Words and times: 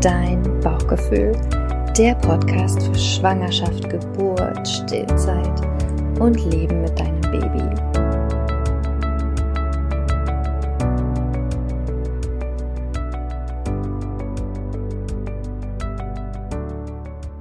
Dein 0.00 0.42
Bauchgefühl, 0.60 1.32
der 1.98 2.14
Podcast 2.14 2.82
für 2.82 2.94
Schwangerschaft, 2.94 3.86
Geburt, 3.90 4.66
Stillzeit 4.66 5.60
und 6.18 6.42
Leben 6.50 6.80
mit 6.80 6.98
deinem 6.98 7.20
Baby. 7.20 7.60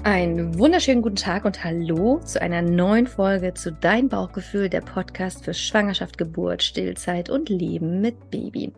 Einen 0.03 0.59
wunderschönen 0.59 1.01
guten 1.01 1.15
Tag 1.15 1.45
und 1.45 1.63
Hallo 1.63 2.19
zu 2.25 2.41
einer 2.41 2.61
neuen 2.61 3.07
Folge 3.07 3.53
zu 3.53 3.71
Dein 3.71 4.09
Bauchgefühl, 4.09 4.67
der 4.67 4.81
Podcast 4.81 5.45
für 5.45 5.53
Schwangerschaft, 5.53 6.17
Geburt, 6.17 6.61
Stillzeit 6.61 7.29
und 7.29 7.47
Leben 7.47 8.01
mit 8.01 8.29
Baby. 8.29 8.73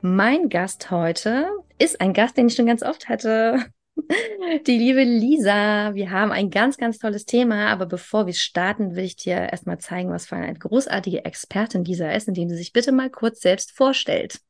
Mein 0.00 0.48
Gast 0.48 0.90
heute 0.90 1.46
ist 1.80 2.00
ein 2.00 2.12
Gast, 2.12 2.36
den 2.36 2.48
ich 2.48 2.54
schon 2.54 2.66
ganz 2.66 2.82
oft 2.82 3.08
hatte. 3.08 3.64
Die 4.66 4.78
liebe 4.78 5.02
Lisa. 5.02 5.94
Wir 5.94 6.10
haben 6.10 6.30
ein 6.30 6.50
ganz, 6.50 6.76
ganz 6.76 6.98
tolles 6.98 7.24
Thema, 7.24 7.68
aber 7.68 7.86
bevor 7.86 8.26
wir 8.26 8.34
starten, 8.34 8.94
will 8.94 9.04
ich 9.04 9.16
dir 9.16 9.34
erstmal 9.34 9.78
zeigen, 9.78 10.10
was 10.10 10.26
für 10.26 10.36
eine 10.36 10.54
großartige 10.54 11.24
Expertin 11.24 11.84
Lisa 11.84 12.10
ist, 12.12 12.28
indem 12.28 12.48
sie 12.48 12.56
sich 12.56 12.72
bitte 12.72 12.92
mal 12.92 13.10
kurz 13.10 13.40
selbst 13.40 13.72
vorstellt. 13.72 14.40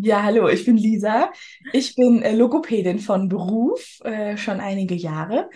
Ja, 0.00 0.22
hallo, 0.22 0.48
ich 0.48 0.64
bin 0.64 0.76
Lisa. 0.76 1.30
Ich 1.72 1.94
bin 1.94 2.22
äh, 2.22 2.34
Logopädin 2.34 2.98
von 2.98 3.28
Beruf, 3.28 3.98
äh, 4.02 4.36
schon 4.36 4.60
einige 4.60 4.94
Jahre. 4.94 5.50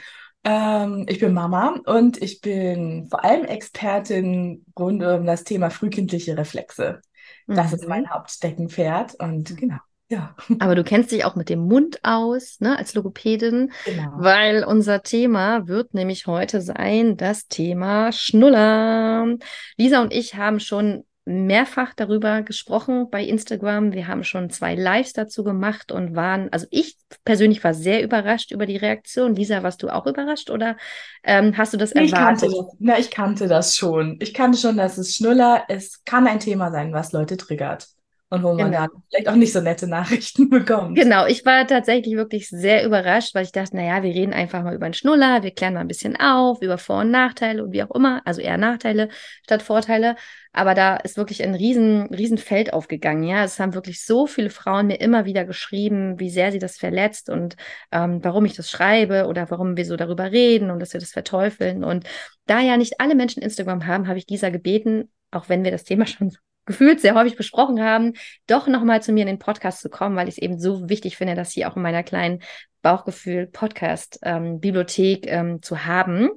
Ähm, 0.45 1.07
ich 1.09 1.18
bin 1.18 1.34
Mama 1.34 1.80
und 1.87 2.23
ich 2.23 2.41
bin 2.41 3.09
vor 3.10 3.24
allem 3.24 3.45
Expertin 3.46 4.65
rund 4.79 5.02
um 5.02 5.27
das 5.27 5.43
Thema 5.43 5.70
frühkindliche 5.70 6.37
Reflexe. 6.38 7.01
Das 7.48 7.73
mhm. 7.73 7.74
ist 7.74 7.88
mein 7.88 8.10
Hauptsteckenpferd 8.10 9.16
und 9.18 9.51
mhm. 9.51 9.57
genau. 9.57 9.79
Ja. 10.09 10.37
Aber 10.60 10.74
du 10.74 10.84
kennst 10.84 11.10
dich 11.10 11.24
auch 11.24 11.34
mit 11.34 11.48
dem 11.48 11.60
Mund 11.60 11.98
aus, 12.05 12.60
ne, 12.60 12.78
als 12.78 12.95
Logopädin, 12.95 13.73
genau. 13.85 14.12
weil 14.16 14.65
unser 14.65 15.02
Thema 15.02 15.66
wird 15.66 15.95
nämlich 15.95 16.26
heute 16.26 16.60
sein 16.60 17.16
das 17.16 17.49
Thema 17.49 18.12
Schnuller. 18.12 19.37
Lisa 19.77 20.01
und 20.02 20.12
ich 20.12 20.37
haben 20.37 20.60
schon 20.60 21.04
mehrfach 21.29 21.93
darüber 21.93 22.43
gesprochen 22.43 23.10
bei 23.10 23.24
Instagram. 23.24 23.93
Wir 23.93 24.07
haben 24.07 24.23
schon 24.23 24.49
zwei 24.49 24.77
Lives 24.77 25.12
dazu 25.12 25.43
gemacht 25.43 25.90
und 25.90 26.15
waren, 26.15 26.52
also 26.52 26.68
ich 26.71 26.96
persönlich 27.24 27.65
war 27.65 27.74
sehr 27.74 28.04
überrascht 28.04 28.52
über 28.52 28.65
die 28.65 28.77
Reaktion. 28.77 29.34
Lisa, 29.34 29.65
warst 29.65 29.82
du 29.82 29.88
auch 29.88 30.07
überrascht 30.07 30.51
oder 30.51 30.77
ähm, 31.24 31.57
hast 31.57 31.73
du 31.73 31.79
das 31.79 31.90
ich 31.96 32.12
erwartet? 32.12 32.43
Kannte 32.43 32.57
das. 32.57 32.77
Na, 32.79 32.99
ich 33.01 33.10
kannte 33.10 33.49
das 33.49 33.74
schon. 33.74 34.18
Ich 34.21 34.34
kannte 34.34 34.57
schon, 34.57 34.77
dass 34.77 34.99
es 34.99 35.16
Schnuller, 35.16 35.65
es 35.66 36.04
kann 36.04 36.29
ein 36.29 36.38
Thema 36.38 36.71
sein, 36.71 36.93
was 36.93 37.10
Leute 37.10 37.37
triggert 37.37 37.88
und 38.29 38.43
wo 38.43 38.55
man 38.55 38.73
genau. 38.73 38.87
vielleicht 39.09 39.29
auch 39.29 39.37
nicht 39.37 39.52
so 39.52 39.60
nette 39.60 39.87
Nachrichten 39.87 40.51
bekommt. 40.51 40.96
Genau, 40.96 41.27
ich 41.27 41.45
war 41.45 41.65
tatsächlich 41.66 42.16
wirklich 42.16 42.49
sehr 42.49 42.85
überrascht, 42.85 43.35
weil 43.37 43.45
ich 43.45 43.52
dachte, 43.52 43.77
naja, 43.77 44.02
wir 44.02 44.13
reden 44.13 44.33
einfach 44.33 44.65
mal 44.65 44.74
über 44.74 44.87
einen 44.87 44.95
Schnuller, 44.95 45.45
wir 45.45 45.52
klären 45.52 45.74
mal 45.74 45.80
ein 45.80 45.88
bisschen 45.88 46.16
auf, 46.16 46.60
über 46.60 46.77
Vor- 46.77 47.02
und 47.02 47.13
Nachteile 47.13 47.63
und 47.63 47.73
wie 47.73 47.85
auch 47.85 47.95
immer, 47.95 48.23
also 48.24 48.41
eher 48.41 48.59
Nachteile 48.59 49.10
statt 49.45 49.63
Vorteile. 49.63 50.16
Aber 50.52 50.74
da 50.74 50.96
ist 50.96 51.16
wirklich 51.16 51.45
ein 51.45 51.55
riesen, 51.55 52.07
riesen 52.13 52.38
Feld 52.38 52.73
aufgegangen. 52.73 53.23
Ja, 53.23 53.45
es 53.45 53.60
haben 53.60 53.74
wirklich 53.74 54.05
so 54.05 54.27
viele 54.27 54.51
Frauen 54.51 54.88
mir 54.88 55.01
immer 55.01 55.24
wieder 55.24 55.45
geschrieben, 55.45 56.18
wie 56.18 56.30
sehr 56.30 56.51
sie 56.51 56.59
das 56.59 56.79
verletzt 56.79 57.30
und 57.30 57.57
ähm, 57.93 58.24
warum 58.24 58.45
ich 58.45 58.55
das 58.55 58.71
schreibe 58.71 59.27
oder 59.27 59.51
warum 59.51 59.77
wir 59.77 59.85
so 59.85 59.96
darüber 59.96 60.33
reden 60.33 60.71
und 60.71 60.80
dass 60.80 60.95
wir 60.95 61.01
das 61.01 61.13
verteufeln. 61.13 61.85
Und 61.85 62.07
da 62.46 62.61
ja 62.61 62.77
nicht 62.77 63.01
alle 63.01 63.15
Menschen 63.15 63.43
Instagram 63.43 63.87
haben, 63.87 64.09
habe 64.09 64.19
ich 64.19 64.27
dieser 64.27 64.50
gebeten, 64.50 65.12
auch 65.31 65.49
wenn 65.49 65.62
wir 65.62 65.71
das 65.71 65.84
Thema 65.84 66.06
schon 66.06 66.33
gefühlt 66.66 67.00
sehr 67.00 67.14
häufig 67.14 67.36
besprochen 67.36 67.82
haben, 67.82 68.12
doch 68.47 68.66
nochmal 68.66 69.03
zu 69.03 69.12
mir 69.12 69.22
in 69.22 69.28
den 69.28 69.38
Podcast 69.38 69.81
zu 69.81 69.88
kommen, 69.88 70.16
weil 70.16 70.28
ich 70.28 70.34
es 70.34 70.42
eben 70.42 70.59
so 70.59 70.86
wichtig 70.88 71.16
finde, 71.16 71.34
das 71.34 71.53
hier 71.53 71.70
auch 71.70 71.76
in 71.76 71.82
meiner 71.82 72.03
kleinen 72.03 72.41
Bauchgefühl-Podcast-Bibliothek 72.82 75.26
ähm, 75.26 75.50
ähm, 75.50 75.62
zu 75.62 75.87
haben. 75.87 76.28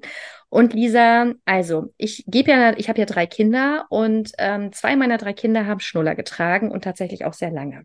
Und 0.50 0.74
Lisa, 0.74 1.34
also 1.46 1.94
ich 1.98 2.24
gebe 2.26 2.52
ja, 2.52 2.76
ich 2.76 2.90
habe 2.90 3.00
ja 3.00 3.06
drei 3.06 3.28
Kinder 3.28 3.86
und 3.90 4.32
ähm, 4.40 4.72
zwei 4.72 4.96
meiner 4.96 5.18
drei 5.18 5.34
Kinder 5.34 5.68
haben 5.68 5.80
Schnuller 5.80 6.16
getragen 6.16 6.72
und 6.72 6.84
tatsächlich 6.84 7.26
auch 7.26 7.34
sehr 7.34 7.52
lange. 7.52 7.84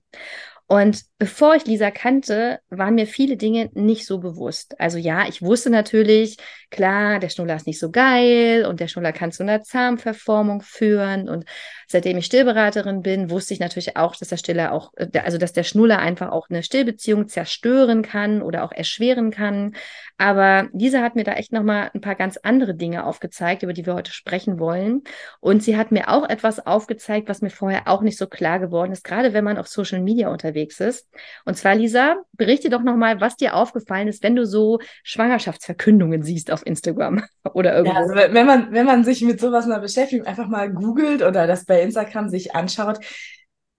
Und 0.67 1.03
bevor 1.19 1.55
ich 1.57 1.67
Lisa 1.67 1.91
kannte, 1.91 2.59
waren 2.71 2.95
mir 2.95 3.07
viele 3.07 3.37
Dinge 3.37 3.71
nicht 3.75 4.07
so 4.07 4.19
bewusst. 4.19 4.81
Also 4.81 4.97
ja, 4.97 5.29
ich 5.29 5.43
wusste 5.43 5.69
natürlich, 5.69 6.39
klar, 6.71 7.19
der 7.19 7.29
Schnuller 7.29 7.55
ist 7.57 7.67
nicht 7.67 7.79
so 7.79 7.91
geil 7.91 8.65
und 8.67 8.81
der 8.81 8.89
Schnuller 8.89 9.13
kann 9.13 9.31
zu 9.31 9.43
einer 9.43 9.63
Zahnverformung 9.63 10.63
führen. 10.63 11.29
Und 11.29 11.45
seitdem 11.87 12.17
ich 12.17 12.25
Stillberaterin 12.27 13.03
bin, 13.03 13.29
wusste 13.29 13.53
ich 13.53 13.61
natürlich 13.61 13.97
auch, 13.99 14.17
dass 14.17 14.29
der 14.29 14.39
Stiller 14.39 14.73
auch, 14.73 14.93
äh, 14.97 15.19
also 15.19 15.37
dass 15.37 15.53
der 15.53 15.65
Schnuller 15.65 15.99
einfach 15.99 16.33
auch 16.33 16.49
eine 16.49 16.63
Stillbeziehung 16.63 17.29
zerstören 17.29 18.01
kann 18.01 18.41
oder 18.41 18.65
auch 18.65 18.73
erschweren 18.73 19.31
kann. 19.31 19.75
Aber 20.17 20.69
Lisa 20.73 21.03
hat 21.03 21.15
mir 21.15 21.25
da 21.25 21.35
echt 21.35 21.53
nochmal 21.53 21.91
ein 21.93 22.01
paar 22.01 22.15
ganz 22.15 22.39
andere 22.39 22.75
Dinge 22.75 23.05
aufgezeigt, 23.05 23.63
über 23.63 23.75
die 23.75 23.85
wir 23.85 23.95
heute 23.95 24.13
sprechen 24.13 24.59
wollen. 24.59 25.03
Und 25.41 25.63
sie 25.63 25.77
hat 25.77 25.93
mir 25.93 26.09
auch 26.09 26.27
etwas 26.27 26.67
aufgezeigt, 26.67 27.29
was 27.29 27.43
mir 27.43 27.51
vorher 27.51 27.87
auch 27.87 28.01
nicht 28.01 28.17
so 28.17 28.27
klar 28.27 28.61
geworden 28.61 28.93
ist, 28.93 29.05
gerade 29.05 29.35
wenn 29.35 29.45
man 29.45 29.59
auf 29.59 29.69
Social 29.69 30.01
Media 30.01 30.29
unterwegs 30.29 30.54
ist. 30.81 31.09
Und 31.45 31.57
zwar, 31.57 31.75
Lisa, 31.75 32.17
berichte 32.33 32.71
doch 32.71 32.83
nochmal, 32.83 33.21
was 33.21 33.37
dir 33.37 33.55
aufgefallen 33.55 34.09
ist, 34.09 34.23
wenn 34.23 34.37
du 34.37 34.47
so 34.47 34.79
Schwangerschaftsverkündungen 35.03 36.23
siehst 36.23 36.51
auf 36.51 36.67
Instagram 36.67 37.23
oder 37.55 37.77
irgendwo. 37.77 37.95
Ja, 37.95 38.03
also 38.03 38.15
wenn 38.15 38.47
man, 38.47 38.73
wenn 38.73 38.87
man 38.87 39.05
sich 39.05 39.23
mit 39.23 39.41
sowas 39.41 39.67
mal 39.67 39.81
beschäftigt, 39.81 40.27
einfach 40.27 40.49
mal 40.49 40.73
googelt 40.73 41.23
oder 41.23 41.47
das 41.47 41.65
bei 41.65 41.83
Instagram 41.83 42.29
sich 42.29 42.55
anschaut, 42.55 42.99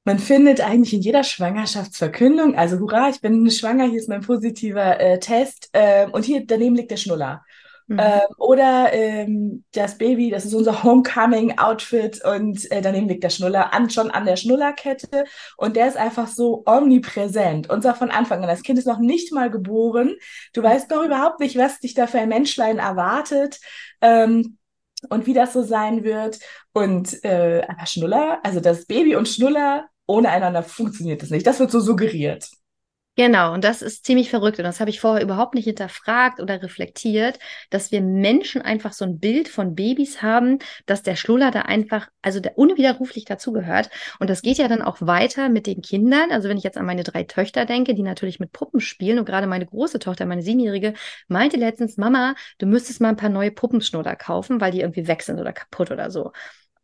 man 0.07 0.19
findet 0.19 0.61
eigentlich 0.61 0.93
in 0.93 1.01
jeder 1.01 1.23
Schwangerschaftsverkündung, 1.23 2.55
also 2.55 2.77
hurra, 2.77 3.09
ich 3.09 3.21
bin 3.21 3.49
schwanger, 3.49 3.85
hier 3.85 3.97
ist 3.99 4.07
mein 4.07 4.21
positiver 4.21 4.99
äh, 4.99 5.19
Test 5.19 5.69
äh, 5.73 6.05
und 6.11 6.23
hier 6.23 6.45
daneben 6.45 6.75
liegt 6.75 6.91
der 6.91 6.97
Schnuller. 6.97 7.43
Mhm. 7.87 7.99
Ähm, 7.99 8.21
oder 8.37 8.93
ähm, 8.93 9.63
das 9.73 9.97
Baby, 9.97 10.31
das 10.31 10.45
ist 10.45 10.53
unser 10.53 10.83
Homecoming-Outfit 10.83 12.23
und 12.25 12.71
äh, 12.71 12.81
daneben 12.81 13.07
liegt 13.07 13.23
der 13.23 13.29
Schnuller 13.29 13.73
an, 13.73 13.89
schon 13.89 14.09
an 14.11 14.25
der 14.25 14.37
Schnullerkette 14.37 15.25
und 15.57 15.75
der 15.75 15.87
ist 15.87 15.97
einfach 15.97 16.27
so 16.27 16.63
omnipräsent. 16.65 17.69
Und 17.69 17.83
zwar 17.83 17.95
von 17.95 18.11
Anfang 18.11 18.41
an. 18.41 18.49
Das 18.49 18.63
Kind 18.63 18.79
ist 18.79 18.87
noch 18.87 18.99
nicht 18.99 19.31
mal 19.31 19.51
geboren. 19.51 20.15
Du 20.53 20.63
weißt 20.63 20.89
noch 20.89 21.03
überhaupt 21.03 21.39
nicht, 21.39 21.57
was 21.57 21.79
dich 21.79 21.93
da 21.93 22.07
für 22.07 22.19
ein 22.19 22.29
Menschlein 22.29 22.79
erwartet. 22.79 23.59
Ähm, 24.01 24.57
und 25.09 25.27
wie 25.27 25.33
das 25.33 25.53
so 25.53 25.61
sein 25.61 26.03
wird. 26.03 26.39
Und 26.73 27.23
äh, 27.23 27.61
aber 27.67 27.85
Schnuller, 27.85 28.39
also 28.43 28.59
das 28.59 28.85
Baby 28.85 29.15
und 29.15 29.27
Schnuller 29.27 29.87
ohne 30.07 30.29
einander 30.29 30.63
funktioniert 30.63 31.21
das 31.21 31.29
nicht. 31.29 31.45
Das 31.45 31.59
wird 31.59 31.71
so 31.71 31.79
suggeriert. 31.79 32.49
Genau, 33.17 33.53
und 33.53 33.63
das 33.63 33.81
ist 33.81 34.05
ziemlich 34.05 34.29
verrückt. 34.29 34.57
Und 34.59 34.65
das 34.65 34.81
habe 34.81 34.89
ich 34.89 34.99
vorher 34.99 35.23
überhaupt 35.23 35.55
nicht 35.55 35.63
hinterfragt 35.65 36.41
oder 36.41 36.61
reflektiert, 36.61 37.39
dass 37.69 37.91
wir 37.93 38.01
Menschen 38.01 38.61
einfach 38.61 38.91
so 38.91 39.05
ein 39.05 39.19
Bild 39.19 39.47
von 39.47 39.73
Babys 39.73 40.21
haben, 40.21 40.59
dass 40.85 41.01
der 41.01 41.15
Schluller 41.15 41.49
da 41.49 41.61
einfach, 41.61 42.09
also 42.21 42.41
der 42.41 42.57
unwiderruflich 42.57 43.23
dazugehört. 43.23 43.89
Und 44.19 44.29
das 44.29 44.41
geht 44.41 44.57
ja 44.57 44.67
dann 44.67 44.81
auch 44.81 44.97
weiter 44.99 45.47
mit 45.47 45.65
den 45.65 45.81
Kindern. 45.81 46.29
Also 46.31 46.49
wenn 46.49 46.57
ich 46.57 46.65
jetzt 46.65 46.77
an 46.77 46.85
meine 46.85 47.03
drei 47.03 47.23
Töchter 47.23 47.65
denke, 47.65 47.93
die 47.95 48.03
natürlich 48.03 48.41
mit 48.41 48.51
Puppen 48.51 48.81
spielen 48.81 49.19
und 49.19 49.25
gerade 49.25 49.47
meine 49.47 49.65
große 49.65 49.99
Tochter, 49.99 50.25
meine 50.25 50.41
siebenjährige, 50.41 50.93
meinte 51.29 51.55
letztens, 51.55 51.95
Mama, 51.95 52.35
du 52.57 52.65
müsstest 52.65 52.99
mal 52.99 53.09
ein 53.09 53.15
paar 53.15 53.29
neue 53.29 53.51
Puppenschnuller 53.51 54.17
kaufen, 54.17 54.59
weil 54.59 54.71
die 54.73 54.81
irgendwie 54.81 55.07
weg 55.07 55.21
sind 55.23 55.39
oder 55.39 55.53
kaputt 55.53 55.89
oder 55.89 56.11
so. 56.11 56.33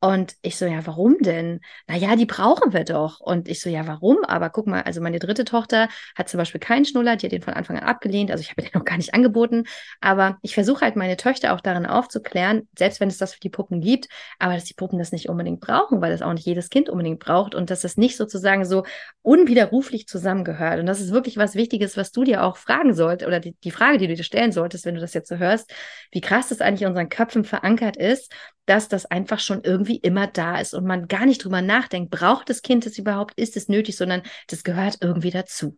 Und 0.04 0.34
ich 0.42 0.58
so, 0.58 0.66
ja, 0.66 0.86
warum 0.88 1.20
denn? 1.20 1.60
Naja, 1.88 2.16
die 2.16 2.26
brauchen 2.26 2.74
wir 2.74 2.84
doch. 2.86 3.20
Und 3.20 3.48
ich 3.48 3.62
so, 3.62 3.70
ja, 3.70 3.86
warum? 3.86 4.26
Aber 4.26 4.50
guck 4.50 4.66
mal, 4.66 4.82
also 4.82 5.00
meine 5.00 5.20
dritte 5.20 5.46
Tochter 5.46 5.90
hat 6.16 6.28
zum 6.28 6.40
Beispiel 6.40 6.60
keinen 6.60 6.86
Schnuller, 6.86 7.18
die 7.18 7.28
hat 7.28 7.32
den 7.32 7.44
von 7.44 7.54
Anfang 7.54 7.78
an 7.78 7.84
abgelehnt. 7.84 8.32
Also 8.32 8.42
ich 8.42 8.50
habe 8.50 8.62
den 8.64 8.72
noch 8.74 8.84
gar 8.84 8.98
nicht 8.98 9.14
angeboten. 9.14 9.66
Aber 10.00 10.40
ich 10.42 10.56
versuche 10.56 10.82
halt 10.82 10.96
meine 10.96 11.18
Töchter 11.18 11.54
auch 11.54 11.62
darin 11.62 11.86
aufzuklären, 11.86 12.68
selbst 12.76 13.00
wenn 13.00 13.10
es 13.10 13.20
das 13.20 13.36
für 13.36 13.40
die 13.42 13.52
Puppen 13.52 13.80
gibt, 13.80 14.08
aber 14.40 14.56
dass 14.56 14.64
die 14.64 14.74
Puppen 14.74 14.98
das 14.98 15.12
nicht 15.12 15.30
unbedingt 15.30 15.60
brauchen, 15.60 16.02
weil 16.02 16.12
das 16.12 16.24
auch 16.24 16.34
nicht 16.34 16.48
jedes 16.48 16.72
Kind 16.72 16.90
unbedingt 16.90 17.20
braucht 17.20 17.54
und 17.54 17.70
dass 17.70 17.82
das 17.82 17.96
nicht 17.96 18.18
sozusagen 18.18 18.66
so 18.66 18.84
unwiderruflich 19.22 20.08
zusammengehört. 20.08 20.80
Und 20.80 20.88
das 20.88 21.00
ist 21.00 21.12
wirklich 21.12 21.38
was 21.38 21.54
Wichtiges, 21.54 21.96
was 21.96 22.12
du 22.12 22.24
dir 22.24 22.44
auch 22.44 22.58
fragen 22.58 22.96
solltest 22.96 23.28
oder 23.28 23.40
die, 23.40 23.56
die 23.64 23.70
Frage, 23.70 24.00
die 24.00 24.08
du 24.08 24.16
dir 24.16 24.24
stellen 24.24 24.52
solltest, 24.52 24.86
wenn 24.86 24.96
du 24.96 25.02
das 25.02 25.14
jetzt 25.14 25.30
so 25.30 25.36
hörst, 25.36 25.72
wie 26.12 26.22
krass 26.22 26.50
das 26.50 26.60
eigentlich 26.60 26.82
in 26.82 26.88
unseren 26.88 27.10
Köpfen 27.10 27.44
verankert 27.44 27.98
ist 27.98 28.34
dass 28.66 28.88
das 28.88 29.06
einfach 29.06 29.40
schon 29.40 29.64
irgendwie 29.64 29.98
immer 29.98 30.28
da 30.28 30.60
ist 30.60 30.74
und 30.74 30.86
man 30.86 31.08
gar 31.08 31.26
nicht 31.26 31.44
drüber 31.44 31.62
nachdenkt, 31.62 32.12
braucht 32.12 32.50
das 32.50 32.62
Kind 32.62 32.86
es 32.86 32.98
überhaupt, 32.98 33.34
ist 33.38 33.58
es 33.58 33.70
nötig, 33.70 33.98
sondern 33.98 34.22
das 34.48 34.64
gehört 34.64 34.98
irgendwie 35.02 35.32
dazu. 35.32 35.78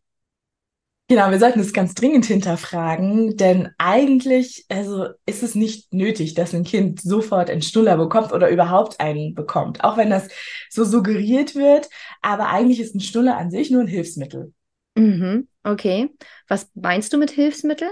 Genau, 1.09 1.29
wir 1.31 1.39
sollten 1.39 1.59
es 1.59 1.73
ganz 1.73 1.93
dringend 1.95 2.25
hinterfragen, 2.25 3.35
denn 3.35 3.69
eigentlich 3.77 4.65
also 4.69 5.09
ist 5.25 5.43
es 5.43 5.53
nicht 5.53 5.93
nötig, 5.93 6.33
dass 6.33 6.53
ein 6.53 6.63
Kind 6.63 7.01
sofort 7.01 7.49
einen 7.49 7.61
Schnuller 7.61 7.97
bekommt 7.97 8.31
oder 8.31 8.49
überhaupt 8.49 9.01
einen 9.01 9.35
bekommt, 9.35 9.83
auch 9.83 9.97
wenn 9.97 10.09
das 10.09 10.29
so 10.69 10.85
suggeriert 10.85 11.55
wird. 11.55 11.89
Aber 12.21 12.49
eigentlich 12.49 12.79
ist 12.79 12.95
ein 12.95 13.01
Schnuller 13.01 13.37
an 13.37 13.51
sich 13.51 13.69
nur 13.69 13.81
ein 13.81 13.87
Hilfsmittel. 13.87 14.53
Mhm, 14.95 15.47
okay. 15.63 16.09
Was 16.47 16.69
meinst 16.73 17.11
du 17.11 17.17
mit 17.17 17.31
Hilfsmittel? 17.31 17.89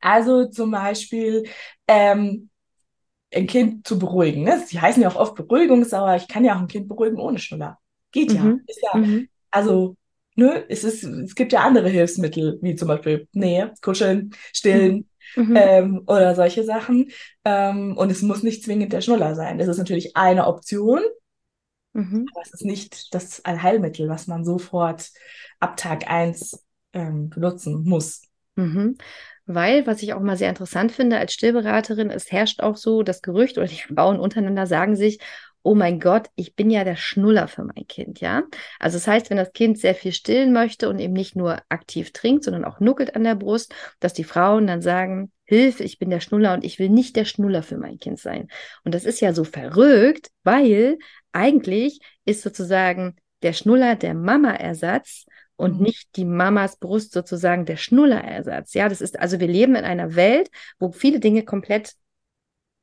Also 0.00 0.46
zum 0.46 0.72
Beispiel 0.72 1.44
ähm, 1.86 2.49
ein 3.34 3.46
Kind 3.46 3.86
zu 3.86 3.98
beruhigen. 3.98 4.42
Ne? 4.42 4.62
Sie 4.66 4.80
heißen 4.80 5.02
ja 5.02 5.08
auch 5.08 5.16
oft 5.16 5.34
Beruhigungssauer. 5.34 6.16
Ich 6.16 6.28
kann 6.28 6.44
ja 6.44 6.54
auch 6.54 6.60
ein 6.60 6.68
Kind 6.68 6.88
beruhigen 6.88 7.18
ohne 7.18 7.38
Schnuller. 7.38 7.78
Geht 8.12 8.32
ja. 8.32 8.42
Mhm. 8.42 8.62
Ist 8.66 8.82
ja. 8.82 8.98
Mhm. 8.98 9.28
Also 9.50 9.96
ne, 10.34 10.64
es, 10.68 10.84
ist, 10.84 11.04
es 11.04 11.34
gibt 11.34 11.52
ja 11.52 11.60
andere 11.60 11.88
Hilfsmittel, 11.88 12.58
wie 12.62 12.74
zum 12.74 12.88
Beispiel 12.88 13.28
Nähe, 13.32 13.72
Kuscheln, 13.82 14.34
Stillen 14.52 15.08
mhm. 15.36 15.56
ähm, 15.56 16.02
oder 16.06 16.34
solche 16.34 16.64
Sachen. 16.64 17.10
Ähm, 17.44 17.96
und 17.96 18.10
es 18.10 18.22
muss 18.22 18.42
nicht 18.42 18.64
zwingend 18.64 18.92
der 18.92 19.00
Schnuller 19.00 19.34
sein. 19.34 19.58
Das 19.58 19.68
ist 19.68 19.78
natürlich 19.78 20.16
eine 20.16 20.46
Option, 20.46 21.00
mhm. 21.92 22.26
aber 22.32 22.42
es 22.42 22.52
ist 22.52 22.64
nicht 22.64 23.14
das 23.14 23.44
Allheilmittel, 23.44 24.08
was 24.08 24.26
man 24.26 24.44
sofort 24.44 25.10
ab 25.60 25.76
Tag 25.76 26.10
1 26.10 26.64
ähm, 26.92 27.28
benutzen 27.30 27.84
muss. 27.84 28.22
Weil, 29.54 29.84
was 29.86 30.02
ich 30.02 30.14
auch 30.14 30.20
mal 30.20 30.36
sehr 30.36 30.48
interessant 30.48 30.92
finde 30.92 31.18
als 31.18 31.32
Stillberaterin, 31.32 32.10
es 32.10 32.30
herrscht 32.30 32.60
auch 32.60 32.76
so 32.76 33.02
das 33.02 33.20
Gerücht 33.20 33.58
oder 33.58 33.66
die 33.66 33.82
Frauen 33.94 34.20
untereinander 34.20 34.66
sagen 34.66 34.94
sich, 34.94 35.18
oh 35.62 35.74
mein 35.74 35.98
Gott, 36.00 36.28
ich 36.36 36.54
bin 36.54 36.70
ja 36.70 36.84
der 36.84 36.96
Schnuller 36.96 37.48
für 37.48 37.64
mein 37.64 37.86
Kind, 37.86 38.20
ja. 38.20 38.44
Also 38.78 38.96
das 38.96 39.06
heißt, 39.06 39.28
wenn 39.28 39.36
das 39.36 39.52
Kind 39.52 39.78
sehr 39.78 39.94
viel 39.94 40.12
stillen 40.12 40.52
möchte 40.52 40.88
und 40.88 41.00
eben 41.00 41.12
nicht 41.12 41.36
nur 41.36 41.60
aktiv 41.68 42.12
trinkt, 42.12 42.44
sondern 42.44 42.64
auch 42.64 42.80
nuckelt 42.80 43.14
an 43.16 43.24
der 43.24 43.34
Brust, 43.34 43.74
dass 43.98 44.14
die 44.14 44.24
Frauen 44.24 44.66
dann 44.66 44.82
sagen, 44.82 45.32
Hilfe, 45.44 45.82
ich 45.82 45.98
bin 45.98 46.10
der 46.10 46.20
Schnuller 46.20 46.54
und 46.54 46.64
ich 46.64 46.78
will 46.78 46.88
nicht 46.88 47.16
der 47.16 47.24
Schnuller 47.24 47.62
für 47.64 47.76
mein 47.76 47.98
Kind 47.98 48.20
sein. 48.20 48.48
Und 48.84 48.94
das 48.94 49.04
ist 49.04 49.20
ja 49.20 49.34
so 49.34 49.44
verrückt, 49.44 50.28
weil 50.44 50.98
eigentlich 51.32 51.98
ist 52.24 52.42
sozusagen 52.42 53.16
der 53.42 53.52
Schnuller 53.52 53.96
der 53.96 54.14
Mama-Ersatz 54.14 55.26
und 55.60 55.76
mhm. 55.76 55.84
nicht 55.84 56.16
die 56.16 56.24
Mamas 56.24 56.76
Brust 56.76 57.12
sozusagen 57.12 57.66
der 57.66 57.76
Schnullerersatz. 57.76 58.74
Ja, 58.74 58.88
das 58.88 59.00
ist 59.00 59.18
also 59.18 59.38
wir 59.38 59.48
leben 59.48 59.76
in 59.76 59.84
einer 59.84 60.16
Welt, 60.16 60.50
wo 60.78 60.90
viele 60.90 61.20
Dinge 61.20 61.44
komplett 61.44 61.94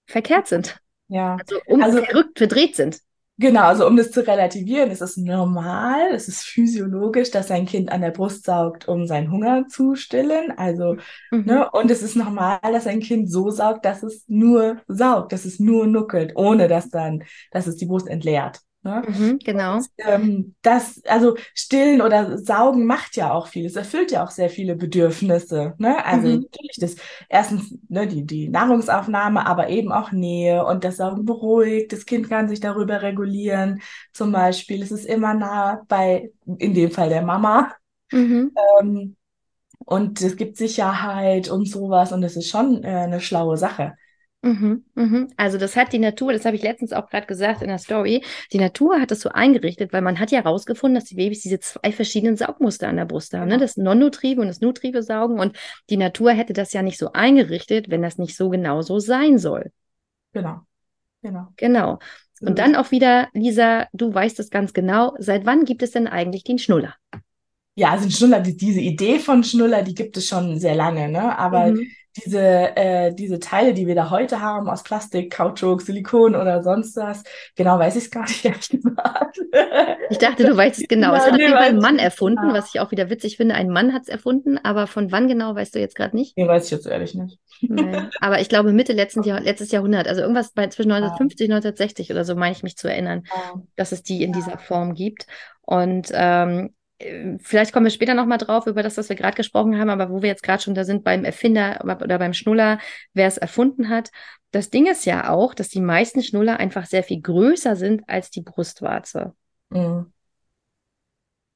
verkehrt 0.06 0.48
sind. 0.48 0.80
Ja. 1.08 1.38
Also, 1.40 1.60
um 1.66 1.82
also 1.82 2.02
verrückt, 2.04 2.38
verdreht 2.38 2.76
sind. 2.76 3.00
Genau, 3.40 3.66
also 3.66 3.86
um 3.86 3.96
das 3.96 4.10
zu 4.10 4.26
relativieren, 4.26 4.90
ist 4.90 5.02
es 5.02 5.16
normal, 5.16 6.12
es 6.12 6.28
ist 6.28 6.42
physiologisch, 6.42 7.30
dass 7.30 7.52
ein 7.52 7.68
Kind 7.68 7.92
an 7.92 8.02
der 8.02 8.10
Brust 8.10 8.46
saugt, 8.46 8.88
um 8.88 9.06
seinen 9.06 9.32
Hunger 9.32 9.68
zu 9.68 9.94
stillen. 9.94 10.52
Also, 10.58 10.98
mhm. 11.30 11.46
ne, 11.46 11.70
und 11.70 11.92
es 11.92 12.02
ist 12.02 12.16
normal, 12.16 12.60
dass 12.64 12.88
ein 12.88 13.00
Kind 13.00 13.32
so 13.32 13.52
saugt, 13.52 13.86
dass 13.86 14.02
es 14.02 14.24
nur 14.28 14.78
saugt, 14.88 15.34
dass 15.34 15.46
es 15.46 15.60
nur 15.60 15.86
nuckelt, 15.86 16.32
ohne 16.36 16.68
dass 16.68 16.90
dann, 16.90 17.24
dass 17.52 17.68
es 17.68 17.76
die 17.76 17.86
Brust 17.86 18.08
entleert. 18.08 18.62
Ne? 18.84 19.04
Mhm, 19.08 19.40
genau. 19.44 19.78
Und, 19.78 19.88
ähm, 19.98 20.56
das, 20.62 21.04
also 21.06 21.36
stillen 21.54 22.02
oder 22.02 22.38
saugen 22.38 22.86
macht 22.86 23.16
ja 23.16 23.34
auch 23.34 23.48
viel. 23.48 23.66
Es 23.66 23.76
erfüllt 23.76 24.12
ja 24.12 24.24
auch 24.24 24.32
sehr 24.32 24.50
viele 24.50 24.76
Bedürfnisse. 24.76 25.74
Ne? 25.78 26.06
Also 26.06 26.28
mhm. 26.28 26.34
natürlich 26.42 26.78
das 26.80 26.96
erstens 27.28 27.78
ne, 27.90 28.08
die, 28.08 28.26
die 28.26 28.50
Nahrungsaufnahme, 28.50 29.46
aber 29.46 29.70
eben 29.70 29.92
auch 29.92 30.12
Nähe 30.12 30.66
und 30.66 30.84
das 30.84 30.98
Saugen 30.98 31.26
beruhigt. 31.26 31.92
Das 31.92 32.06
Kind 32.06 32.30
kann 32.30 32.48
sich 32.48 32.60
darüber 32.60 33.02
regulieren. 33.02 33.82
Zum 34.14 34.32
Beispiel, 34.32 34.82
es 34.82 34.92
ist 34.92 35.06
immer 35.06 35.34
nah 35.34 35.82
bei, 35.88 36.32
in 36.58 36.74
dem 36.74 36.92
Fall 36.92 37.10
der 37.10 37.24
Mama. 37.24 37.74
Mhm. 38.12 38.54
Ähm, 38.80 39.16
und 39.80 40.22
es 40.22 40.36
gibt 40.36 40.58
Sicherheit 40.58 41.50
und 41.50 41.68
sowas 41.70 42.12
und 42.12 42.22
das 42.22 42.36
ist 42.36 42.50
schon 42.50 42.84
äh, 42.84 42.88
eine 42.88 43.22
schlaue 43.22 43.58
Sache. 43.58 43.96
Mhm, 44.44 44.86
mhm. 44.94 45.28
Also 45.36 45.58
das 45.58 45.76
hat 45.76 45.94
die 45.94 46.00
Natur, 46.00 46.32
das 46.32 46.46
habe 46.46 46.56
ich 46.56 46.62
letztens 46.62 46.94
auch 46.94 47.10
gerade 47.10 47.26
gesagt 47.26 47.62
in 47.64 47.70
der 47.70 47.80
Story, 47.80 48.24
die 48.54 48.60
Natur 48.60 49.02
hat 49.02 49.10
das 49.10 49.22
so 49.22 49.30
eingerichtet, 49.30 49.94
weil 49.94 50.04
man 50.04 50.20
hat 50.20 50.32
ja 50.32 50.44
herausgefunden, 50.44 50.96
dass 50.96 51.10
die 51.10 51.16
Babys 51.16 51.42
diese 51.42 51.60
zwei 51.60 51.92
verschiedenen 51.92 52.38
Saugmuster 52.38 52.88
an 52.88 52.98
der 52.98 53.06
Brust 53.06 53.34
haben, 53.34 53.48
ne? 53.48 53.56
Genau. 53.56 53.62
das 53.62 53.78
non-nutrive 53.78 54.40
und 54.40 54.48
das 54.48 54.62
nutrive 54.62 55.02
Saugen 55.02 55.40
und 55.40 55.58
die 55.90 55.98
Natur 55.98 56.32
hätte 56.32 56.54
das 56.54 56.72
ja 56.74 56.84
nicht 56.84 57.00
so 57.00 57.14
eingerichtet, 57.14 57.90
wenn 57.90 58.04
das 58.04 58.20
nicht 58.20 58.38
so 58.38 58.50
genau 58.50 58.82
so 58.84 59.00
sein 59.00 59.40
soll. 59.40 59.72
Genau, 60.34 60.62
genau. 61.24 61.48
Genau. 61.58 62.00
Und 62.40 62.60
dann 62.60 62.76
auch 62.76 62.92
wieder, 62.92 63.30
Lisa, 63.34 63.88
du 63.94 64.14
weißt 64.14 64.40
es 64.40 64.52
ganz 64.52 64.74
genau, 64.74 65.16
seit 65.18 65.48
wann 65.48 65.66
gibt 65.66 65.82
es 65.82 65.92
denn 65.92 66.06
eigentlich 66.06 66.44
den 66.44 66.60
Schnuller? 66.60 66.94
Ja, 67.74 67.92
also 67.92 68.08
Schnuller, 68.10 68.42
die, 68.42 68.56
diese 68.56 68.80
Idee 68.80 69.18
von 69.18 69.44
Schnuller, 69.44 69.82
die 69.82 69.96
gibt 69.96 70.18
es 70.18 70.28
schon 70.28 70.60
sehr 70.60 70.76
lange, 70.76 71.10
ne? 71.10 71.38
Aber 71.38 71.72
mhm 71.72 71.88
diese, 72.18 72.76
äh, 72.76 73.14
diese 73.14 73.40
Teile, 73.40 73.74
die 73.74 73.88
wir 73.88 73.96
da 73.96 74.10
heute 74.10 74.42
haben, 74.42 74.70
aus 74.70 74.84
Plastik, 74.84 75.32
Kautschuk, 75.32 75.82
Silikon 75.82 76.36
oder 76.36 76.64
sonst 76.64 76.98
was, 76.98 77.24
genau 77.56 77.80
weiß 77.80 77.96
ich 77.96 78.06
es 78.06 78.12
gar 78.12 78.24
nicht, 78.24 78.44
ehrlich 78.46 78.70
gesagt. 78.70 79.40
Ich 80.10 80.18
dachte, 80.18 80.46
du 80.46 80.56
weißt 80.56 80.82
es 80.82 80.88
genau. 80.88 81.12
Ja, 81.12 81.18
es 81.18 81.26
hat 81.26 81.34
auf 81.34 81.40
jeden 81.40 81.54
Fall 81.54 81.70
ein 81.70 81.80
Mann 81.80 82.00
erfunden, 82.00 82.42
genau. 82.42 82.54
was 82.54 82.74
ich 82.74 82.80
auch 82.80 82.92
wieder 82.92 83.10
witzig 83.10 83.38
finde. 83.38 83.56
Ein 83.56 83.70
Mann 83.70 83.94
hat 83.94 84.04
es 84.04 84.08
erfunden, 84.10 84.58
aber 84.58 84.88
von 84.88 85.12
wann 85.12 85.28
genau 85.28 85.56
weißt 85.56 85.76
du 85.76 85.80
jetzt 85.80 85.96
gerade 85.96 86.16
nicht? 86.16 86.38
Nee, 86.38 86.48
weiß 86.48 86.66
ich 86.66 86.72
jetzt 86.72 86.88
ehrlich 86.88 87.14
nicht. 87.16 87.40
Nee. 87.62 88.04
Aber 88.22 88.40
ich 88.40 88.50
glaube 88.50 88.72
Mitte 88.72 88.94
letzten 88.94 89.24
Jahr, 89.24 89.40
letztes 89.40 89.72
Jahrhundert, 89.72 90.08
also 90.08 90.22
irgendwas 90.22 90.52
bei 90.52 90.68
zwischen 90.68 90.92
1950 90.92 91.48
und 91.48 91.56
1960 91.56 92.12
oder 92.12 92.24
so, 92.24 92.36
meine 92.36 92.56
ich 92.56 92.64
mich 92.64 92.78
zu 92.78 92.88
erinnern, 92.88 93.24
ja. 93.28 93.62
dass 93.76 93.92
es 93.92 94.04
die 94.04 94.24
in 94.24 94.32
dieser 94.32 94.58
Form 94.58 94.94
gibt. 94.94 95.28
Und 95.62 96.10
ähm, 96.14 96.74
vielleicht 97.00 97.74
kommen 97.74 97.86
wir 97.86 97.92
später 97.92 98.14
nochmal 98.14 98.40
drauf 98.40 98.66
über 98.66 98.82
das, 98.82 98.98
was 98.98 99.10
wir 99.10 99.16
gerade 99.16 99.36
gesprochen 99.36 99.78
haben, 99.78 99.90
aber 99.90 100.10
wo 100.10 100.22
wir 100.22 100.30
jetzt 100.30 100.44
gerade 100.44 100.64
schon 100.64 100.74
da 100.74 100.84
sind 100.84 101.04
beim 101.04 101.24
Erfinder 101.24 101.80
oder 101.84 102.18
beim 102.18 102.34
Schnuller, 102.34 102.80
wer 103.14 103.28
es 103.28 103.38
erfunden 103.38 103.90
hat. 103.90 104.10
Das 104.52 104.70
Ding 104.70 104.88
ist 104.88 105.06
ja 105.06 105.30
auch, 105.30 105.54
dass 105.54 105.70
die 105.70 105.82
meisten 105.82 106.24
Schnuller 106.24 106.60
einfach 106.60 106.86
sehr 106.86 107.04
viel 107.04 107.22
größer 107.22 107.76
sind 107.76 108.04
als 108.08 108.32
die 108.32 108.42
Brustwarze. 108.42 109.34
Mhm. 109.70 110.12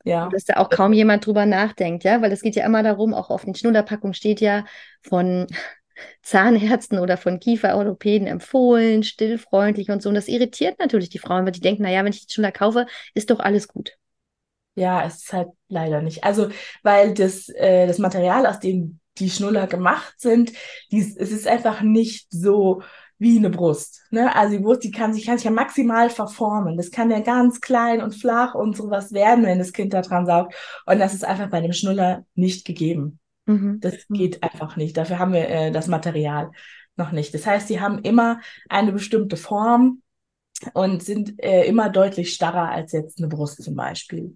Ja. 0.03 0.25
Und 0.25 0.33
dass 0.33 0.45
da 0.45 0.55
auch 0.57 0.69
kaum 0.69 0.93
jemand 0.93 1.25
drüber 1.25 1.45
nachdenkt, 1.45 2.03
ja, 2.03 2.21
weil 2.21 2.31
es 2.31 2.41
geht 2.41 2.55
ja 2.55 2.65
immer 2.65 2.83
darum, 2.83 3.13
auch 3.13 3.29
auf 3.29 3.45
den 3.45 3.55
Schnullerpackungen 3.55 4.13
steht 4.13 4.41
ja 4.41 4.65
von 5.01 5.47
Zahnärzten 6.23 6.99
oder 6.99 7.17
von 7.17 7.39
Kieferorthopäden 7.39 8.27
empfohlen, 8.27 9.03
stillfreundlich 9.03 9.89
und 9.89 10.01
so. 10.01 10.09
Und 10.09 10.15
das 10.15 10.27
irritiert 10.27 10.79
natürlich 10.79 11.09
die 11.09 11.19
Frauen, 11.19 11.45
weil 11.45 11.51
die 11.51 11.59
denken, 11.61 11.83
naja, 11.83 12.03
wenn 12.03 12.13
ich 12.13 12.25
den 12.25 12.31
Schnuller 12.31 12.51
kaufe, 12.51 12.85
ist 13.13 13.29
doch 13.29 13.39
alles 13.39 13.67
gut. 13.67 13.97
Ja, 14.75 15.06
es 15.06 15.23
ist 15.23 15.33
halt 15.33 15.50
leider 15.68 16.01
nicht. 16.01 16.23
Also, 16.23 16.50
weil 16.83 17.13
das, 17.13 17.50
äh, 17.50 17.88
das 17.88 17.97
Material, 17.97 18.45
aus 18.45 18.59
dem 18.59 19.00
die 19.19 19.29
Schnuller 19.29 19.68
gemacht 19.68 20.13
sind, 20.18 20.53
dies, 20.91 21.15
es 21.18 21.31
ist 21.31 21.47
einfach 21.47 21.81
nicht 21.81 22.27
so 22.29 22.81
wie 23.18 23.38
eine 23.38 23.50
Brust. 23.50 24.01
Ne? 24.09 24.35
Also 24.35 24.57
die 24.57 24.63
Brust, 24.63 24.83
die 24.83 24.91
kann 24.91 25.13
sich, 25.13 25.25
kann 25.25 25.38
sich 25.38 25.45
ja 25.45 25.51
maximal 25.51 26.09
verformen. 26.09 26.77
Das 26.77 26.89
kann 26.89 27.12
ja 27.12 27.19
ganz 27.19 27.62
klein 27.62 28.01
und 28.01 28.15
flach 28.15 28.56
und 28.56 28.75
sowas 28.75 29.12
werden, 29.12 29.45
wenn 29.45 29.59
das 29.59 29.73
Kind 29.73 29.94
da 29.94 30.01
dran 30.01 30.25
saugt. 30.25 30.56
Und 30.85 31.00
das 31.00 31.13
ist 31.13 31.24
einfach 31.24 31.50
bei 31.50 31.62
dem 31.62 31.74
Schnuller 31.74 32.25
nicht 32.33 32.65
gegeben. 32.65 33.19
Mhm. 33.45 33.79
Das 33.79 33.94
mhm. 34.07 34.15
geht 34.15 34.41
einfach 34.41 34.75
nicht. 34.75 34.97
Dafür 34.97 35.19
haben 35.19 35.33
wir 35.33 35.47
äh, 35.50 35.71
das 35.71 35.88
Material 35.88 36.51
noch 36.95 37.12
nicht. 37.12 37.33
Das 37.33 37.45
heißt, 37.45 37.67
sie 37.67 37.79
haben 37.79 38.00
immer 38.00 38.39
eine 38.69 38.91
bestimmte 38.91 39.38
Form 39.38 40.01
und 40.74 41.03
sind 41.03 41.44
äh, 41.44 41.65
immer 41.65 41.89
deutlich 41.89 42.33
starrer 42.33 42.69
als 42.69 42.91
jetzt 42.91 43.19
eine 43.19 43.27
Brust 43.27 43.62
zum 43.62 43.75
Beispiel 43.75 44.35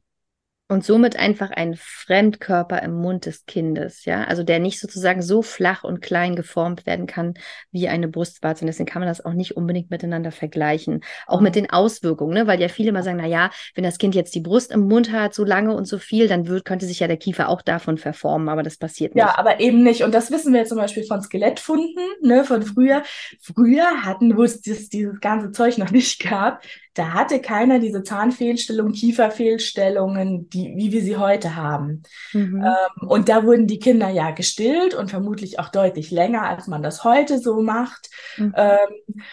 und 0.67 0.83
somit 0.83 1.15
einfach 1.15 1.51
ein 1.51 1.75
Fremdkörper 1.77 2.81
im 2.81 2.93
Mund 2.93 3.27
des 3.27 3.45
Kindes, 3.45 4.05
ja, 4.05 4.23
also 4.23 4.41
der 4.41 4.59
nicht 4.59 4.79
sozusagen 4.79 5.21
so 5.21 5.43
flach 5.43 5.83
und 5.83 6.01
klein 6.01 6.35
geformt 6.35 6.87
werden 6.87 7.05
kann 7.05 7.35
wie 7.71 7.87
eine 7.87 8.07
Brustwarze. 8.07 8.63
Und 8.63 8.67
deswegen 8.67 8.89
kann 8.89 9.01
man 9.01 9.07
das 9.07 9.23
auch 9.23 9.33
nicht 9.33 9.55
unbedingt 9.55 9.91
miteinander 9.91 10.31
vergleichen, 10.31 11.01
auch 11.27 11.39
mit 11.39 11.55
den 11.55 11.69
Auswirkungen, 11.69 12.33
ne? 12.33 12.47
weil 12.47 12.59
ja 12.59 12.67
viele 12.67 12.91
mal 12.91 13.03
sagen, 13.03 13.17
na 13.17 13.27
ja, 13.27 13.51
wenn 13.75 13.83
das 13.83 13.99
Kind 13.99 14.15
jetzt 14.15 14.33
die 14.33 14.41
Brust 14.41 14.71
im 14.71 14.87
Mund 14.87 15.11
hat, 15.11 15.35
so 15.35 15.43
lange 15.43 15.75
und 15.75 15.85
so 15.85 15.99
viel, 15.99 16.27
dann 16.27 16.47
wird, 16.47 16.65
könnte 16.65 16.87
sich 16.87 16.99
ja 16.99 17.07
der 17.07 17.17
Kiefer 17.17 17.49
auch 17.49 17.61
davon 17.61 17.99
verformen, 17.99 18.49
aber 18.49 18.63
das 18.63 18.77
passiert 18.77 19.13
nicht. 19.13 19.23
Ja, 19.23 19.37
aber 19.37 19.59
eben 19.59 19.83
nicht. 19.83 20.03
Und 20.03 20.15
das 20.15 20.31
wissen 20.31 20.51
wir 20.51 20.65
zum 20.65 20.79
Beispiel 20.79 21.03
von 21.03 21.21
Skelettfunden, 21.21 22.03
ne, 22.23 22.43
von 22.43 22.63
früher. 22.63 23.03
Früher 23.39 24.03
hatten, 24.03 24.35
wo 24.35 24.43
es 24.43 24.61
dieses, 24.61 24.89
dieses 24.89 25.19
ganze 25.19 25.51
Zeug 25.51 25.77
noch 25.77 25.91
nicht 25.91 26.23
gab, 26.23 26.63
da 26.95 27.13
hatte 27.13 27.41
keiner 27.41 27.79
diese 27.79 28.03
Zahnfehlstellungen, 28.03 28.93
Kieferfehlstellungen, 28.93 30.49
die, 30.49 30.73
wie 30.77 30.91
wir 30.93 31.01
sie 31.01 31.17
heute 31.17 31.55
haben. 31.55 32.03
Mhm. 32.31 32.63
Ähm, 32.63 33.07
und 33.07 33.29
da 33.29 33.43
wurden 33.43 33.67
die 33.67 33.79
Kinder 33.79 34.09
ja 34.09 34.31
gestillt 34.31 34.95
und 34.95 35.09
vermutlich 35.09 35.59
auch 35.59 35.69
deutlich 35.69 36.09
länger, 36.09 36.43
als 36.43 36.67
man 36.67 36.81
das 36.81 37.03
heute 37.03 37.39
so 37.39 37.61
macht. 37.61 38.09
Mhm. 38.37 38.53
Ähm, 38.55 39.23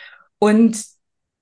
und 0.41 0.85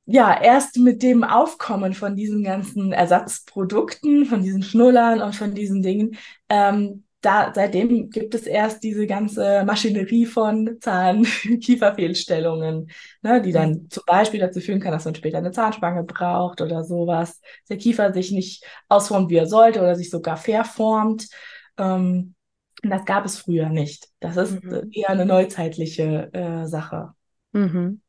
ja, 0.05 0.39
erst 0.39 0.77
mit 0.77 1.03
dem 1.03 1.25
Aufkommen 1.25 1.95
von 1.95 2.17
diesen 2.17 2.45
ganzen 2.45 2.93
Ersatzprodukten, 2.93 4.27
von 4.27 4.43
diesen 4.43 4.63
Schnullern 4.63 5.23
und 5.23 5.35
von 5.35 5.55
diesen 5.55 5.83
Dingen, 5.83 6.17
ähm, 6.51 7.05
da, 7.21 7.53
seitdem 7.55 8.11
gibt 8.11 8.35
es 8.35 8.47
erst 8.47 8.83
diese 8.83 9.07
ganze 9.07 9.65
Maschinerie 9.65 10.27
von 10.27 10.79
Zahn-Kieferfehlstellungen, 10.81 12.91
ne, 13.23 13.41
die 13.43 13.53
dann 13.53 13.89
zum 13.91 14.03
Beispiel 14.07 14.41
dazu 14.41 14.61
führen 14.61 14.81
kann, 14.81 14.93
dass 14.93 15.05
man 15.05 15.15
später 15.15 15.39
eine 15.39 15.53
Zahnspange 15.53 16.03
braucht 16.05 16.61
oder 16.61 16.83
sowas. 16.83 17.41
Der 17.69 17.77
Kiefer 17.77 18.13
sich 18.13 18.33
nicht 18.33 18.65
ausformt, 18.89 19.31
wie 19.31 19.37
er 19.37 19.47
sollte 19.47 19.81
oder 19.81 19.95
sich 19.97 20.11
sogar 20.11 20.37
verformt. 20.37 21.29
Ähm, 21.77 22.35
das 22.83 23.05
gab 23.05 23.27
es 23.27 23.39
früher 23.39 23.69
nicht. 23.69 24.09
Das 24.21 24.37
ist 24.37 24.65
mhm. 24.65 24.91
eher 24.93 25.11
eine 25.11 25.27
neuzeitliche 25.27 26.31
äh, 26.33 26.67
Sache. 26.67 27.11
Mhm. 27.53 28.01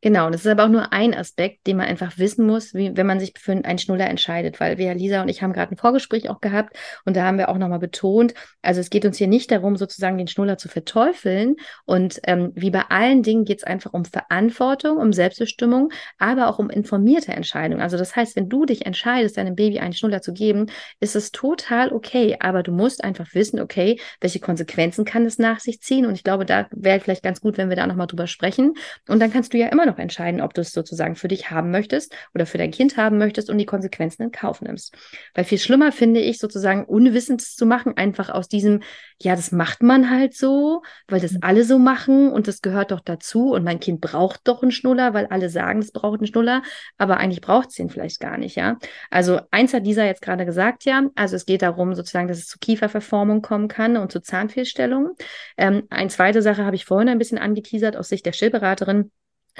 Genau, 0.00 0.30
das 0.30 0.42
ist 0.42 0.46
aber 0.46 0.64
auch 0.64 0.68
nur 0.68 0.92
ein 0.92 1.12
Aspekt, 1.12 1.66
den 1.66 1.76
man 1.78 1.88
einfach 1.88 2.18
wissen 2.18 2.46
muss, 2.46 2.72
wie, 2.72 2.96
wenn 2.96 3.06
man 3.08 3.18
sich 3.18 3.34
für 3.36 3.50
einen 3.50 3.78
Schnuller 3.78 4.08
entscheidet, 4.08 4.60
weil 4.60 4.78
wir, 4.78 4.94
Lisa 4.94 5.20
und 5.22 5.28
ich, 5.28 5.42
haben 5.42 5.52
gerade 5.52 5.74
ein 5.74 5.76
Vorgespräch 5.76 6.30
auch 6.30 6.40
gehabt 6.40 6.76
und 7.04 7.16
da 7.16 7.24
haben 7.24 7.36
wir 7.36 7.48
auch 7.48 7.58
nochmal 7.58 7.80
betont, 7.80 8.32
also 8.62 8.80
es 8.80 8.90
geht 8.90 9.04
uns 9.04 9.18
hier 9.18 9.26
nicht 9.26 9.50
darum, 9.50 9.76
sozusagen 9.76 10.16
den 10.16 10.28
Schnuller 10.28 10.56
zu 10.56 10.68
verteufeln 10.68 11.56
und 11.84 12.20
ähm, 12.28 12.52
wie 12.54 12.70
bei 12.70 12.82
allen 12.90 13.24
Dingen 13.24 13.44
geht 13.44 13.58
es 13.58 13.64
einfach 13.64 13.92
um 13.92 14.04
Verantwortung, 14.04 14.98
um 14.98 15.12
Selbstbestimmung, 15.12 15.90
aber 16.16 16.46
auch 16.46 16.60
um 16.60 16.70
informierte 16.70 17.32
Entscheidungen. 17.32 17.82
Also 17.82 17.96
das 17.96 18.14
heißt, 18.14 18.36
wenn 18.36 18.48
du 18.48 18.66
dich 18.66 18.86
entscheidest, 18.86 19.36
deinem 19.36 19.56
Baby 19.56 19.80
einen 19.80 19.94
Schnuller 19.94 20.22
zu 20.22 20.32
geben, 20.32 20.66
ist 21.00 21.16
es 21.16 21.32
total 21.32 21.92
okay, 21.92 22.36
aber 22.38 22.62
du 22.62 22.70
musst 22.70 23.02
einfach 23.02 23.34
wissen, 23.34 23.58
okay, 23.58 23.98
welche 24.20 24.38
Konsequenzen 24.38 25.04
kann 25.04 25.26
es 25.26 25.38
nach 25.38 25.58
sich 25.58 25.80
ziehen 25.80 26.06
und 26.06 26.14
ich 26.14 26.22
glaube, 26.22 26.46
da 26.46 26.68
wäre 26.70 27.00
vielleicht 27.00 27.24
ganz 27.24 27.40
gut, 27.40 27.58
wenn 27.58 27.68
wir 27.68 27.74
da 27.74 27.88
nochmal 27.88 28.06
drüber 28.06 28.28
sprechen 28.28 28.74
und 29.08 29.18
dann 29.18 29.32
kannst 29.32 29.52
du 29.52 29.58
ja 29.58 29.66
immer 29.66 29.87
noch 29.88 29.98
entscheiden, 29.98 30.40
ob 30.40 30.54
du 30.54 30.60
es 30.60 30.72
sozusagen 30.72 31.16
für 31.16 31.28
dich 31.28 31.50
haben 31.50 31.70
möchtest 31.70 32.14
oder 32.34 32.46
für 32.46 32.58
dein 32.58 32.70
Kind 32.70 32.96
haben 32.96 33.18
möchtest 33.18 33.50
und 33.50 33.58
die 33.58 33.66
Konsequenzen 33.66 34.22
in 34.22 34.30
Kauf 34.30 34.62
nimmst. 34.62 34.94
Weil 35.34 35.44
viel 35.44 35.58
schlimmer 35.58 35.90
finde 35.90 36.20
ich 36.20 36.38
sozusagen 36.38 36.84
unwissend 36.84 37.40
zu 37.40 37.66
machen, 37.66 37.96
einfach 37.96 38.30
aus 38.30 38.48
diesem, 38.48 38.82
ja, 39.20 39.34
das 39.34 39.50
macht 39.50 39.82
man 39.82 40.10
halt 40.10 40.34
so, 40.34 40.82
weil 41.08 41.20
das 41.20 41.32
mhm. 41.32 41.38
alle 41.42 41.64
so 41.64 41.78
machen 41.78 42.30
und 42.30 42.46
das 42.46 42.62
gehört 42.62 42.90
doch 42.92 43.00
dazu 43.00 43.52
und 43.52 43.64
mein 43.64 43.80
Kind 43.80 44.00
braucht 44.00 44.40
doch 44.44 44.62
einen 44.62 44.70
Schnuller, 44.70 45.14
weil 45.14 45.26
alle 45.26 45.50
sagen, 45.50 45.80
es 45.80 45.92
braucht 45.92 46.20
einen 46.20 46.26
Schnuller, 46.26 46.62
aber 46.96 47.16
eigentlich 47.16 47.40
braucht 47.40 47.70
es 47.70 47.78
ihn 47.78 47.90
vielleicht 47.90 48.20
gar 48.20 48.38
nicht, 48.38 48.56
ja. 48.56 48.78
Also 49.10 49.40
eins 49.50 49.74
hat 49.74 49.86
dieser 49.86 50.06
jetzt 50.06 50.22
gerade 50.22 50.44
gesagt, 50.44 50.84
ja, 50.84 51.08
also 51.14 51.36
es 51.36 51.46
geht 51.46 51.62
darum 51.62 51.94
sozusagen, 51.94 52.28
dass 52.28 52.38
es 52.38 52.46
zu 52.46 52.58
Kieferverformung 52.58 53.42
kommen 53.42 53.68
kann 53.68 53.96
und 53.96 54.12
zu 54.12 54.20
Zahnfehlstellungen. 54.20 55.12
Ähm, 55.56 55.84
eine 55.90 56.08
zweite 56.08 56.42
Sache 56.42 56.64
habe 56.64 56.76
ich 56.76 56.84
vorhin 56.84 57.08
ein 57.08 57.18
bisschen 57.18 57.38
angeteasert 57.38 57.96
aus 57.96 58.08
Sicht 58.08 58.26
der 58.26 58.32
Stillberaterin. 58.32 59.10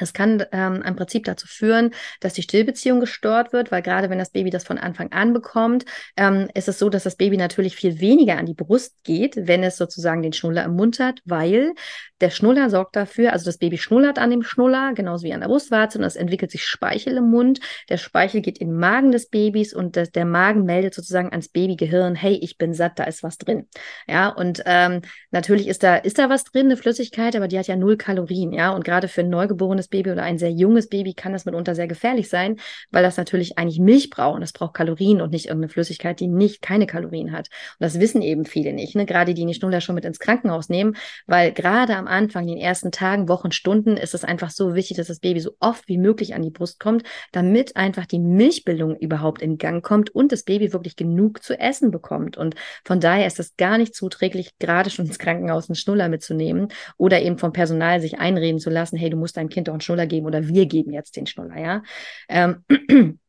Es 0.00 0.12
kann 0.12 0.44
ähm, 0.52 0.82
im 0.82 0.96
Prinzip 0.96 1.24
dazu 1.24 1.46
führen, 1.46 1.92
dass 2.20 2.34
die 2.34 2.42
Stillbeziehung 2.42 3.00
gestört 3.00 3.52
wird, 3.52 3.70
weil 3.70 3.82
gerade 3.82 4.10
wenn 4.10 4.18
das 4.18 4.30
Baby 4.30 4.50
das 4.50 4.64
von 4.64 4.78
Anfang 4.78 5.12
an 5.12 5.32
bekommt, 5.32 5.84
ähm, 6.16 6.48
ist 6.54 6.68
es 6.68 6.78
so, 6.78 6.88
dass 6.88 7.04
das 7.04 7.16
Baby 7.16 7.36
natürlich 7.36 7.76
viel 7.76 8.00
weniger 8.00 8.38
an 8.38 8.46
die 8.46 8.54
Brust 8.54 8.96
geht, 9.04 9.34
wenn 9.36 9.62
es 9.62 9.76
sozusagen 9.76 10.22
den 10.22 10.32
Schnuller 10.32 10.68
hat, 10.98 11.20
weil 11.24 11.74
der 12.20 12.30
Schnuller 12.30 12.70
sorgt 12.70 12.96
dafür, 12.96 13.32
also 13.32 13.44
das 13.44 13.58
Baby 13.58 13.78
schnullert 13.78 14.18
an 14.18 14.30
dem 14.30 14.42
Schnuller, 14.42 14.92
genauso 14.94 15.24
wie 15.24 15.32
an 15.32 15.40
der 15.40 15.48
Brustwarze 15.48 15.98
und 15.98 16.04
es 16.04 16.16
entwickelt 16.16 16.50
sich 16.50 16.64
Speichel 16.64 17.16
im 17.16 17.30
Mund. 17.30 17.60
Der 17.88 17.96
Speichel 17.96 18.40
geht 18.40 18.58
in 18.58 18.68
den 18.68 18.78
Magen 18.78 19.12
des 19.12 19.28
Babys 19.28 19.72
und 19.74 19.96
das, 19.96 20.10
der 20.10 20.24
Magen 20.24 20.64
meldet 20.64 20.94
sozusagen 20.94 21.30
ans 21.30 21.48
Babygehirn, 21.48 22.14
hey, 22.14 22.38
ich 22.42 22.58
bin 22.58 22.74
satt, 22.74 22.98
da 22.98 23.04
ist 23.04 23.22
was 23.22 23.38
drin. 23.38 23.68
Ja, 24.06 24.28
und 24.28 24.62
ähm, 24.66 25.02
natürlich 25.30 25.68
ist 25.68 25.82
da, 25.82 25.96
ist 25.96 26.18
da 26.18 26.28
was 26.28 26.44
drin, 26.44 26.66
eine 26.66 26.76
Flüssigkeit, 26.76 27.36
aber 27.36 27.48
die 27.48 27.58
hat 27.58 27.68
ja 27.68 27.76
null 27.76 27.96
Kalorien, 27.96 28.52
ja, 28.52 28.70
und 28.70 28.84
gerade 28.84 29.08
für 29.08 29.20
ein 29.20 29.30
neugeborenes 29.30 29.88
Baby 29.88 30.10
oder 30.10 30.22
ein 30.22 30.38
sehr 30.38 30.50
junges 30.50 30.88
Baby 30.88 31.14
kann 31.14 31.32
das 31.32 31.44
mitunter 31.44 31.74
sehr 31.74 31.88
gefährlich 31.88 32.28
sein, 32.28 32.56
weil 32.90 33.02
das 33.02 33.16
natürlich 33.16 33.58
eigentlich 33.58 33.78
Milch 33.78 34.10
braucht 34.10 34.34
und 34.34 34.40
das 34.40 34.52
braucht 34.52 34.74
Kalorien 34.74 35.20
und 35.20 35.30
nicht 35.30 35.46
irgendeine 35.46 35.70
Flüssigkeit, 35.72 36.18
die 36.20 36.26
nicht 36.26 36.62
keine 36.62 36.86
Kalorien 36.86 37.32
hat. 37.32 37.48
Und 37.78 37.84
das 37.84 38.00
wissen 38.00 38.22
eben 38.22 38.44
viele 38.44 38.72
nicht, 38.72 38.96
ne? 38.96 39.06
gerade 39.06 39.34
die 39.34 39.46
die 39.46 39.54
Schnuller 39.54 39.80
schon 39.80 39.94
mit 39.94 40.04
ins 40.04 40.18
Krankenhaus 40.18 40.68
nehmen, 40.68 40.96
weil 41.26 41.52
gerade 41.52 41.96
am 41.96 42.07
Anfang, 42.08 42.46
den 42.46 42.58
ersten 42.58 42.90
Tagen, 42.90 43.28
Wochen, 43.28 43.52
Stunden, 43.52 43.96
ist 43.96 44.14
es 44.14 44.24
einfach 44.24 44.50
so 44.50 44.74
wichtig, 44.74 44.96
dass 44.96 45.06
das 45.08 45.20
Baby 45.20 45.40
so 45.40 45.52
oft 45.60 45.88
wie 45.88 45.98
möglich 45.98 46.34
an 46.34 46.42
die 46.42 46.50
Brust 46.50 46.80
kommt, 46.80 47.04
damit 47.32 47.76
einfach 47.76 48.06
die 48.06 48.18
Milchbildung 48.18 48.96
überhaupt 48.96 49.42
in 49.42 49.58
Gang 49.58 49.84
kommt 49.84 50.10
und 50.10 50.32
das 50.32 50.42
Baby 50.42 50.72
wirklich 50.72 50.96
genug 50.96 51.42
zu 51.42 51.58
essen 51.58 51.90
bekommt. 51.90 52.36
Und 52.36 52.54
von 52.84 53.00
daher 53.00 53.26
ist 53.26 53.38
es 53.38 53.56
gar 53.56 53.78
nicht 53.78 53.94
zuträglich, 53.94 54.58
gerade 54.58 54.90
schon 54.90 55.06
ins 55.06 55.18
Krankenhaus 55.18 55.68
einen 55.68 55.76
Schnuller 55.76 56.08
mitzunehmen 56.08 56.68
oder 56.96 57.20
eben 57.22 57.38
vom 57.38 57.52
Personal 57.52 58.00
sich 58.00 58.18
einreden 58.18 58.60
zu 58.60 58.70
lassen, 58.70 58.96
hey, 58.96 59.10
du 59.10 59.16
musst 59.16 59.36
deinem 59.36 59.48
Kind 59.48 59.68
doch 59.68 59.74
einen 59.74 59.80
Schnuller 59.80 60.06
geben 60.06 60.26
oder 60.26 60.48
wir 60.48 60.66
geben 60.66 60.92
jetzt 60.92 61.16
den 61.16 61.26
Schnuller, 61.26 61.58
ja. 61.58 61.82
Ähm, 62.28 62.64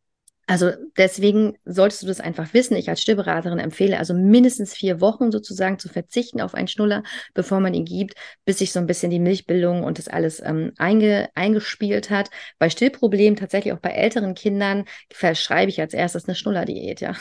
Also 0.49 0.71
deswegen 0.97 1.59
solltest 1.63 2.01
du 2.01 2.07
das 2.07 2.19
einfach 2.19 2.55
wissen. 2.55 2.75
Ich 2.75 2.89
als 2.89 3.03
Stillberaterin 3.03 3.59
empfehle 3.59 3.99
also 3.99 4.15
mindestens 4.15 4.73
vier 4.73 4.99
Wochen 4.99 5.31
sozusagen 5.31 5.77
zu 5.77 5.89
verzichten 5.89 6.41
auf 6.41 6.55
einen 6.55 6.67
Schnuller, 6.67 7.03
bevor 7.35 7.59
man 7.59 7.75
ihn 7.75 7.85
gibt, 7.85 8.15
bis 8.45 8.57
sich 8.57 8.71
so 8.71 8.79
ein 8.79 8.87
bisschen 8.87 9.11
die 9.11 9.19
Milchbildung 9.19 9.83
und 9.83 9.99
das 9.99 10.07
alles 10.07 10.41
ähm, 10.43 10.73
einge, 10.79 11.29
eingespielt 11.35 12.09
hat. 12.09 12.31
Bei 12.57 12.71
Stillproblemen, 12.71 13.37
tatsächlich 13.37 13.73
auch 13.73 13.79
bei 13.79 13.91
älteren 13.91 14.33
Kindern, 14.33 14.85
verschreibe 15.13 15.69
ich 15.69 15.79
als 15.81 15.93
erstes 15.93 16.25
eine 16.27 16.33
Schnullerdiät, 16.33 16.99
ja. 16.99 17.13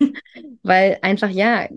Weil 0.62 0.98
einfach, 1.02 1.28
ja, 1.28 1.68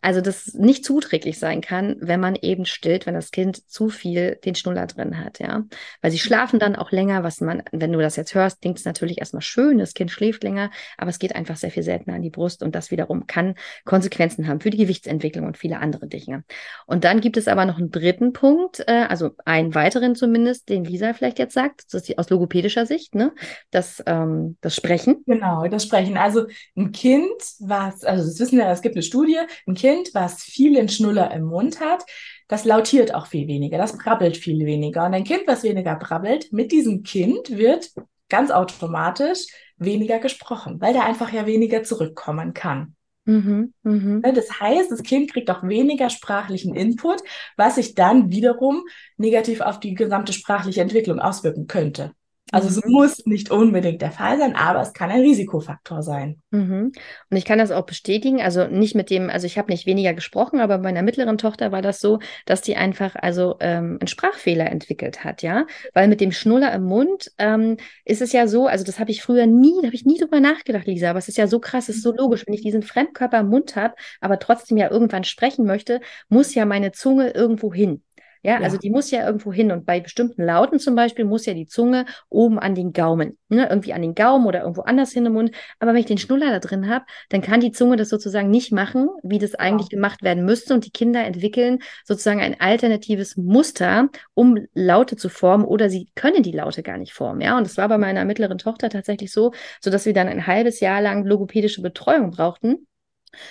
also 0.00 0.20
das 0.20 0.54
nicht 0.54 0.84
zuträglich 0.84 1.38
sein 1.38 1.60
kann, 1.60 1.96
wenn 2.00 2.20
man 2.20 2.36
eben 2.36 2.66
stillt, 2.66 3.04
wenn 3.06 3.14
das 3.14 3.32
Kind 3.32 3.68
zu 3.68 3.88
viel 3.88 4.38
den 4.44 4.54
Schnuller 4.54 4.86
drin 4.86 5.22
hat, 5.22 5.40
ja. 5.40 5.64
Weil 6.02 6.10
sie 6.12 6.18
schlafen 6.18 6.58
dann 6.60 6.76
auch 6.76 6.92
länger, 6.92 7.24
was 7.24 7.40
man, 7.40 7.62
wenn 7.72 7.92
du 7.92 7.98
das 7.98 8.16
jetzt 8.16 8.34
hörst, 8.34 8.60
klingt 8.60 8.78
es 8.78 8.84
natürlich 8.84 9.18
erstmal 9.18 9.42
schön, 9.42 9.78
das 9.78 9.94
Kind 9.94 10.10
schläft 10.10 10.44
länger, 10.44 10.70
aber 10.96 11.10
es 11.10 11.18
geht 11.18 11.34
einfach 11.34 11.56
sehr 11.56 11.70
viel 11.70 11.82
seltener 11.82 12.14
an 12.16 12.22
die 12.22 12.30
Brust 12.30 12.62
und 12.62 12.74
das 12.74 12.90
wiederum 12.90 13.26
kann 13.26 13.54
Konsequenzen 13.84 14.46
haben 14.46 14.60
für 14.60 14.70
die 14.70 14.78
Gewichtsentwicklung 14.78 15.46
und 15.46 15.56
viele 15.56 15.78
andere 15.80 16.06
Dinge. 16.06 16.44
Und 16.86 17.04
dann 17.04 17.20
gibt 17.20 17.36
es 17.36 17.48
aber 17.48 17.64
noch 17.64 17.78
einen 17.78 17.90
dritten 17.90 18.32
Punkt, 18.32 18.84
äh, 18.86 19.06
also 19.08 19.30
einen 19.44 19.74
weiteren 19.74 20.14
zumindest, 20.14 20.68
den 20.68 20.84
Lisa 20.84 21.12
vielleicht 21.12 21.38
jetzt 21.40 21.54
sagt, 21.54 21.92
das 21.92 22.08
ist 22.08 22.18
aus 22.18 22.30
logopädischer 22.30 22.86
Sicht, 22.86 23.14
ne? 23.16 23.32
Das, 23.70 24.02
ähm, 24.06 24.56
das 24.60 24.76
Sprechen. 24.76 25.24
Genau, 25.26 25.66
das 25.66 25.82
Sprechen. 25.82 26.16
Also 26.16 26.46
ein 26.76 26.92
Kind, 26.92 27.26
was, 27.58 28.04
also 28.04 28.24
das 28.24 28.38
wissen 28.38 28.58
wir, 28.58 28.66
es 28.68 28.82
gibt 28.82 28.94
eine 28.94 29.02
Studie, 29.02 29.38
ein 29.66 29.74
Kind, 29.74 30.10
was 30.14 30.42
vielen 30.42 30.88
Schnuller 30.88 31.30
im 31.32 31.44
Mund 31.44 31.80
hat, 31.80 32.04
das 32.48 32.64
lautiert 32.64 33.14
auch 33.14 33.26
viel 33.26 33.48
weniger, 33.48 33.78
das 33.78 33.96
brabbelt 33.96 34.36
viel 34.36 34.64
weniger. 34.66 35.04
Und 35.06 35.14
ein 35.14 35.24
Kind, 35.24 35.42
was 35.46 35.62
weniger 35.62 35.96
brabbelt, 35.96 36.52
mit 36.52 36.72
diesem 36.72 37.02
Kind 37.02 37.56
wird 37.56 37.90
ganz 38.28 38.50
automatisch 38.50 39.46
weniger 39.78 40.18
gesprochen, 40.18 40.80
weil 40.80 40.92
der 40.92 41.04
einfach 41.04 41.32
ja 41.32 41.46
weniger 41.46 41.82
zurückkommen 41.82 42.54
kann. 42.54 42.94
Mhm, 43.24 43.74
mh. 43.82 44.20
Ne, 44.26 44.32
das 44.32 44.60
heißt, 44.60 44.90
das 44.90 45.02
Kind 45.02 45.32
kriegt 45.32 45.50
auch 45.50 45.64
weniger 45.64 46.10
sprachlichen 46.10 46.74
Input, 46.74 47.22
was 47.56 47.74
sich 47.74 47.94
dann 47.94 48.30
wiederum 48.30 48.84
negativ 49.16 49.60
auf 49.60 49.80
die 49.80 49.94
gesamte 49.94 50.32
sprachliche 50.32 50.80
Entwicklung 50.80 51.18
auswirken 51.18 51.66
könnte. 51.66 52.12
Also 52.52 52.68
mhm. 52.68 52.76
es 52.76 52.84
muss 52.84 53.26
nicht 53.26 53.50
unbedingt 53.50 54.02
der 54.02 54.12
Fall 54.12 54.38
sein, 54.38 54.54
aber 54.54 54.80
es 54.80 54.92
kann 54.92 55.10
ein 55.10 55.20
Risikofaktor 55.20 56.02
sein. 56.02 56.40
Mhm. 56.52 56.92
Und 57.30 57.36
ich 57.36 57.44
kann 57.44 57.58
das 57.58 57.72
auch 57.72 57.86
bestätigen, 57.86 58.40
also 58.40 58.68
nicht 58.68 58.94
mit 58.94 59.10
dem, 59.10 59.30
also 59.30 59.46
ich 59.46 59.58
habe 59.58 59.72
nicht 59.72 59.84
weniger 59.84 60.14
gesprochen, 60.14 60.60
aber 60.60 60.78
bei 60.78 60.84
meiner 60.84 61.02
mittleren 61.02 61.38
Tochter 61.38 61.72
war 61.72 61.82
das 61.82 62.00
so, 62.00 62.20
dass 62.44 62.60
die 62.60 62.76
einfach 62.76 63.16
also 63.16 63.56
ähm, 63.58 63.98
einen 64.00 64.06
Sprachfehler 64.06 64.70
entwickelt 64.70 65.24
hat, 65.24 65.42
ja, 65.42 65.66
weil 65.92 66.06
mit 66.06 66.20
dem 66.20 66.30
Schnuller 66.30 66.72
im 66.72 66.84
Mund 66.84 67.32
ähm, 67.38 67.78
ist 68.04 68.22
es 68.22 68.30
ja 68.32 68.46
so, 68.46 68.68
also 68.68 68.84
das 68.84 69.00
habe 69.00 69.10
ich 69.10 69.22
früher 69.22 69.46
nie, 69.46 69.74
da 69.80 69.88
habe 69.88 69.96
ich 69.96 70.04
nie 70.04 70.18
drüber 70.18 70.38
nachgedacht, 70.38 70.86
Lisa, 70.86 71.10
aber 71.10 71.18
es 71.18 71.28
ist 71.28 71.38
ja 71.38 71.48
so 71.48 71.58
krass, 71.58 71.88
es 71.88 71.96
ist 71.96 72.02
so 72.04 72.14
logisch, 72.14 72.46
wenn 72.46 72.54
ich 72.54 72.62
diesen 72.62 72.82
Fremdkörper 72.82 73.40
im 73.40 73.48
Mund 73.48 73.74
habe, 73.74 73.94
aber 74.20 74.38
trotzdem 74.38 74.78
ja 74.78 74.88
irgendwann 74.88 75.24
sprechen 75.24 75.66
möchte, 75.66 76.00
muss 76.28 76.54
ja 76.54 76.64
meine 76.64 76.92
Zunge 76.92 77.30
irgendwo 77.30 77.74
hin. 77.74 78.02
Ja, 78.46 78.60
ja, 78.60 78.60
also 78.60 78.76
die 78.78 78.90
muss 78.90 79.10
ja 79.10 79.26
irgendwo 79.26 79.52
hin 79.52 79.72
und 79.72 79.86
bei 79.86 79.98
bestimmten 79.98 80.44
Lauten 80.44 80.78
zum 80.78 80.94
Beispiel 80.94 81.24
muss 81.24 81.46
ja 81.46 81.52
die 81.52 81.66
Zunge 81.66 82.04
oben 82.28 82.60
an 82.60 82.76
den 82.76 82.92
Gaumen, 82.92 83.36
ne? 83.48 83.68
irgendwie 83.68 83.92
an 83.92 84.02
den 84.02 84.14
Gaumen 84.14 84.46
oder 84.46 84.60
irgendwo 84.60 84.82
anders 84.82 85.10
hin 85.10 85.26
im 85.26 85.32
Mund. 85.32 85.50
Aber 85.80 85.92
wenn 85.92 85.98
ich 85.98 86.06
den 86.06 86.16
Schnuller 86.16 86.52
da 86.52 86.60
drin 86.60 86.88
habe, 86.88 87.04
dann 87.30 87.42
kann 87.42 87.58
die 87.58 87.72
Zunge 87.72 87.96
das 87.96 88.08
sozusagen 88.08 88.48
nicht 88.48 88.70
machen, 88.70 89.08
wie 89.24 89.40
das 89.40 89.56
eigentlich 89.56 89.88
ja. 89.90 89.96
gemacht 89.96 90.22
werden 90.22 90.44
müsste 90.44 90.74
und 90.74 90.86
die 90.86 90.92
Kinder 90.92 91.24
entwickeln 91.24 91.80
sozusagen 92.04 92.40
ein 92.40 92.60
alternatives 92.60 93.36
Muster, 93.36 94.10
um 94.34 94.64
Laute 94.74 95.16
zu 95.16 95.28
formen 95.28 95.64
oder 95.64 95.90
sie 95.90 96.08
können 96.14 96.44
die 96.44 96.52
Laute 96.52 96.84
gar 96.84 96.98
nicht 96.98 97.14
formen. 97.14 97.40
Ja, 97.40 97.58
und 97.58 97.66
das 97.66 97.76
war 97.76 97.88
bei 97.88 97.98
meiner 97.98 98.24
mittleren 98.24 98.58
Tochter 98.58 98.90
tatsächlich 98.90 99.32
so, 99.32 99.50
so 99.80 99.90
dass 99.90 100.06
wir 100.06 100.12
dann 100.12 100.28
ein 100.28 100.46
halbes 100.46 100.78
Jahr 100.78 101.02
lang 101.02 101.24
logopädische 101.24 101.82
Betreuung 101.82 102.30
brauchten 102.30 102.86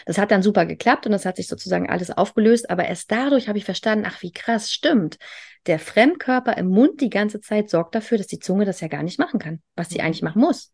das 0.06 0.18
hat 0.18 0.32
dann 0.32 0.42
super 0.42 0.66
geklappt 0.66 1.06
und 1.06 1.12
das 1.12 1.26
hat 1.26 1.36
sich 1.38 1.48
sozusagen 1.48 1.90
alles 1.90 2.12
aufgelöst, 2.12 2.70
aber 2.70 2.86
erst 2.86 3.12
dadurch 3.12 3.48
habe 3.48 3.58
ich 3.58 3.66
verstanden, 3.66 4.06
ach 4.08 4.22
wie 4.22 4.32
krass, 4.32 4.72
stimmt. 4.72 5.18
Der 5.68 5.80
Fremdkörper 5.80 6.58
im 6.58 6.68
Mund 6.68 7.02
die 7.02 7.10
ganze 7.10 7.42
Zeit 7.42 7.70
sorgt 7.70 7.96
dafür, 7.96 8.18
dass 8.18 8.28
die 8.28 8.40
Zunge 8.40 8.66
das 8.66 8.82
ja 8.82 8.88
gar 8.88 9.04
nicht 9.04 9.20
machen 9.20 9.40
kann, 9.40 9.62
was 9.76 9.90
sie 9.90 10.02
eigentlich 10.02 10.22
machen 10.22 10.42
muss. 10.42 10.72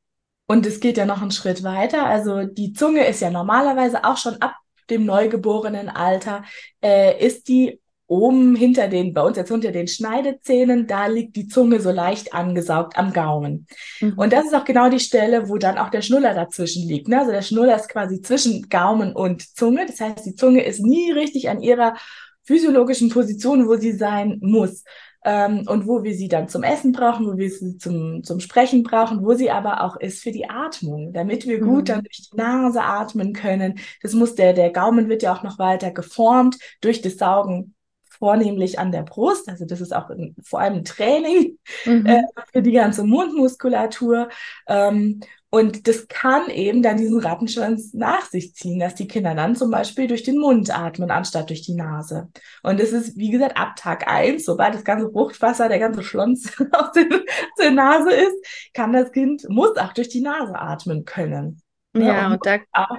Und 0.48 0.66
es 0.66 0.80
geht 0.80 0.98
ja 0.98 1.06
noch 1.06 1.22
einen 1.22 1.32
Schritt 1.32 1.64
weiter. 1.64 2.06
Also 2.06 2.44
die 2.44 2.74
Zunge 2.74 3.08
ist 3.08 3.22
ja 3.22 3.30
normalerweise 3.30 4.04
auch 4.04 4.18
schon 4.18 4.36
ab 4.42 4.56
dem 4.90 5.06
neugeborenen 5.06 5.90
Alter, 5.90 6.44
äh, 6.84 7.26
ist 7.26 7.48
die 7.48 7.81
oben 8.12 8.58
hinter 8.58 8.90
den, 8.90 9.14
bei 9.14 9.22
uns 9.22 9.38
jetzt 9.38 9.52
unter 9.52 9.72
den 9.72 9.88
Schneidezähnen, 9.88 10.86
da 10.86 11.08
liegt 11.08 11.38
die 11.38 11.48
Zunge 11.48 11.80
so 11.80 11.92
leicht 11.92 12.34
angesaugt 12.34 12.98
am 12.98 13.14
Gaumen. 13.14 13.68
Mhm. 14.02 14.14
Und 14.18 14.34
das 14.34 14.46
ist 14.46 14.54
auch 14.54 14.66
genau 14.66 14.90
die 14.90 15.00
Stelle, 15.00 15.48
wo 15.48 15.58
dann 15.58 15.78
auch 15.78 15.90
der 15.90 16.02
Schnuller 16.02 16.34
dazwischen 16.34 16.86
liegt. 16.86 17.08
Ne? 17.08 17.20
Also 17.20 17.32
der 17.32 17.42
Schnuller 17.42 17.78
ist 17.78 17.88
quasi 17.88 18.22
zwischen 18.22 18.68
Gaumen 18.68 19.14
und 19.14 19.56
Zunge. 19.56 19.86
Das 19.86 20.02
heißt, 20.02 20.26
die 20.26 20.36
Zunge 20.36 20.62
ist 20.62 20.82
nie 20.82 21.12
richtig 21.12 21.50
an 21.50 21.62
ihrer 21.62 21.96
physiologischen 22.44 23.10
Position, 23.10 23.70
wo 23.70 23.78
sie 23.78 23.94
sein 23.94 24.40
muss. 24.42 24.84
Ähm, 25.24 25.66
und 25.68 25.88
wo 25.88 26.04
wir 26.04 26.16
sie 26.16 26.28
dann 26.28 26.50
zum 26.50 26.64
Essen 26.64 26.94
brauchen, 26.94 27.28
wo 27.28 27.38
wir 27.38 27.50
sie 27.50 27.78
zum, 27.78 28.24
zum 28.24 28.40
Sprechen 28.40 28.82
brauchen, 28.82 29.24
wo 29.24 29.36
sie 29.36 29.52
aber 29.52 29.84
auch 29.84 29.96
ist 29.96 30.24
für 30.24 30.32
die 30.32 30.50
Atmung, 30.50 31.14
damit 31.14 31.46
wir 31.46 31.60
gut 31.60 31.84
mhm. 31.84 31.86
dann 31.86 32.04
durch 32.04 32.30
die 32.30 32.36
Nase 32.36 32.82
atmen 32.82 33.32
können. 33.32 33.80
Das 34.02 34.14
muss 34.14 34.34
der, 34.34 34.54
der 34.54 34.72
Gaumen 34.72 35.10
wird 35.10 35.22
ja 35.22 35.34
auch 35.34 35.44
noch 35.44 35.60
weiter 35.60 35.92
geformt 35.92 36.58
durch 36.82 37.02
das 37.04 37.18
Saugen 37.18 37.76
vornehmlich 38.22 38.78
an 38.78 38.92
der 38.92 39.02
Brust. 39.02 39.50
Also 39.50 39.66
das 39.66 39.82
ist 39.82 39.96
auch 39.96 40.12
ein, 40.12 40.36
vor 40.44 40.60
allem 40.60 40.76
ein 40.76 40.86
Training 40.86 41.58
mhm. 41.86 42.06
äh, 42.06 42.22
für 42.54 42.62
die 42.62 42.72
ganze 42.72 43.04
Mundmuskulatur. 43.04 44.30
Ähm, 44.68 45.22
und 45.50 45.88
das 45.88 46.08
kann 46.08 46.50
eben 46.52 46.84
dann 46.84 46.98
diesen 46.98 47.20
Rattenschwanz 47.20 47.94
nach 47.94 48.26
sich 48.26 48.54
ziehen, 48.54 48.80
dass 48.80 48.94
die 48.94 49.08
Kinder 49.08 49.34
dann 49.34 49.56
zum 49.56 49.72
Beispiel 49.72 50.08
durch 50.08 50.22
den 50.22 50.38
Mund 50.38 50.70
atmen, 50.70 51.10
anstatt 51.10 51.50
durch 51.50 51.64
die 51.64 51.74
Nase. 51.74 52.30
Und 52.62 52.80
das 52.80 52.92
ist, 52.92 53.18
wie 53.18 53.32
gesagt, 53.32 53.58
ab 53.58 53.76
Tag 53.76 54.08
eins, 54.08 54.46
sobald 54.46 54.76
das 54.76 54.84
ganze 54.84 55.10
Fruchtwasser, 55.10 55.68
der 55.68 55.80
ganze 55.80 56.04
Schlons 56.04 56.54
aus, 56.72 56.92
den, 56.92 57.12
aus 57.12 57.24
der 57.60 57.72
Nase 57.72 58.12
ist, 58.12 58.72
kann 58.74 58.94
das 58.94 59.12
Kind, 59.12 59.50
muss 59.50 59.76
auch 59.78 59.94
durch 59.94 60.10
die 60.10 60.22
Nase 60.22 60.56
atmen 60.56 61.06
können. 61.06 61.60
Ja, 61.96 62.02
ja 62.02 62.28
und, 62.28 62.34
und 62.34 62.46
da, 62.46 62.60
auch, 62.72 62.98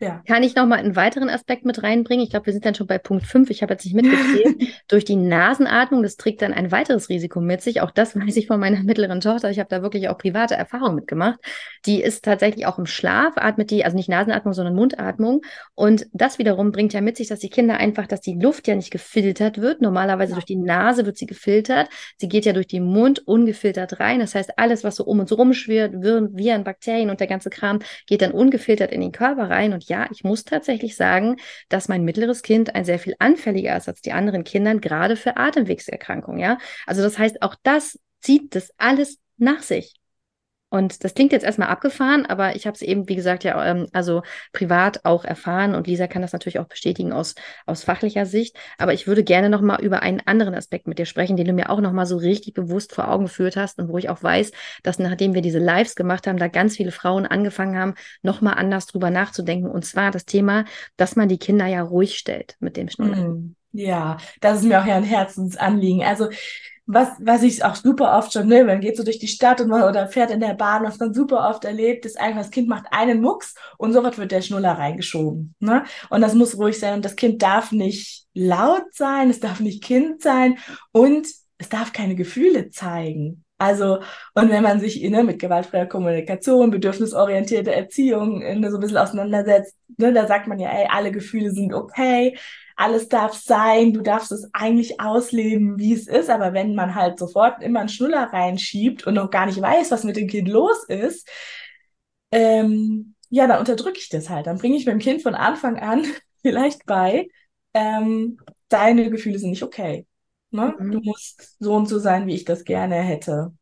ja. 0.00 0.22
Kann 0.26 0.42
ich 0.42 0.54
noch 0.54 0.64
mal 0.64 0.78
einen 0.78 0.96
weiteren 0.96 1.28
Aspekt 1.28 1.66
mit 1.66 1.82
reinbringen? 1.82 2.24
Ich 2.24 2.30
glaube, 2.30 2.46
wir 2.46 2.54
sind 2.54 2.64
dann 2.64 2.74
schon 2.74 2.86
bei 2.86 2.96
Punkt 2.96 3.26
5. 3.26 3.50
Ich 3.50 3.62
habe 3.62 3.74
jetzt 3.74 3.84
nicht 3.84 3.94
mitgezählt. 3.94 4.56
Durch 4.88 5.04
die 5.04 5.16
Nasenatmung, 5.16 6.02
das 6.02 6.16
trägt 6.16 6.40
dann 6.40 6.54
ein 6.54 6.72
weiteres 6.72 7.10
Risiko 7.10 7.42
mit 7.42 7.60
sich. 7.60 7.82
Auch 7.82 7.90
das 7.90 8.16
weiß 8.16 8.34
ich 8.36 8.46
von 8.46 8.58
meiner 8.58 8.82
mittleren 8.82 9.20
Tochter. 9.20 9.50
Ich 9.50 9.58
habe 9.58 9.68
da 9.68 9.82
wirklich 9.82 10.08
auch 10.08 10.16
private 10.16 10.54
Erfahrungen 10.54 10.94
mitgemacht. 10.94 11.38
Die 11.84 12.02
ist 12.02 12.24
tatsächlich 12.24 12.64
auch 12.64 12.78
im 12.78 12.86
Schlaf, 12.86 13.34
atmet 13.36 13.70
die, 13.70 13.84
also 13.84 13.94
nicht 13.94 14.08
Nasenatmung, 14.08 14.54
sondern 14.54 14.74
Mundatmung. 14.74 15.42
Und 15.74 16.06
das 16.14 16.38
wiederum 16.38 16.72
bringt 16.72 16.94
ja 16.94 17.02
mit 17.02 17.18
sich, 17.18 17.28
dass 17.28 17.40
die 17.40 17.50
Kinder 17.50 17.76
einfach, 17.76 18.06
dass 18.06 18.22
die 18.22 18.38
Luft 18.40 18.68
ja 18.68 18.76
nicht 18.76 18.90
gefiltert 18.90 19.60
wird. 19.60 19.82
Normalerweise 19.82 20.30
ja. 20.30 20.36
durch 20.36 20.46
die 20.46 20.56
Nase 20.56 21.04
wird 21.04 21.18
sie 21.18 21.26
gefiltert. 21.26 21.90
Sie 22.16 22.28
geht 22.28 22.46
ja 22.46 22.54
durch 22.54 22.68
den 22.68 22.84
Mund 22.84 23.26
ungefiltert 23.26 24.00
rein. 24.00 24.20
Das 24.20 24.34
heißt, 24.34 24.58
alles, 24.58 24.82
was 24.82 24.96
so 24.96 25.04
um 25.04 25.20
uns 25.20 25.30
rumschwirrt, 25.30 25.92
Viren, 25.92 26.64
Bakterien 26.64 27.10
und 27.10 27.20
der 27.20 27.26
ganze 27.26 27.50
Kram, 27.50 27.80
geht 28.06 28.22
dann 28.22 28.32
ungefiltert 28.32 28.92
in 28.92 29.02
den 29.02 29.12
Körper 29.12 29.50
rein. 29.50 29.74
Und 29.74 29.89
ja, 29.90 30.08
ich 30.10 30.24
muss 30.24 30.44
tatsächlich 30.44 30.96
sagen, 30.96 31.36
dass 31.68 31.88
mein 31.88 32.04
mittleres 32.04 32.42
Kind 32.42 32.74
ein 32.74 32.84
sehr 32.86 32.98
viel 32.98 33.14
anfälliger 33.18 33.76
ist 33.76 33.88
als 33.88 34.00
die 34.00 34.12
anderen 34.12 34.44
Kinder, 34.44 34.74
gerade 34.76 35.16
für 35.16 35.36
Atemwegserkrankungen. 35.36 36.40
Ja, 36.40 36.58
also 36.86 37.02
das 37.02 37.18
heißt, 37.18 37.42
auch 37.42 37.56
das 37.62 37.98
zieht 38.20 38.54
das 38.54 38.70
alles 38.78 39.18
nach 39.36 39.62
sich. 39.62 39.99
Und 40.70 41.04
das 41.04 41.14
klingt 41.14 41.32
jetzt 41.32 41.44
erstmal 41.44 41.68
abgefahren, 41.68 42.24
aber 42.26 42.54
ich 42.56 42.66
habe 42.66 42.74
es 42.76 42.82
eben, 42.82 43.08
wie 43.08 43.16
gesagt, 43.16 43.44
ja, 43.44 43.62
ähm, 43.64 43.88
also 43.92 44.22
privat 44.52 45.04
auch 45.04 45.24
erfahren 45.24 45.74
und 45.74 45.86
Lisa 45.86 46.06
kann 46.06 46.22
das 46.22 46.32
natürlich 46.32 46.60
auch 46.60 46.68
bestätigen 46.68 47.12
aus, 47.12 47.34
aus 47.66 47.82
fachlicher 47.82 48.24
Sicht. 48.24 48.56
Aber 48.78 48.94
ich 48.94 49.06
würde 49.06 49.24
gerne 49.24 49.50
nochmal 49.50 49.82
über 49.82 50.02
einen 50.02 50.20
anderen 50.20 50.54
Aspekt 50.54 50.86
mit 50.86 50.98
dir 50.98 51.06
sprechen, 51.06 51.36
den 51.36 51.46
du 51.46 51.52
mir 51.52 51.70
auch 51.70 51.80
nochmal 51.80 52.06
so 52.06 52.16
richtig 52.16 52.54
bewusst 52.54 52.94
vor 52.94 53.08
Augen 53.08 53.24
geführt 53.24 53.56
hast 53.56 53.78
und 53.78 53.88
wo 53.88 53.98
ich 53.98 54.08
auch 54.08 54.22
weiß, 54.22 54.52
dass 54.84 54.98
nachdem 55.00 55.34
wir 55.34 55.42
diese 55.42 55.58
Lives 55.58 55.96
gemacht 55.96 56.26
haben, 56.26 56.38
da 56.38 56.48
ganz 56.48 56.76
viele 56.76 56.92
Frauen 56.92 57.26
angefangen 57.26 57.76
haben, 57.76 57.94
nochmal 58.22 58.54
anders 58.54 58.86
drüber 58.86 59.10
nachzudenken. 59.10 59.68
Und 59.68 59.84
zwar 59.84 60.12
das 60.12 60.24
Thema, 60.24 60.64
dass 60.96 61.16
man 61.16 61.28
die 61.28 61.38
Kinder 61.38 61.66
ja 61.66 61.82
ruhig 61.82 62.16
stellt 62.16 62.56
mit 62.60 62.76
dem 62.76 62.88
Schnuller. 62.88 63.34
Ja, 63.72 64.18
das 64.40 64.60
ist 64.60 64.64
mir 64.64 64.80
auch 64.80 64.86
ja 64.86 64.96
ein 64.96 65.04
Herzensanliegen. 65.04 66.02
Also 66.02 66.28
was, 66.92 67.08
was 67.20 67.42
ich 67.42 67.64
auch 67.64 67.76
super 67.76 68.18
oft 68.18 68.32
schon, 68.32 68.48
ne, 68.48 68.64
man 68.64 68.80
geht 68.80 68.96
so 68.96 69.04
durch 69.04 69.18
die 69.18 69.28
Stadt 69.28 69.60
und 69.60 69.68
man, 69.68 69.84
oder 69.84 70.08
fährt 70.08 70.30
in 70.30 70.40
der 70.40 70.54
Bahn, 70.54 70.82
was 70.82 70.98
man 70.98 71.14
super 71.14 71.48
oft 71.48 71.64
erlebt, 71.64 72.04
ist 72.04 72.18
einfach, 72.18 72.40
das 72.40 72.50
Kind 72.50 72.68
macht 72.68 72.86
einen 72.90 73.20
Mucks 73.20 73.54
und 73.78 73.92
sofort 73.92 74.18
wird 74.18 74.32
der 74.32 74.42
Schnuller 74.42 74.72
reingeschoben. 74.72 75.54
Ne? 75.60 75.84
Und 76.10 76.20
das 76.20 76.34
muss 76.34 76.58
ruhig 76.58 76.78
sein 76.78 76.94
und 76.94 77.04
das 77.04 77.16
Kind 77.16 77.42
darf 77.42 77.70
nicht 77.70 78.26
laut 78.34 78.92
sein, 78.92 79.30
es 79.30 79.38
darf 79.38 79.60
nicht 79.60 79.84
Kind 79.84 80.22
sein 80.22 80.58
und 80.90 81.28
es 81.58 81.68
darf 81.68 81.92
keine 81.92 82.16
Gefühle 82.16 82.70
zeigen. 82.70 83.44
Also, 83.58 83.98
und 84.34 84.48
wenn 84.48 84.62
man 84.62 84.80
sich 84.80 85.02
ne, 85.02 85.22
mit 85.22 85.38
gewaltfreier 85.38 85.86
Kommunikation, 85.86 86.70
bedürfnisorientierte 86.70 87.72
Erziehung 87.72 88.38
ne, 88.38 88.70
so 88.70 88.78
ein 88.78 88.80
bisschen 88.80 88.96
auseinandersetzt, 88.96 89.76
ne, 89.98 90.12
da 90.12 90.26
sagt 90.26 90.48
man 90.48 90.58
ja, 90.58 90.70
ey, 90.70 90.88
alle 90.90 91.12
Gefühle 91.12 91.50
sind 91.50 91.74
okay, 91.74 92.38
alles 92.80 93.08
darf 93.08 93.34
sein, 93.34 93.92
du 93.92 94.00
darfst 94.00 94.32
es 94.32 94.48
eigentlich 94.54 95.00
ausleben, 95.00 95.78
wie 95.78 95.92
es 95.92 96.08
ist. 96.08 96.30
Aber 96.30 96.54
wenn 96.54 96.74
man 96.74 96.94
halt 96.94 97.18
sofort 97.18 97.62
immer 97.62 97.80
einen 97.80 97.88
Schnuller 97.90 98.32
reinschiebt 98.32 99.06
und 99.06 99.14
noch 99.14 99.30
gar 99.30 99.46
nicht 99.46 99.60
weiß, 99.60 99.90
was 99.90 100.04
mit 100.04 100.16
dem 100.16 100.28
Kind 100.28 100.48
los 100.48 100.84
ist, 100.88 101.28
ähm, 102.32 103.14
ja, 103.28 103.46
dann 103.46 103.58
unterdrücke 103.58 103.98
ich 103.98 104.08
das 104.08 104.30
halt. 104.30 104.46
Dann 104.46 104.58
bringe 104.58 104.76
ich 104.76 104.86
meinem 104.86 104.98
Kind 104.98 105.22
von 105.22 105.34
Anfang 105.34 105.78
an 105.78 106.04
vielleicht 106.42 106.86
bei, 106.86 107.28
ähm, 107.74 108.38
deine 108.68 109.10
Gefühle 109.10 109.38
sind 109.38 109.50
nicht 109.50 109.62
okay. 109.62 110.06
Ne? 110.50 110.74
Mhm. 110.78 110.90
Du 110.90 111.00
musst 111.00 111.56
so 111.58 111.74
und 111.74 111.86
so 111.86 111.98
sein, 111.98 112.26
wie 112.26 112.34
ich 112.34 112.44
das 112.44 112.64
gerne 112.64 112.96
hätte. 112.96 113.52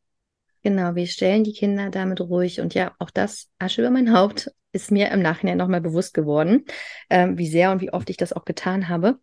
Genau, 0.69 0.95
wir 0.95 1.07
stellen 1.07 1.45
die 1.45 1.55
Kinder 1.55 1.89
damit 1.89 2.21
ruhig. 2.21 2.61
Und 2.61 2.75
ja, 2.75 2.95
auch 2.99 3.09
das 3.09 3.49
Asche 3.59 3.81
über 3.81 3.91
mein 3.91 4.13
Haupt 4.13 4.53
ist 4.71 4.91
mir 4.91 5.11
im 5.11 5.23
Nachhinein 5.23 5.57
nochmal 5.57 5.81
bewusst 5.81 6.13
geworden, 6.13 6.67
ähm, 7.09 7.39
wie 7.39 7.49
sehr 7.49 7.73
und 7.73 7.81
wie 7.81 7.91
oft 7.91 8.11
ich 8.11 8.19
das 8.19 8.35
auch 8.35 8.45
getan 8.45 8.91
habe. 8.91 9.19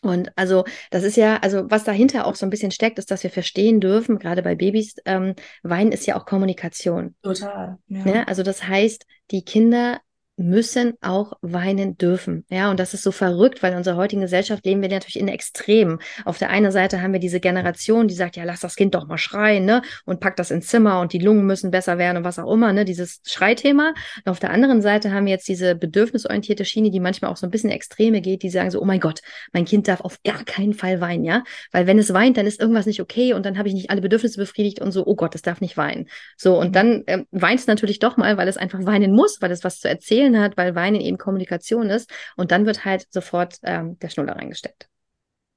Und 0.00 0.32
also 0.36 0.64
das 0.90 1.04
ist 1.04 1.18
ja, 1.18 1.36
also 1.42 1.70
was 1.70 1.84
dahinter 1.84 2.26
auch 2.26 2.34
so 2.34 2.46
ein 2.46 2.50
bisschen 2.50 2.70
steckt, 2.70 2.98
ist, 2.98 3.10
dass 3.10 3.22
wir 3.22 3.28
verstehen 3.28 3.78
dürfen, 3.82 4.18
gerade 4.18 4.42
bei 4.42 4.54
Babys, 4.54 4.94
ähm, 5.04 5.34
Weinen 5.62 5.92
ist 5.92 6.06
ja 6.06 6.18
auch 6.18 6.24
Kommunikation. 6.24 7.14
Total. 7.22 7.76
Ja. 7.88 8.04
Ne? 8.06 8.26
also 8.26 8.42
das 8.42 8.66
heißt, 8.66 9.04
die 9.32 9.44
Kinder 9.44 10.00
müssen 10.40 10.94
auch 11.00 11.34
weinen 11.42 11.96
dürfen. 11.96 12.44
Ja, 12.50 12.70
und 12.70 12.80
das 12.80 12.94
ist 12.94 13.02
so 13.02 13.12
verrückt, 13.12 13.62
weil 13.62 13.72
in 13.72 13.78
unserer 13.78 13.96
heutigen 13.96 14.22
Gesellschaft 14.22 14.64
leben 14.64 14.82
wir 14.82 14.88
natürlich 14.88 15.18
in 15.18 15.28
Extremen. 15.28 15.98
Auf 16.24 16.38
der 16.38 16.50
einen 16.50 16.72
Seite 16.72 17.02
haben 17.02 17.12
wir 17.12 17.20
diese 17.20 17.40
Generation, 17.40 18.08
die 18.08 18.14
sagt, 18.14 18.36
ja, 18.36 18.44
lass 18.44 18.60
das 18.60 18.76
Kind 18.76 18.94
doch 18.94 19.06
mal 19.06 19.18
schreien, 19.18 19.64
ne? 19.64 19.82
Und 20.04 20.20
packt 20.20 20.38
das 20.38 20.50
ins 20.50 20.68
Zimmer 20.68 21.00
und 21.00 21.12
die 21.12 21.18
Lungen 21.18 21.46
müssen 21.46 21.70
besser 21.70 21.98
werden 21.98 22.18
und 22.18 22.24
was 22.24 22.38
auch 22.38 22.52
immer, 22.52 22.72
ne? 22.72 22.84
Dieses 22.84 23.20
Schreithema. 23.24 23.94
Und 24.24 24.30
auf 24.30 24.40
der 24.40 24.50
anderen 24.50 24.82
Seite 24.82 25.12
haben 25.12 25.26
wir 25.26 25.32
jetzt 25.32 25.48
diese 25.48 25.74
bedürfnisorientierte 25.74 26.64
Schiene, 26.64 26.90
die 26.90 27.00
manchmal 27.00 27.30
auch 27.30 27.36
so 27.36 27.46
ein 27.46 27.50
bisschen 27.50 27.70
Extreme 27.70 28.20
geht, 28.20 28.42
die 28.42 28.50
sagen 28.50 28.70
so, 28.70 28.80
oh 28.80 28.84
mein 28.84 29.00
Gott, 29.00 29.20
mein 29.52 29.64
Kind 29.64 29.88
darf 29.88 30.00
auf 30.00 30.22
gar 30.24 30.44
keinen 30.44 30.74
Fall 30.74 31.00
weinen, 31.00 31.24
ja? 31.24 31.44
Weil 31.72 31.86
wenn 31.86 31.98
es 31.98 32.12
weint, 32.12 32.36
dann 32.36 32.46
ist 32.46 32.60
irgendwas 32.60 32.86
nicht 32.86 33.00
okay 33.00 33.34
und 33.34 33.44
dann 33.44 33.58
habe 33.58 33.68
ich 33.68 33.74
nicht 33.74 33.90
alle 33.90 34.00
Bedürfnisse 34.00 34.38
befriedigt 34.38 34.80
und 34.80 34.92
so, 34.92 35.06
oh 35.06 35.14
Gott, 35.14 35.34
es 35.34 35.42
darf 35.42 35.60
nicht 35.60 35.76
weinen. 35.76 36.08
So, 36.36 36.58
und 36.58 36.68
mhm. 36.68 36.72
dann 36.72 37.04
ähm, 37.06 37.26
weint 37.30 37.60
es 37.60 37.66
natürlich 37.66 37.98
doch 37.98 38.16
mal, 38.16 38.36
weil 38.36 38.48
es 38.48 38.56
einfach 38.56 38.84
weinen 38.84 39.12
muss, 39.12 39.40
weil 39.40 39.50
es 39.50 39.64
was 39.64 39.80
zu 39.80 39.88
erzählen 39.88 40.29
erzählen 40.30 40.40
hat, 40.42 40.56
weil 40.56 40.74
Weinen 40.74 41.00
eben 41.00 41.18
Kommunikation 41.18 41.90
ist. 41.90 42.10
Und 42.36 42.50
dann 42.50 42.66
wird 42.66 42.84
halt 42.84 43.06
sofort 43.10 43.58
ähm, 43.62 43.98
der 43.98 44.08
Schnuller 44.08 44.36
reingesteckt. 44.36 44.88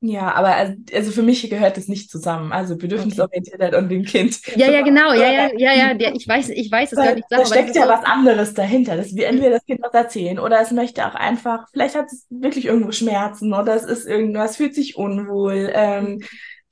Ja, 0.05 0.33
aber 0.33 0.53
also, 0.55 0.73
also 0.93 1.11
für 1.11 1.23
mich 1.23 1.49
gehört 1.49 1.77
das 1.77 1.87
nicht 1.87 2.11
zusammen. 2.11 2.51
Also 2.51 2.75
Bedürfnisorientiertheit 2.75 3.73
okay. 3.73 3.81
und 3.81 3.89
dem 3.89 4.03
Kind. 4.03 4.45
Ja, 4.57 4.69
ja, 4.69 4.81
genau. 4.81 5.13
Ja, 5.13 5.31
ja, 5.31 5.49
ja, 5.55 5.93
ja. 5.93 6.11
Ich 6.13 6.27
weiß, 6.27 6.49
ich 6.49 6.69
weiß, 6.69 6.91
es 6.91 6.97
gehört 6.97 7.15
nicht 7.15 7.29
zusammen. 7.29 7.49
Da 7.49 7.55
steckt 7.55 7.75
ja 7.77 7.83
so 7.83 7.89
was 7.89 8.03
anderes 8.03 8.53
dahinter. 8.53 8.97
Das 8.97 9.15
wir 9.15 9.27
entweder 9.27 9.51
das 9.51 9.65
Kind 9.65 9.79
was 9.81 9.93
erzählen 9.93 10.39
oder 10.39 10.59
es 10.59 10.71
möchte 10.71 11.07
auch 11.07 11.15
einfach, 11.15 11.67
vielleicht 11.71 11.95
hat 11.95 12.07
es 12.07 12.27
wirklich 12.29 12.65
irgendwo 12.65 12.91
Schmerzen 12.91 13.53
oder 13.53 13.75
es 13.75 13.85
ist 13.85 14.05
irgendwas, 14.05 14.57
fühlt 14.57 14.75
sich 14.75 14.97
unwohl. 14.97 15.71
Ähm, 15.73 16.21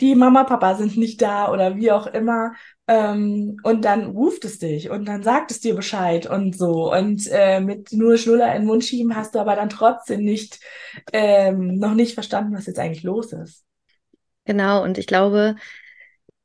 die 0.02 0.16
Mama, 0.16 0.44
Papa 0.44 0.76
sind 0.76 0.98
nicht 0.98 1.22
da 1.22 1.54
oder 1.54 1.78
wie 1.78 1.92
auch 1.92 2.08
immer. 2.08 2.52
Ähm, 2.92 3.58
und 3.64 3.86
dann 3.86 4.08
ruft 4.08 4.44
es 4.44 4.60
dich 4.60 4.90
und 4.90 5.06
dann 5.06 5.24
sagt 5.24 5.52
es 5.52 5.62
dir 5.62 5.76
Bescheid 5.76 6.26
und 6.26 6.58
so. 6.58 6.92
Und 6.92 7.26
äh, 7.32 7.62
mit 7.62 7.94
nur 7.94 8.18
Schnuller 8.18 8.54
in 8.54 8.64
den 8.64 8.68
Mund 8.68 8.84
schieben 8.84 9.16
hast 9.16 9.34
du 9.34 9.40
aber 9.40 9.56
dann 9.56 9.70
trotzdem 9.70 10.26
nicht, 10.26 10.60
ähm, 11.14 11.80
noch 11.80 11.94
nicht 11.94 12.16
verstanden, 12.16 12.54
was 12.54 12.66
jetzt 12.66 12.80
eigentlich 12.80 13.04
los 13.04 13.32
ist. 13.32 13.64
Genau, 14.44 14.84
und 14.84 14.98
ich 14.98 15.08
glaube, 15.08 15.56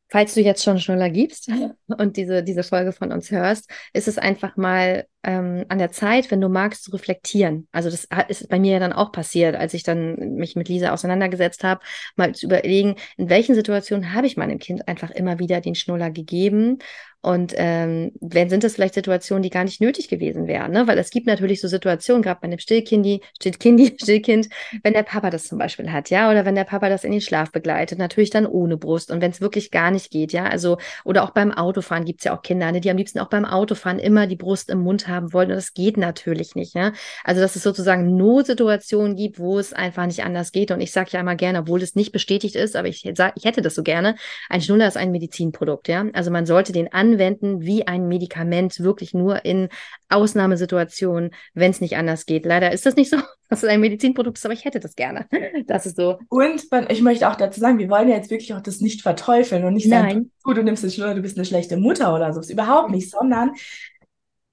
falls 0.08 0.34
du 0.34 0.40
jetzt 0.40 0.62
schon 0.62 0.78
Schnuller 0.78 1.10
gibst 1.10 1.50
und 1.98 2.16
diese, 2.16 2.44
diese 2.44 2.62
Folge 2.62 2.92
von 2.92 3.10
uns 3.10 3.32
hörst, 3.32 3.68
ist 3.92 4.06
es 4.06 4.16
einfach 4.16 4.56
mal 4.56 5.06
ähm, 5.26 5.66
an 5.68 5.78
der 5.78 5.90
Zeit, 5.90 6.30
wenn 6.30 6.40
du 6.40 6.48
magst, 6.48 6.84
zu 6.84 6.92
reflektieren. 6.92 7.68
Also 7.72 7.90
das 7.90 8.08
ist 8.28 8.48
bei 8.48 8.58
mir 8.58 8.74
ja 8.74 8.78
dann 8.78 8.92
auch 8.92 9.12
passiert, 9.12 9.56
als 9.56 9.74
ich 9.74 9.82
dann 9.82 10.36
mich 10.36 10.56
mit 10.56 10.68
Lisa 10.68 10.92
auseinandergesetzt 10.92 11.64
habe, 11.64 11.80
mal 12.14 12.34
zu 12.34 12.46
überlegen, 12.46 12.94
in 13.16 13.28
welchen 13.28 13.54
Situationen 13.54 14.14
habe 14.14 14.26
ich 14.26 14.36
meinem 14.36 14.58
Kind 14.58 14.88
einfach 14.88 15.10
immer 15.10 15.38
wieder 15.38 15.60
den 15.60 15.74
Schnuller 15.74 16.10
gegeben 16.10 16.78
und 17.26 17.54
ähm, 17.56 18.12
wenn 18.20 18.48
sind 18.48 18.62
das 18.62 18.74
vielleicht 18.74 18.94
Situationen, 18.94 19.42
die 19.42 19.50
gar 19.50 19.64
nicht 19.64 19.80
nötig 19.80 20.08
gewesen 20.08 20.46
wären, 20.46 20.70
ne? 20.70 20.86
Weil 20.86 20.96
es 20.96 21.10
gibt 21.10 21.26
natürlich 21.26 21.60
so 21.60 21.66
Situationen, 21.66 22.22
gerade 22.22 22.38
bei 22.40 22.46
einem 22.46 22.60
Stillkindi, 22.60 23.20
Stillkindi, 23.40 23.96
Stillkind, 24.00 24.48
wenn 24.84 24.92
der 24.92 25.02
Papa 25.02 25.30
das 25.30 25.48
zum 25.48 25.58
Beispiel 25.58 25.90
hat, 25.90 26.08
ja, 26.10 26.30
oder 26.30 26.44
wenn 26.44 26.54
der 26.54 26.62
Papa 26.62 26.88
das 26.88 27.02
in 27.02 27.10
den 27.10 27.20
Schlaf 27.20 27.50
begleitet, 27.50 27.98
natürlich 27.98 28.30
dann 28.30 28.46
ohne 28.46 28.76
Brust 28.76 29.10
und 29.10 29.20
wenn 29.20 29.32
es 29.32 29.40
wirklich 29.40 29.72
gar 29.72 29.90
nicht 29.90 30.12
geht, 30.12 30.32
ja, 30.32 30.44
also 30.44 30.78
oder 31.04 31.24
auch 31.24 31.30
beim 31.30 31.50
Autofahren 31.50 32.04
gibt 32.04 32.20
es 32.20 32.26
ja 32.26 32.36
auch 32.36 32.42
Kinder, 32.42 32.70
ne, 32.70 32.80
die 32.80 32.90
am 32.90 32.96
liebsten 32.96 33.18
auch 33.18 33.28
beim 33.28 33.44
Autofahren 33.44 33.98
immer 33.98 34.28
die 34.28 34.36
Brust 34.36 34.70
im 34.70 34.78
Mund 34.78 35.08
haben 35.08 35.15
wollen 35.32 35.50
und 35.50 35.56
das 35.56 35.72
geht 35.74 35.96
natürlich 35.96 36.54
nicht, 36.54 36.74
ja. 36.74 36.92
Also 37.24 37.40
dass 37.40 37.56
es 37.56 37.62
sozusagen 37.62 38.16
Notsituationen 38.16 39.16
gibt, 39.16 39.38
wo 39.38 39.58
es 39.58 39.72
einfach 39.72 40.06
nicht 40.06 40.24
anders 40.24 40.52
geht 40.52 40.70
und 40.70 40.80
ich 40.80 40.92
sage 40.92 41.10
ja 41.12 41.20
immer 41.20 41.34
gerne, 41.34 41.60
obwohl 41.60 41.82
es 41.82 41.94
nicht 41.94 42.12
bestätigt 42.12 42.56
ist, 42.56 42.76
aber 42.76 42.88
ich 42.88 43.10
sag, 43.14 43.32
ich 43.36 43.44
hätte 43.44 43.62
das 43.62 43.74
so 43.74 43.82
gerne, 43.82 44.16
ein 44.48 44.60
Schnuller 44.60 44.86
ist 44.86 44.96
ein 44.96 45.10
Medizinprodukt, 45.10 45.88
ja. 45.88 46.04
Also 46.12 46.30
man 46.30 46.46
sollte 46.46 46.72
den 46.72 46.92
an 46.92 47.06
anwenden 47.06 47.62
wie 47.62 47.86
ein 47.86 48.08
Medikament, 48.08 48.80
wirklich 48.80 49.14
nur 49.14 49.44
in 49.44 49.68
Ausnahmesituationen, 50.08 51.30
wenn 51.54 51.70
es 51.70 51.80
nicht 51.80 51.96
anders 51.96 52.26
geht. 52.26 52.44
Leider 52.44 52.72
ist 52.72 52.86
das 52.86 52.96
nicht 52.96 53.10
so, 53.10 53.16
dass 53.48 53.62
es 53.62 53.68
ein 53.68 53.80
Medizinprodukt 53.80 54.38
ist, 54.38 54.44
aber 54.44 54.54
ich 54.54 54.64
hätte 54.64 54.80
das 54.80 54.94
gerne. 54.94 55.26
Das 55.66 55.86
ist 55.86 55.96
so. 55.96 56.18
Und 56.28 56.62
ich 56.88 57.02
möchte 57.02 57.28
auch 57.28 57.36
dazu 57.36 57.60
sagen, 57.60 57.78
wir 57.78 57.88
wollen 57.88 58.08
ja 58.08 58.16
jetzt 58.16 58.30
wirklich 58.30 58.54
auch 58.54 58.60
das 58.60 58.80
nicht 58.80 59.02
verteufeln 59.02 59.64
und 59.64 59.74
nicht 59.74 59.88
sagen, 59.88 60.32
du, 60.44 60.52
du 60.52 60.62
nimmst 60.62 60.84
es 60.84 60.96
du 60.96 61.22
bist 61.22 61.36
eine 61.36 61.44
schlechte 61.44 61.76
Mutter 61.76 62.14
oder 62.14 62.32
so. 62.32 62.40
Das 62.40 62.46
ist 62.46 62.52
überhaupt 62.52 62.90
nicht, 62.90 63.10
sondern 63.10 63.52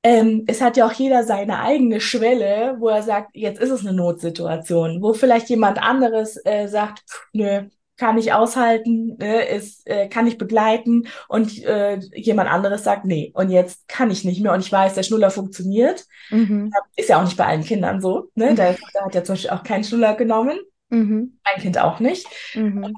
ähm, 0.03 0.43
es 0.47 0.61
hat 0.61 0.77
ja 0.77 0.85
auch 0.85 0.91
jeder 0.91 1.23
seine 1.23 1.59
eigene 1.59 2.01
Schwelle, 2.01 2.75
wo 2.79 2.89
er 2.89 3.01
sagt, 3.01 3.31
jetzt 3.33 3.61
ist 3.61 3.71
es 3.71 3.85
eine 3.85 3.95
Notsituation, 3.95 5.01
wo 5.01 5.13
vielleicht 5.13 5.49
jemand 5.49 5.81
anderes 5.81 6.37
äh, 6.45 6.67
sagt, 6.67 7.03
nö, 7.31 7.63
kann 7.95 8.17
ich 8.17 8.33
aushalten, 8.33 9.15
ne, 9.17 9.45
ist, 9.45 9.87
äh, 9.87 10.09
kann 10.09 10.27
ich 10.27 10.37
begleiten 10.37 11.07
und 11.29 11.63
äh, 11.63 11.99
jemand 12.15 12.49
anderes 12.49 12.83
sagt, 12.83 13.05
nee, 13.05 13.31
und 13.35 13.49
jetzt 13.49 13.87
kann 13.87 14.11
ich 14.11 14.25
nicht 14.25 14.41
mehr 14.41 14.51
und 14.51 14.59
ich 14.59 14.71
weiß, 14.71 14.95
der 14.95 15.03
Schnuller 15.03 15.31
funktioniert. 15.31 16.05
Mhm. 16.29 16.71
Ist 16.95 17.09
ja 17.09 17.19
auch 17.19 17.23
nicht 17.23 17.37
bei 17.37 17.45
allen 17.45 17.63
Kindern 17.63 18.01
so. 18.01 18.29
Ne? 18.35 18.51
Mhm. 18.51 18.55
Der 18.55 18.73
Vater 18.73 19.05
hat 19.05 19.15
ja 19.15 19.23
zum 19.23 19.33
Beispiel 19.33 19.51
auch 19.51 19.63
keinen 19.63 19.83
Schnuller 19.83 20.15
genommen. 20.15 20.59
Mhm. 20.89 21.39
Mein 21.43 21.61
Kind 21.61 21.77
auch 21.77 21.99
nicht. 21.99 22.27
Mhm. 22.55 22.93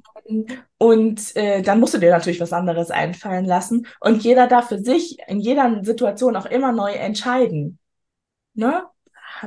Und 0.77 1.35
äh, 1.35 1.61
dann 1.61 1.79
musst 1.79 1.93
du 1.93 1.99
dir 1.99 2.11
natürlich 2.11 2.39
was 2.39 2.53
anderes 2.53 2.89
einfallen 2.91 3.45
lassen. 3.45 3.87
Und 3.99 4.23
jeder 4.23 4.47
darf 4.47 4.69
für 4.69 4.79
sich 4.79 5.17
in 5.27 5.39
jeder 5.39 5.83
Situation 5.83 6.35
auch 6.35 6.47
immer 6.47 6.71
neu 6.71 6.91
entscheiden. 6.93 7.79
Ne? 8.53 8.83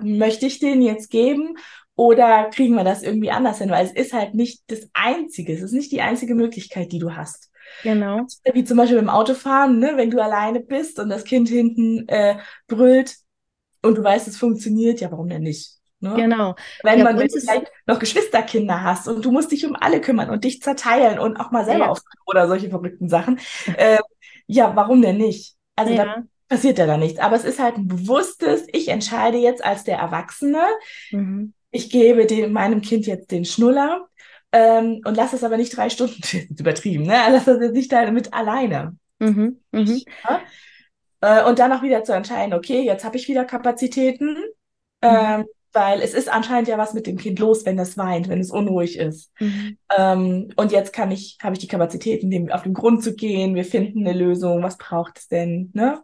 Möchte 0.03 0.47
ich 0.47 0.61
den 0.61 0.83
jetzt 0.83 1.11
geben 1.11 1.57
oder 1.97 2.51
kriegen 2.51 2.75
wir 2.75 2.85
das 2.85 3.03
irgendwie 3.03 3.31
anders 3.31 3.59
hin? 3.59 3.71
Weil 3.71 3.87
es 3.87 3.93
ist 3.93 4.13
halt 4.13 4.35
nicht 4.35 4.63
das 4.69 4.89
Einzige, 4.95 5.53
es 5.53 5.63
ist 5.63 5.73
nicht 5.73 5.91
die 5.91 6.03
einzige 6.03 6.35
Möglichkeit, 6.35 6.93
die 6.93 7.01
du 7.01 7.17
hast. 7.17 7.51
Genau. 7.83 8.27
Wie 8.53 8.65
zum 8.65 8.77
Beispiel 8.77 8.99
beim 8.99 9.09
Autofahren, 9.09 9.79
ne? 9.79 9.93
wenn 9.97 10.11
du 10.11 10.23
alleine 10.23 10.61
bist 10.61 10.99
und 11.01 11.09
das 11.09 11.25
Kind 11.25 11.49
hinten 11.49 12.07
äh, 12.09 12.39
brüllt 12.67 13.17
und 13.83 13.99
du 13.99 14.03
weißt, 14.03 14.29
es 14.29 14.37
funktioniert, 14.37 15.01
ja, 15.01 15.11
warum 15.11 15.29
denn 15.29 15.43
nicht? 15.43 15.79
Ne? 16.01 16.15
Genau. 16.15 16.55
Wenn 16.83 16.99
ja, 16.99 17.05
man 17.05 17.19
wenn 17.19 17.29
vielleicht 17.29 17.67
noch 17.87 17.99
Geschwisterkinder 17.99 18.83
hast 18.83 19.09
und 19.09 19.25
du 19.25 19.33
musst 19.33 19.51
dich 19.51 19.67
um 19.67 19.77
alle 19.77 20.01
kümmern 20.01 20.31
und 20.31 20.45
dich 20.45 20.63
zerteilen 20.63 21.19
und 21.19 21.37
auch 21.39 21.51
mal 21.51 21.65
selber 21.65 21.87
ja. 21.87 21.91
aufs 21.91 22.05
oder 22.27 22.47
solche 22.47 22.71
verrückten 22.71 23.09
Sachen, 23.09 23.41
äh, 23.77 23.99
ja, 24.47 24.75
warum 24.77 25.03
denn 25.03 25.17
nicht? 25.17 25.57
Also 25.77 25.93
ja. 25.93 26.05
da 26.05 26.23
passiert 26.49 26.79
ja 26.79 26.87
da 26.87 26.97
nichts. 26.97 27.19
Aber 27.19 27.37
es 27.37 27.45
ist 27.45 27.59
halt 27.59 27.77
ein 27.77 27.89
bewusstes, 27.89 28.67
ich 28.73 28.89
entscheide 28.89 29.39
jetzt 29.39 29.65
als 29.65 29.85
der 29.85 29.99
Erwachsene, 29.99 30.63
mhm 31.11 31.53
ich 31.71 31.91
gebe 31.91 32.27
dem, 32.27 32.53
meinem 32.53 32.81
Kind 32.81 33.07
jetzt 33.07 33.31
den 33.31 33.45
Schnuller 33.45 34.09
ähm, 34.53 35.01
und 35.05 35.17
lasse 35.17 35.37
es 35.37 35.45
aber 35.45 35.57
nicht 35.57 35.77
drei 35.77 35.91
Stunden, 35.91 36.21
übertrieben, 36.59 37.05
ne? 37.05 37.17
Lass 37.31 37.47
es 37.47 37.61
jetzt 37.61 37.75
nicht 37.75 37.93
damit 37.93 38.33
alleine. 38.33 38.97
Mhm, 39.19 39.61
mhm. 39.73 40.03
Ja? 40.25 40.41
Äh, 41.21 41.45
und 41.45 41.59
dann 41.59 41.73
auch 41.73 41.83
wieder 41.83 42.05
zu 42.05 42.13
entscheiden, 42.13 42.55
okay, 42.55 42.83
jetzt 42.83 43.05
habe 43.05 43.17
ich 43.17 43.29
wieder 43.29 43.45
Kapazitäten, 43.45 44.35
mhm. 44.35 44.45
ähm, 45.03 45.45
weil 45.73 46.01
es 46.01 46.15
ist 46.15 46.29
anscheinend 46.29 46.69
ja 46.69 46.79
was 46.79 46.95
mit 46.95 47.07
dem 47.07 47.17
Kind 47.17 47.39
los, 47.39 47.65
wenn 47.67 47.79
es 47.79 47.97
weint, 47.97 48.29
wenn 48.29 48.41
es 48.41 48.51
unruhig 48.51 48.99
ist. 48.99 49.33
Mhm. 49.39 49.79
Ähm, 49.97 50.49
und 50.57 50.73
jetzt 50.73 50.93
kann 50.93 51.11
ich, 51.11 51.39
habe 51.43 51.55
ich 51.55 51.61
die 51.61 51.69
Kapazitäten, 51.69 52.31
dem 52.31 52.51
auf 52.51 52.63
den 52.63 52.75
Grund 52.75 53.03
zu 53.03 53.15
gehen. 53.15 53.55
Wir 53.55 53.65
finden 53.65 54.07
eine 54.07 54.19
Lösung. 54.19 54.63
Was 54.63 54.79
braucht 54.79 55.19
es 55.19 55.29
denn? 55.29 55.71
Ne? 55.75 56.03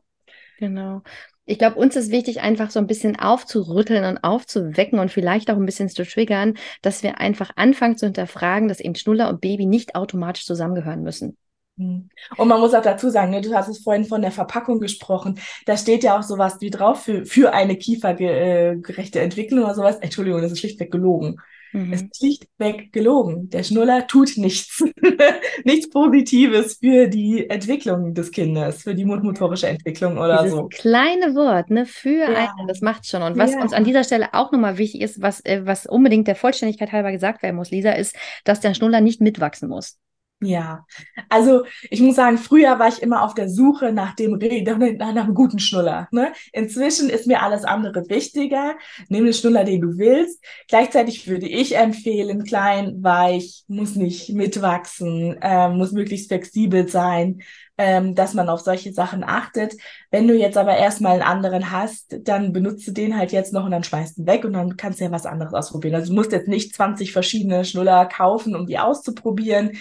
Genau. 0.58 1.02
Ich 1.46 1.58
glaube, 1.58 1.76
uns 1.76 1.94
ist 1.94 2.10
wichtig, 2.10 2.40
einfach 2.40 2.70
so 2.70 2.78
ein 2.78 2.86
bisschen 2.86 3.18
aufzurütteln 3.18 4.04
und 4.04 4.24
aufzuwecken 4.24 4.98
und 4.98 5.10
vielleicht 5.10 5.50
auch 5.50 5.56
ein 5.56 5.66
bisschen 5.66 5.90
zu 5.90 6.04
triggern, 6.04 6.54
dass 6.80 7.02
wir 7.02 7.20
einfach 7.20 7.50
anfangen 7.56 7.98
zu 7.98 8.06
hinterfragen, 8.06 8.68
dass 8.68 8.80
eben 8.80 8.94
Schnuller 8.94 9.28
und 9.28 9.42
Baby 9.42 9.66
nicht 9.66 9.94
automatisch 9.94 10.46
zusammengehören 10.46 11.02
müssen. 11.02 11.36
Hm. 11.76 12.08
Und 12.36 12.48
man 12.48 12.60
muss 12.60 12.74
auch 12.74 12.82
dazu 12.82 13.10
sagen, 13.10 13.30
ne, 13.30 13.40
du 13.40 13.52
hast 13.54 13.68
es 13.68 13.82
vorhin 13.82 14.04
von 14.04 14.22
der 14.22 14.30
Verpackung 14.30 14.80
gesprochen. 14.80 15.40
Da 15.66 15.76
steht 15.76 16.04
ja 16.04 16.18
auch 16.18 16.22
sowas 16.22 16.58
wie 16.60 16.70
drauf 16.70 17.02
für, 17.02 17.24
für 17.24 17.52
eine 17.52 17.76
kiefergerechte 17.76 19.20
Entwicklung 19.20 19.64
oder 19.64 19.74
sowas. 19.74 19.96
Entschuldigung, 19.96 20.42
das 20.42 20.52
ist 20.52 20.60
schlichtweg 20.60 20.92
gelogen. 20.92 21.36
Mhm. 21.74 21.92
Es 21.92 22.02
ist 22.02 22.16
schlichtweg 22.16 22.92
gelogen. 22.92 23.50
Der 23.50 23.64
Schnuller 23.64 24.06
tut 24.06 24.36
nichts. 24.36 24.84
nichts 25.64 25.90
Positives 25.90 26.78
für 26.78 27.08
die 27.08 27.50
Entwicklung 27.50 28.14
des 28.14 28.30
Kindes, 28.30 28.84
für 28.84 28.94
die 28.94 29.04
mundmotorische 29.04 29.66
Entwicklung 29.66 30.16
oder 30.16 30.42
Dieses 30.42 30.56
so. 30.56 30.68
kleine 30.68 31.34
Wort, 31.34 31.70
ne, 31.70 31.84
für 31.84 32.30
ja. 32.30 32.52
einen, 32.56 32.68
das 32.68 32.80
macht 32.80 33.08
schon. 33.08 33.22
Und 33.22 33.36
was 33.36 33.52
ja. 33.52 33.60
uns 33.60 33.72
an 33.72 33.82
dieser 33.82 34.04
Stelle 34.04 34.28
auch 34.32 34.52
nochmal 34.52 34.78
wichtig 34.78 35.00
ist, 35.00 35.20
was, 35.20 35.44
äh, 35.44 35.62
was 35.64 35.86
unbedingt 35.86 36.28
der 36.28 36.36
Vollständigkeit 36.36 36.92
halber 36.92 37.10
gesagt 37.10 37.42
werden 37.42 37.56
muss, 37.56 37.72
Lisa, 37.72 37.90
ist, 37.90 38.14
dass 38.44 38.60
der 38.60 38.74
Schnuller 38.74 39.00
nicht 39.00 39.20
mitwachsen 39.20 39.68
muss. 39.68 39.98
Ja, 40.44 40.84
also 41.28 41.64
ich 41.90 42.00
muss 42.00 42.16
sagen, 42.16 42.38
früher 42.38 42.78
war 42.78 42.88
ich 42.88 43.02
immer 43.02 43.22
auf 43.22 43.34
der 43.34 43.48
Suche 43.48 43.92
nach 43.92 44.14
dem 44.14 44.34
Reden, 44.34 44.98
nach, 44.98 45.08
einem 45.08 45.34
guten 45.34 45.58
Schnuller. 45.58 46.08
Ne? 46.10 46.32
Inzwischen 46.52 47.08
ist 47.08 47.26
mir 47.26 47.42
alles 47.42 47.64
andere 47.64 48.08
wichtiger. 48.08 48.74
Nimm 49.08 49.24
den 49.24 49.34
Schnuller, 49.34 49.64
den 49.64 49.80
du 49.80 49.98
willst. 49.98 50.44
Gleichzeitig 50.68 51.26
würde 51.28 51.48
ich 51.48 51.76
empfehlen, 51.76 52.44
klein, 52.44 53.02
weich, 53.02 53.64
muss 53.68 53.96
nicht 53.96 54.30
mitwachsen, 54.30 55.36
äh, 55.40 55.68
muss 55.68 55.92
möglichst 55.92 56.28
flexibel 56.28 56.88
sein, 56.88 57.40
ähm, 57.76 58.14
dass 58.14 58.34
man 58.34 58.48
auf 58.48 58.60
solche 58.60 58.92
Sachen 58.92 59.24
achtet. 59.24 59.74
Wenn 60.10 60.28
du 60.28 60.34
jetzt 60.36 60.56
aber 60.56 60.76
erstmal 60.76 61.12
einen 61.14 61.22
anderen 61.22 61.70
hast, 61.70 62.16
dann 62.22 62.52
benutzt 62.52 62.86
du 62.86 62.92
den 62.92 63.16
halt 63.16 63.32
jetzt 63.32 63.52
noch 63.52 63.64
und 63.64 63.72
dann 63.72 63.84
schmeißt 63.84 64.18
ihn 64.18 64.26
weg 64.26 64.44
und 64.44 64.52
dann 64.52 64.76
kannst 64.76 65.00
du 65.00 65.04
ja 65.04 65.10
was 65.10 65.26
anderes 65.26 65.54
ausprobieren. 65.54 65.94
Also 65.94 66.12
du 66.12 66.14
musst 66.14 66.32
jetzt 66.32 66.48
nicht 66.48 66.74
20 66.74 67.12
verschiedene 67.12 67.64
Schnuller 67.64 68.06
kaufen, 68.06 68.54
um 68.54 68.66
die 68.66 68.78
auszuprobieren 68.78 69.72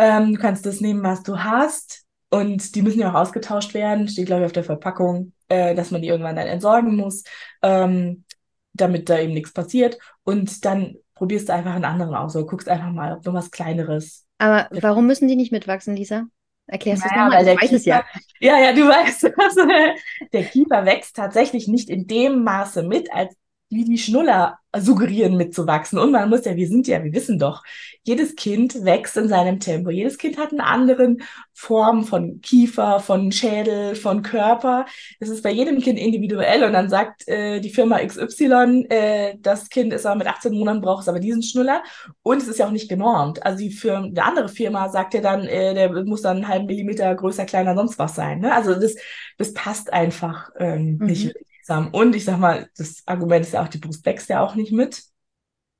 ähm, 0.00 0.34
du 0.34 0.40
kannst 0.40 0.64
das 0.64 0.80
nehmen, 0.80 1.02
was 1.02 1.22
du 1.22 1.38
hast. 1.38 2.04
Und 2.30 2.74
die 2.74 2.82
müssen 2.82 3.00
ja 3.00 3.10
auch 3.10 3.20
ausgetauscht 3.20 3.74
werden. 3.74 4.08
Steht, 4.08 4.26
glaube 4.26 4.42
ich, 4.42 4.46
auf 4.46 4.52
der 4.52 4.64
Verpackung, 4.64 5.32
äh, 5.48 5.74
dass 5.74 5.90
man 5.90 6.00
die 6.00 6.08
irgendwann 6.08 6.36
dann 6.36 6.46
entsorgen 6.46 6.96
muss, 6.96 7.24
ähm, 7.60 8.24
damit 8.72 9.10
da 9.10 9.18
eben 9.18 9.34
nichts 9.34 9.52
passiert. 9.52 9.98
Und 10.22 10.64
dann 10.64 10.96
probierst 11.14 11.48
du 11.48 11.52
einfach 11.52 11.74
einen 11.74 11.84
anderen 11.84 12.14
aus 12.14 12.34
oder 12.34 12.46
guckst 12.46 12.68
einfach 12.68 12.90
mal, 12.90 13.16
ob 13.16 13.26
noch 13.26 13.34
was 13.34 13.50
Kleineres. 13.50 14.24
Aber 14.38 14.68
warum 14.80 15.06
müssen 15.06 15.28
die 15.28 15.36
nicht 15.36 15.52
mitwachsen, 15.52 15.96
Lisa? 15.96 16.24
Erklärst 16.66 17.04
naja, 17.04 17.28
du 17.28 17.36
es 17.36 17.46
nochmal? 17.46 17.54
Ich 17.54 17.62
weiß 17.62 17.82
Kiefer, 17.82 17.88
ja. 17.88 18.04
Ja, 18.40 18.58
ja, 18.58 18.72
du 18.72 18.82
weißt 18.88 19.24
es. 19.24 20.30
Der 20.32 20.44
Kiefer 20.44 20.86
wächst 20.86 21.16
tatsächlich 21.16 21.68
nicht 21.68 21.90
in 21.90 22.06
dem 22.06 22.42
Maße 22.42 22.84
mit, 22.84 23.12
als 23.12 23.34
wie 23.70 23.84
die 23.84 23.98
Schnuller 23.98 24.58
suggerieren 24.76 25.36
mitzuwachsen. 25.36 25.98
Und 25.98 26.10
man 26.12 26.28
muss 26.28 26.44
ja, 26.44 26.56
wir 26.56 26.68
sind 26.68 26.86
ja, 26.88 27.02
wir 27.02 27.12
wissen 27.12 27.38
doch, 27.38 27.62
jedes 28.02 28.36
Kind 28.36 28.84
wächst 28.84 29.16
in 29.16 29.28
seinem 29.28 29.60
Tempo. 29.60 29.90
Jedes 29.90 30.18
Kind 30.18 30.38
hat 30.38 30.52
eine 30.52 30.64
andere 30.64 31.16
Form 31.54 32.04
von 32.04 32.40
Kiefer, 32.40 33.00
von 33.00 33.30
Schädel, 33.30 33.94
von 33.94 34.22
Körper. 34.22 34.86
Das 35.20 35.28
ist 35.28 35.42
bei 35.42 35.50
jedem 35.50 35.80
Kind 35.80 35.98
individuell. 35.98 36.64
Und 36.64 36.72
dann 36.72 36.88
sagt 36.88 37.26
äh, 37.28 37.60
die 37.60 37.70
Firma 37.70 37.98
XY, 38.04 38.86
äh, 38.90 39.36
das 39.40 39.68
Kind 39.68 39.92
ist 39.92 40.06
aber 40.06 40.18
mit 40.18 40.26
18 40.26 40.52
Monaten 40.52 40.80
braucht 40.80 41.02
es 41.02 41.08
aber 41.08 41.20
diesen 41.20 41.42
Schnuller. 41.42 41.82
Und 42.22 42.38
es 42.38 42.48
ist 42.48 42.58
ja 42.58 42.66
auch 42.66 42.72
nicht 42.72 42.88
genormt. 42.88 43.44
Also 43.44 43.58
die 43.58 43.70
Firma, 43.70 44.06
eine 44.06 44.24
andere 44.24 44.48
Firma 44.48 44.88
sagt 44.88 45.14
ja 45.14 45.20
dann, 45.20 45.44
äh, 45.46 45.74
der 45.74 46.04
muss 46.04 46.22
dann 46.22 46.38
einen 46.38 46.48
halben 46.48 46.66
Millimeter 46.66 47.14
größer, 47.14 47.44
kleiner, 47.44 47.76
sonst 47.76 47.98
was 47.98 48.16
sein. 48.16 48.40
Ne? 48.40 48.52
Also 48.52 48.74
das, 48.74 48.96
das 49.38 49.52
passt 49.52 49.92
einfach 49.92 50.50
ähm, 50.58 50.96
mhm. 50.98 51.06
nicht 51.06 51.34
zusammen. 51.70 51.88
Und 51.92 52.16
ich 52.16 52.24
sag 52.24 52.38
mal, 52.38 52.68
das 52.76 53.02
Argument 53.06 53.46
ist 53.46 53.52
ja 53.52 53.62
auch, 53.62 53.68
die 53.68 53.78
Brust 53.78 54.04
wächst 54.04 54.28
ja 54.28 54.42
auch 54.42 54.54
nicht 54.54 54.72
mit. 54.72 55.02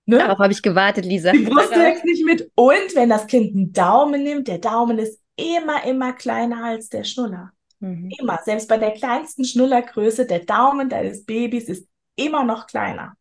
Ne? 0.07 0.19
Darauf 0.19 0.39
habe 0.39 0.53
ich 0.53 0.63
gewartet, 0.63 1.05
Lisa. 1.05 1.33
Die 1.33 1.39
Brust 1.39 1.71
wächst 1.73 2.05
nicht 2.05 2.25
mit. 2.25 2.51
Und 2.55 2.95
wenn 2.95 3.09
das 3.09 3.27
Kind 3.27 3.55
einen 3.55 3.73
Daumen 3.73 4.23
nimmt, 4.23 4.49
der 4.49 4.59
Daumen 4.59 4.99
ist 4.99 5.21
immer, 5.37 5.85
immer 5.85 6.13
kleiner 6.13 6.65
als 6.65 6.89
der 6.89 7.05
Schnuller. 7.05 7.51
Mhm. 7.81 8.11
Immer. 8.19 8.41
Selbst 8.45 8.69
bei 8.69 8.79
der 8.79 8.93
kleinsten 8.93 9.45
Schnullergröße, 9.45 10.27
der 10.27 10.41
Daumen 10.41 10.89
deines 10.89 11.25
Babys 11.25 11.69
ist 11.69 11.87
immer 12.17 12.45
noch 12.45 12.67
kleiner. 12.67 13.15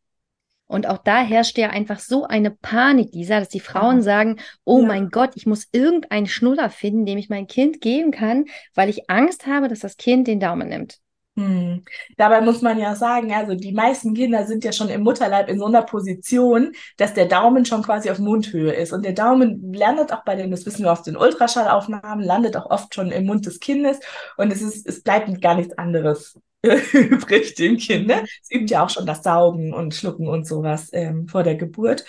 Und 0.68 0.88
auch 0.88 1.00
da 1.00 1.24
herrscht 1.24 1.58
ja 1.58 1.72
einfach 1.72 2.00
so 2.00 2.26
eine 2.26 2.52
Panik, 2.52 3.12
Lisa, 3.14 3.40
dass 3.40 3.50
die 3.50 3.60
Frauen 3.60 3.98
ja. 3.98 4.02
sagen, 4.04 4.40
oh 4.66 4.82
ja. 4.82 4.88
mein 4.88 5.10
Gott, 5.10 5.32
ich 5.34 5.48
muss 5.48 5.68
irgendeinen 5.72 6.28
Schnuller 6.28 6.70
finden, 6.70 7.08
dem 7.08 7.18
ich 7.18 7.30
mein 7.30 7.48
Kind 7.48 7.82
geben 7.82 8.12
kann, 8.12 8.46
weil 8.76 8.88
ich 8.88 9.10
Angst 9.10 9.48
habe, 9.48 9.68
dass 9.68 9.80
das 9.80 9.98
Kind 9.98 10.28
den 10.28 10.40
Daumen 10.40 10.70
nimmt. 10.70 11.00
Hm. 11.40 11.86
Dabei 12.18 12.42
muss 12.42 12.62
man 12.62 12.78
ja 12.78 12.96
sagen, 12.96 13.32
also 13.32 13.56
die 13.56 13.72
meisten 13.72 14.14
Kinder 14.14 14.46
sind 14.46 14.66
ja 14.66 14.74
schon 14.74 14.90
im 14.90 15.04
Mutterleib 15.04 15.48
in 15.48 15.58
so 15.58 15.68
einer 15.68 15.84
Position, 15.84 16.74
dass 16.98 17.14
der 17.14 17.28
Daumen 17.28 17.64
schon 17.66 17.82
quasi 17.82 18.10
auf 18.10 18.20
Mundhöhe 18.20 18.74
ist. 18.74 18.92
Und 18.92 19.06
der 19.06 19.14
Daumen 19.14 19.72
landet 19.74 20.12
auch 20.12 20.26
bei 20.26 20.36
den, 20.36 20.52
das 20.52 20.66
wissen 20.66 20.84
wir 20.84 20.92
aus 20.92 21.04
den 21.04 21.16
Ultraschallaufnahmen, 21.16 22.26
landet 22.26 22.58
auch 22.58 22.70
oft 22.70 22.94
schon 22.94 23.12
im 23.12 23.26
Mund 23.26 23.46
des 23.46 23.62
Kindes. 23.62 24.02
Und 24.36 24.52
es 24.52 24.62
ist, 24.62 24.86
es 24.86 25.02
bleibt 25.02 25.42
gar 25.42 25.56
nichts 25.56 25.78
anderes 25.78 26.38
übrig 26.62 27.56
dem 27.56 27.78
Kind. 27.78 28.08
Ne? 28.08 28.26
Es 28.42 28.52
übt 28.52 28.74
ja 28.74 28.84
auch 28.84 28.90
schon 28.90 29.06
das 29.06 29.24
Saugen 29.24 29.74
und 29.74 29.96
Schlucken 29.96 30.28
und 30.28 30.46
sowas 30.46 30.90
ähm, 30.92 31.30
vor 31.30 31.44
der 31.44 31.56
Geburt. 31.56 32.04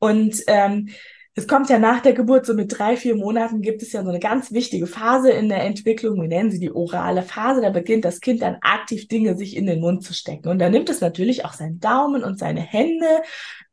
Und 0.00 0.42
ähm, 0.48 0.88
es 1.36 1.48
kommt 1.48 1.68
ja 1.68 1.80
nach 1.80 2.00
der 2.00 2.12
Geburt, 2.12 2.46
so 2.46 2.54
mit 2.54 2.78
drei, 2.78 2.96
vier 2.96 3.16
Monaten 3.16 3.60
gibt 3.60 3.82
es 3.82 3.92
ja 3.92 4.04
so 4.04 4.08
eine 4.08 4.20
ganz 4.20 4.52
wichtige 4.52 4.86
Phase 4.86 5.32
in 5.32 5.48
der 5.48 5.64
Entwicklung. 5.64 6.20
Wir 6.20 6.28
nennen 6.28 6.52
sie 6.52 6.60
die 6.60 6.70
orale 6.70 7.22
Phase. 7.22 7.60
Da 7.60 7.70
beginnt 7.70 8.04
das 8.04 8.20
Kind 8.20 8.40
dann 8.40 8.58
aktiv 8.60 9.08
Dinge 9.08 9.36
sich 9.36 9.56
in 9.56 9.66
den 9.66 9.80
Mund 9.80 10.04
zu 10.04 10.14
stecken. 10.14 10.48
Und 10.48 10.60
da 10.60 10.70
nimmt 10.70 10.88
es 10.90 11.00
natürlich 11.00 11.44
auch 11.44 11.52
seinen 11.52 11.80
Daumen 11.80 12.22
und 12.22 12.38
seine 12.38 12.60
Hände, 12.60 13.06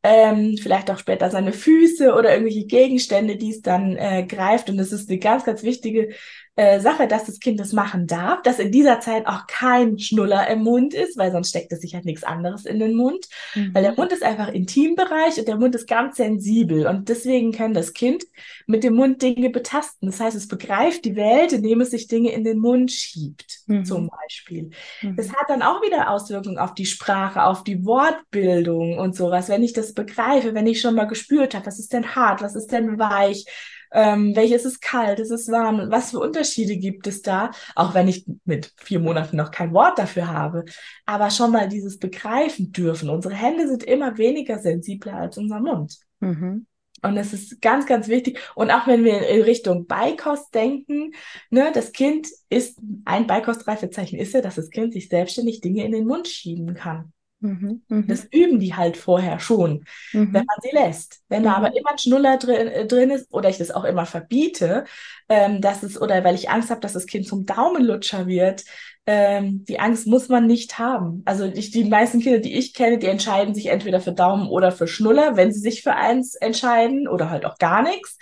ähm, 0.02 0.58
vielleicht 0.60 0.89
auch 0.89 0.97
später 0.97 1.30
seine 1.30 1.54
Füße 1.54 2.15
oder 2.15 2.32
irgendwelche 2.32 2.65
Gegenstände, 2.65 3.36
die 3.36 3.52
es 3.52 3.62
dann 3.62 3.95
äh, 3.95 4.26
greift. 4.26 4.71
Und 4.71 4.78
das 4.78 4.91
ist 4.91 5.08
eine 5.08 5.19
ganz, 5.19 5.43
ganz 5.45 5.62
wichtige 5.62 6.15
äh, 6.58 6.82
Sache, 6.82 7.08
dass 7.08 7.26
das 7.26 7.40
Kind 7.40 7.62
das 7.62 7.72
machen 7.72 8.08
darf, 8.08 8.42
dass 8.42 8.60
in 8.60 8.74
dieser 8.74 9.00
Zeit 9.00 9.26
auch 9.26 9.48
kein 9.48 9.98
Schnuller 9.98 10.50
im 10.50 10.64
Mund 10.64 10.94
ist, 10.94 11.18
weil 11.18 11.32
sonst 11.32 11.52
steckt 11.52 11.72
es 11.72 11.80
sich 11.80 11.96
halt 11.96 12.04
nichts 12.04 12.26
anderes 12.26 12.66
in 12.66 12.78
den 12.78 12.94
Mund. 12.94 13.26
Mhm. 13.56 13.74
Weil 13.74 13.84
der 13.84 13.96
Mund 13.96 14.12
ist 14.12 14.22
einfach 14.22 14.50
Intimbereich 14.50 15.40
und 15.40 15.48
der 15.48 15.56
Mund 15.56 15.76
ist 15.76 15.88
ganz 15.88 16.18
sensibel 16.18 16.88
und 16.88 17.08
deswegen 17.08 17.54
kann 17.54 17.74
das 17.74 17.94
Kind 17.94 18.26
mit 18.68 18.84
dem 18.84 18.96
Mund 18.96 19.22
Dinge 19.22 19.50
betasten. 19.50 20.10
Das 20.10 20.20
heißt, 20.20 20.36
es 20.36 20.50
begreift 20.50 21.06
die 21.06 21.16
Welt, 21.16 21.54
indem 21.54 21.80
es 21.80 21.92
sich 21.92 22.08
Dinge 22.08 22.34
in 22.34 22.44
den 22.44 22.60
Mund 22.60 22.92
schiebt, 22.92 23.62
mhm. 23.68 23.86
zum 23.86 24.10
Beispiel. 24.10 24.72
Mhm. 25.02 25.16
Das 25.16 25.30
hat 25.30 25.50
dann 25.50 25.62
auch 25.62 25.82
wieder 25.82 26.10
Auswirkungen 26.10 26.58
auf 26.58 26.74
die 26.74 26.86
Sprache, 26.86 27.44
auf 27.44 27.64
die 27.64 27.86
Wortbildung 27.86 28.98
und 28.98 29.16
sowas. 29.16 29.48
Wenn 29.48 29.64
ich 29.64 29.72
das 29.72 29.94
begreife, 29.94 30.54
wenn 30.54 30.68
ich 30.68 30.82
schon 30.82 30.96
mal 30.96 31.06
gespürt 31.06 31.56
habe, 31.56 31.66
was 31.66 31.80
ist 31.80 31.94
denn 31.94 32.14
hart, 32.14 32.42
was 32.42 32.56
ist 32.56 32.74
denn 32.74 33.00
weich, 33.00 33.46
ähm, 33.91 34.36
welches 34.36 34.65
ist 34.65 34.82
kalt, 34.82 35.19
ist 35.19 35.32
es 35.32 35.49
warm, 35.49 35.91
was 35.91 36.12
für 36.12 36.19
Unterschiede 36.19 36.77
gibt 36.77 37.08
es 37.08 37.21
da, 37.21 37.51
auch 37.75 37.93
wenn 37.93 38.08
ich 38.08 38.25
mit 38.45 38.73
vier 38.77 38.99
Monaten 38.99 39.38
noch 39.38 39.51
kein 39.51 39.73
Wort 39.73 39.99
dafür 39.99 40.27
habe, 40.27 40.65
aber 41.06 41.30
schon 41.30 41.51
mal 41.51 41.67
dieses 41.67 41.99
begreifen 41.99 42.71
dürfen. 42.71 43.10
Unsere 43.10 43.36
Hände 43.36 43.67
sind 43.67 43.84
immer 43.84 44.17
weniger 44.17 44.60
sensibler 44.60 45.15
als 45.15 45.38
unser 45.38 45.60
Mund. 45.60 45.97
Mhm. 46.19 46.65
Und 47.04 47.15
das 47.15 47.34
ist 47.34 47.62
ganz, 47.62 47.86
ganz 47.88 48.08
wichtig. 48.08 48.39
Und 48.54 48.69
auch 48.69 48.86
wenn 48.86 49.04
wir 49.04 49.27
in 49.27 49.41
Richtung 49.41 49.88
Beikost 49.88 50.54
denken, 50.54 51.13
ne, 51.49 51.71
das 51.73 51.93
Kind 51.93 52.27
ist, 52.49 52.80
ein 53.06 53.25
Beikostreifezeichen 53.25 54.19
ist 54.19 54.34
ja, 54.34 54.41
dass 54.41 54.56
das 54.56 54.69
Kind 54.69 54.93
sich 54.93 55.10
selbstständig 55.10 55.62
Dinge 55.62 55.84
in 55.84 55.93
den 55.93 56.06
Mund 56.06 56.27
schieben 56.27 56.75
kann. 56.75 57.12
Mhm, 57.43 57.82
mhm, 57.88 58.08
das 58.08 58.25
üben 58.32 58.60
die 58.60 58.75
halt 58.75 58.97
vorher 58.97 59.39
schon, 59.39 59.84
mhm. 60.13 60.32
wenn 60.32 60.45
man 60.45 60.58
sie 60.62 60.69
lässt. 60.71 61.21
Wenn 61.27 61.43
da 61.43 61.54
aber 61.54 61.71
mhm. 61.71 61.77
immer 61.77 61.91
ein 61.91 61.97
Schnuller 61.97 62.38
drin, 62.38 62.67
äh, 62.67 62.86
drin 62.86 63.10
ist 63.10 63.34
oder 63.34 63.49
ich 63.49 63.58
das 63.58 63.71
auch 63.71 63.84
immer 63.84 64.06
verbiete, 64.06 64.86
ähm, 65.27 65.60
dass 65.60 65.82
es, 65.82 65.99
oder 65.99 66.23
weil 66.23 66.36
ich 66.36 66.51
Angst 66.51 66.69
habe, 66.69 66.82
dass 66.82 66.93
das 66.93 67.08
Kind 67.08 67.27
zum 67.27 67.47
Daumenlutscher 67.47 68.27
wird, 68.27 68.63
ähm, 69.08 69.65
die 69.65 69.80
Angst 69.80 70.06
muss 70.06 70.30
man 70.30 70.45
nicht 70.45 70.77
haben. 70.77 71.23
Also 71.25 71.45
ich, 71.45 71.71
die 71.71 71.84
meisten 71.84 72.19
Kinder, 72.19 72.39
die 72.39 72.56
ich 72.56 72.75
kenne, 72.75 72.99
die 72.99 73.08
entscheiden 73.08 73.56
sich 73.56 73.67
entweder 73.67 74.01
für 74.01 74.13
Daumen 74.13 74.47
oder 74.47 74.71
für 74.71 74.88
Schnuller, 74.88 75.36
wenn 75.36 75.51
sie 75.51 75.60
sich 75.60 75.82
für 75.82 75.95
eins 75.95 76.36
entscheiden 76.36 77.08
oder 77.08 77.32
halt 77.32 77.45
auch 77.45 77.58
gar 77.58 77.82
nichts. 77.82 78.19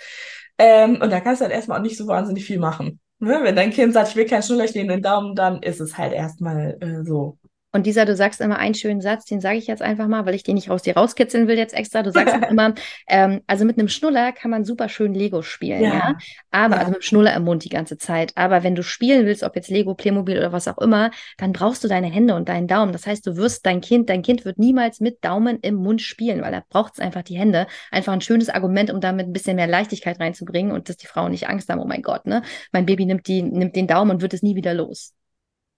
Ähm, 0.56 0.98
und 1.02 1.10
da 1.10 1.20
kannst 1.20 1.42
du 1.42 1.44
dann 1.44 1.52
erstmal 1.52 1.78
auch 1.78 1.82
nicht 1.82 1.98
so 1.98 2.06
wahnsinnig 2.06 2.46
viel 2.46 2.58
machen. 2.58 3.00
Ne? 3.18 3.40
Wenn 3.42 3.56
dein 3.56 3.70
Kind 3.70 3.92
sagt, 3.92 4.08
ich 4.08 4.16
will 4.16 4.26
keinen 4.26 4.42
Schnuller, 4.42 4.64
ich 4.64 4.74
nehme 4.74 4.92
den 4.92 5.02
Daumen, 5.02 5.34
dann 5.34 5.62
ist 5.62 5.80
es 5.80 5.98
halt 5.98 6.14
erstmal 6.14 6.78
äh, 6.80 7.04
so. 7.04 7.38
Und 7.72 7.86
dieser, 7.86 8.04
du 8.04 8.16
sagst 8.16 8.40
immer 8.40 8.58
einen 8.58 8.74
schönen 8.74 9.00
Satz, 9.00 9.24
den 9.24 9.40
sage 9.40 9.58
ich 9.58 9.66
jetzt 9.68 9.82
einfach 9.82 10.08
mal, 10.08 10.26
weil 10.26 10.34
ich 10.34 10.42
den 10.42 10.56
nicht 10.56 10.70
aus 10.70 10.82
dir 10.82 10.96
rauskitzeln 10.96 11.46
will 11.46 11.56
jetzt 11.56 11.74
extra. 11.74 12.02
Du 12.02 12.10
sagst 12.10 12.34
immer, 12.50 12.74
ähm, 13.08 13.42
also 13.46 13.64
mit 13.64 13.78
einem 13.78 13.88
Schnuller 13.88 14.32
kann 14.32 14.50
man 14.50 14.64
super 14.64 14.88
schön 14.88 15.14
Lego 15.14 15.42
spielen, 15.42 15.82
ja. 15.82 15.94
ja? 15.94 16.18
Aber, 16.50 16.74
ja. 16.74 16.80
also 16.80 16.90
mit 16.90 17.00
dem 17.00 17.02
Schnuller 17.02 17.34
im 17.34 17.44
Mund 17.44 17.64
die 17.64 17.68
ganze 17.68 17.96
Zeit. 17.96 18.32
Aber 18.34 18.64
wenn 18.64 18.74
du 18.74 18.82
spielen 18.82 19.24
willst, 19.24 19.44
ob 19.44 19.54
jetzt 19.54 19.70
Lego, 19.70 19.94
Playmobil 19.94 20.36
oder 20.38 20.52
was 20.52 20.66
auch 20.66 20.78
immer, 20.78 21.10
dann 21.38 21.52
brauchst 21.52 21.84
du 21.84 21.88
deine 21.88 22.08
Hände 22.08 22.34
und 22.34 22.48
deinen 22.48 22.66
Daumen. 22.66 22.92
Das 22.92 23.06
heißt, 23.06 23.26
du 23.26 23.36
wirst 23.36 23.64
dein 23.66 23.80
Kind, 23.80 24.10
dein 24.10 24.22
Kind 24.22 24.44
wird 24.44 24.58
niemals 24.58 25.00
mit 25.00 25.24
Daumen 25.24 25.58
im 25.62 25.76
Mund 25.76 26.02
spielen, 26.02 26.42
weil 26.42 26.52
da 26.52 26.62
braucht 26.68 26.94
es 26.94 27.00
einfach 27.00 27.22
die 27.22 27.36
Hände. 27.36 27.68
Einfach 27.92 28.12
ein 28.12 28.20
schönes 28.20 28.48
Argument, 28.48 28.90
um 28.90 29.00
damit 29.00 29.28
ein 29.28 29.32
bisschen 29.32 29.56
mehr 29.56 29.68
Leichtigkeit 29.68 30.18
reinzubringen 30.18 30.72
und 30.72 30.88
dass 30.88 30.96
die 30.96 31.06
Frauen 31.06 31.30
nicht 31.30 31.48
Angst 31.48 31.68
haben, 31.68 31.80
oh 31.80 31.86
mein 31.86 32.02
Gott, 32.02 32.26
ne? 32.26 32.42
Mein 32.72 32.86
Baby 32.86 33.06
nimmt, 33.06 33.28
die, 33.28 33.42
nimmt 33.42 33.76
den 33.76 33.86
Daumen 33.86 34.10
und 34.10 34.22
wird 34.22 34.34
es 34.34 34.42
nie 34.42 34.56
wieder 34.56 34.74
los. 34.74 35.14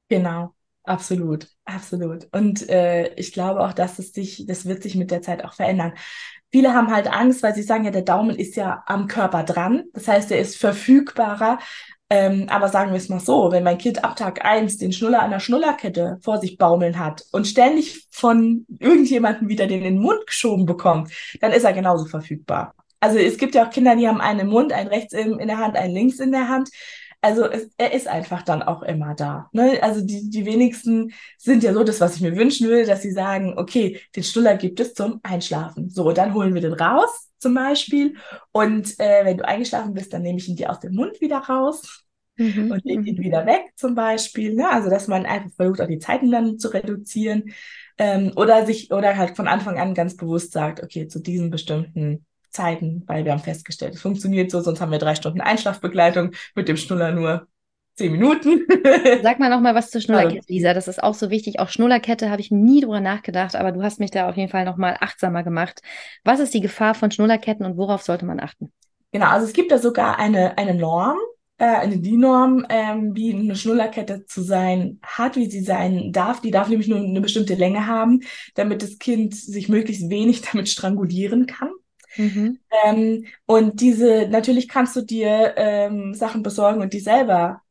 Genau. 0.09 0.55
Absolut, 0.85 1.47
absolut. 1.65 2.27
Und 2.33 2.69
äh, 2.69 3.15
ich 3.15 3.33
glaube 3.33 3.61
auch, 3.61 3.73
dass 3.73 3.99
es 3.99 4.13
sich, 4.13 4.47
das 4.47 4.67
wird 4.67 4.83
sich 4.83 4.97
mit 4.97 5.11
der 5.13 5.23
Zeit 5.23 5.45
auch 5.45 5.55
verändern. 5.55 5.93
Viele 6.51 6.75
haben 6.75 6.91
halt 6.91 7.07
Angst, 7.11 7.43
weil 7.43 7.55
sie 7.55 7.63
sagen, 7.63 7.85
ja, 7.85 7.91
der 7.91 8.03
Daumen 8.03 8.37
ist 8.37 8.57
ja 8.57 8.83
am 8.87 9.07
Körper 9.07 9.45
dran. 9.45 9.85
Das 9.95 10.09
heißt, 10.09 10.33
er 10.33 10.41
ist 10.41 10.57
verfügbarer. 10.57 11.59
Ähm, 12.11 12.47
aber 12.51 12.69
sagen 12.69 12.91
wir 12.91 12.99
es 12.99 13.09
mal 13.09 13.21
so, 13.21 13.53
wenn 13.53 13.63
mein 13.65 13.79
Kind 13.79 14.05
ab 14.05 14.17
Tag 14.17 14.45
eins 14.45 14.77
den 14.77 14.93
Schnuller 14.93 15.23
an 15.23 15.31
der 15.31 15.41
Schnullerkette 15.41 16.19
vor 16.21 16.39
sich 16.39 16.59
baumeln 16.59 16.99
hat 16.99 17.25
und 17.33 17.47
ständig 17.47 18.07
von 18.11 18.67
irgendjemandem 18.81 19.49
wieder 19.49 19.67
den 19.67 19.79
in 19.79 19.95
den 19.95 20.03
Mund 20.03 20.27
geschoben 20.27 20.67
bekommt, 20.67 21.11
dann 21.41 21.53
ist 21.53 21.65
er 21.65 21.73
genauso 21.73 22.05
verfügbar. 22.05 22.75
Also 23.01 23.19
es 23.19 23.39
gibt 23.39 23.55
ja 23.55 23.65
auch 23.67 23.71
Kinder, 23.71 23.97
die 23.97 24.07
haben 24.07 24.21
einen 24.21 24.41
im 24.41 24.49
Mund, 24.49 24.73
einen 24.73 24.89
rechts 24.89 25.15
in, 25.15 25.39
in 25.39 25.49
der 25.49 25.59
Hand, 25.59 25.77
einen 25.77 25.95
links 25.95 26.19
in 26.19 26.33
der 26.33 26.49
Hand 26.49 26.69
also 27.23 27.45
es, 27.45 27.71
er 27.79 27.95
ist 27.95 28.09
einfach 28.09 28.43
dann 28.43 28.63
auch 28.63 28.83
immer 28.83 29.15
da. 29.15 29.49
Ne? 29.53 29.81
Also 29.81 30.05
die, 30.05 30.29
die 30.29 30.45
wenigsten 30.45 31.13
sind 31.39 31.63
ja 31.63 31.73
so 31.73 31.85
das, 31.85 32.01
was 32.01 32.17
ich 32.17 32.21
mir 32.21 32.37
wünschen 32.37 32.69
will, 32.69 32.85
dass 32.85 33.03
sie 33.03 33.13
sagen, 33.13 33.55
okay, 33.57 34.01
den 34.15 34.25
Stuller 34.25 34.57
gibt 34.57 34.81
es 34.81 34.93
zum 34.93 35.21
Einschlafen. 35.23 35.89
So, 35.89 36.13
dann 36.13 36.35
holen 36.35 36.53
wir 36.53 36.61
den 36.61 36.73
raus 36.73 37.31
zum 37.39 37.55
Beispiel. 37.55 38.17
Und 38.51 38.99
äh, 38.99 39.25
wenn 39.25 39.39
du 39.39 39.47
eingeschlafen 39.47 39.95
bist, 39.95 40.13
dann 40.13 40.23
nehme 40.23 40.39
ich 40.39 40.49
ihn 40.49 40.57
dir 40.57 40.71
aus 40.71 40.81
dem 40.81 40.95
Mund 40.95 41.21
wieder 41.21 41.39
raus. 41.39 42.05
Mhm. 42.37 42.73
Und 42.73 42.85
lege 42.85 43.03
ihn 43.03 43.17
mhm. 43.17 43.23
wieder 43.23 43.47
weg, 43.47 43.73
zum 43.77 43.95
Beispiel. 43.95 44.55
Ne? 44.55 44.69
Also, 44.69 44.91
dass 44.91 45.07
man 45.07 45.25
einfach 45.25 45.51
versucht, 45.55 45.81
auch 45.81 45.87
die 45.87 45.99
Zeiten 45.99 46.31
dann 46.31 46.59
zu 46.59 46.69
reduzieren. 46.69 47.53
Ähm, 47.99 48.33
oder 48.37 48.67
sich, 48.67 48.91
oder 48.91 49.17
halt 49.17 49.37
von 49.37 49.47
Anfang 49.47 49.79
an 49.79 49.95
ganz 49.95 50.17
bewusst 50.17 50.53
sagt, 50.53 50.83
okay, 50.83 51.07
zu 51.07 51.21
diesen 51.21 51.51
bestimmten 51.51 52.25
Zeiten, 52.53 53.03
weil 53.07 53.25
wir 53.25 53.33
haben 53.33 53.43
festgestellt, 53.43 53.95
es 53.95 54.01
funktioniert 54.03 54.51
so, 54.51 54.61
sonst 54.61 54.81
haben 54.81 54.93
wir 54.93 54.99
drei 54.99 55.15
Stunden 55.15 55.41
Einschlafbegleitung 55.41 56.33
mit 56.55 56.69
dem 56.69 56.77
Schnuller 56.77 57.13
nur 57.13 57.47
zehn 57.95 58.13
Minuten. 58.13 58.67
Sag 59.23 59.39
mal 59.39 59.51
noch 59.51 59.61
mal 59.61 59.75
was 59.75 59.91
zur 59.91 60.01
Schnullerkette, 60.01 60.47
Lisa. 60.49 60.75
Das 60.75 60.89
ist 60.89 61.03
auch 61.03 61.15
so 61.15 61.31
wichtig. 61.31 61.59
Auch 61.61 61.69
Schnullerkette 61.69 62.31
habe 62.31 62.41
ich 62.41 62.51
nie 62.51 62.81
drüber 62.81 63.01
nachgedacht, 63.01 63.57
aber 63.57 63.73
du 63.73 63.83
hast 63.83 64.01
mich 64.01 64.11
da 64.11 64.29
auf 64.29 64.37
jeden 64.37 64.51
Fall 64.51 64.65
noch 64.65 64.77
mal 64.77 64.97
achtsamer 65.01 65.43
gemacht. 65.43 65.81
Was 66.25 66.41
ist 66.41 66.55
die 66.55 66.61
Gefahr 66.61 66.95
von 66.95 67.11
Schnullerketten 67.11 67.67
und 67.67 67.77
worauf 67.77 68.03
sollte 68.03 68.25
man 68.25 68.41
achten? 68.41 68.73
Genau, 69.13 69.27
also 69.27 69.47
es 69.47 69.53
gibt 69.53 69.71
da 69.71 69.79
sogar 69.79 70.19
eine, 70.19 70.57
eine 70.57 70.75
Norm, 70.75 71.19
äh, 71.59 71.67
eine 71.67 71.99
DIN-Norm, 71.99 72.67
ähm, 72.71 73.15
wie 73.15 73.35
eine 73.35 73.55
Schnullerkette 73.55 74.25
zu 74.25 74.43
sein 74.43 74.99
hat, 75.03 75.37
wie 75.37 75.51
sie 75.51 75.61
sein 75.61 76.13
darf. 76.13 76.41
Die 76.41 76.51
darf 76.51 76.69
nämlich 76.69 76.89
nur 76.89 76.99
eine 76.99 77.21
bestimmte 77.21 77.55
Länge 77.55 77.87
haben, 77.87 78.21
damit 78.55 78.83
das 78.83 78.99
Kind 78.99 79.35
sich 79.35 79.69
möglichst 79.69 80.09
wenig 80.09 80.41
damit 80.53 80.71
strangulieren 80.71 81.47
kann. 81.47 81.71
Mhm. 82.17 82.59
Ähm, 82.85 83.27
und 83.47 83.81
diese, 83.81 84.29
natürlich 84.29 84.69
kannst 84.69 84.97
du 84.97 85.03
dir 85.03 85.55
ähm, 85.57 86.15
Sachen 86.15 86.43
besorgen 86.43 86.81
und 86.81 86.93
die 86.93 87.01
selber 87.01 87.63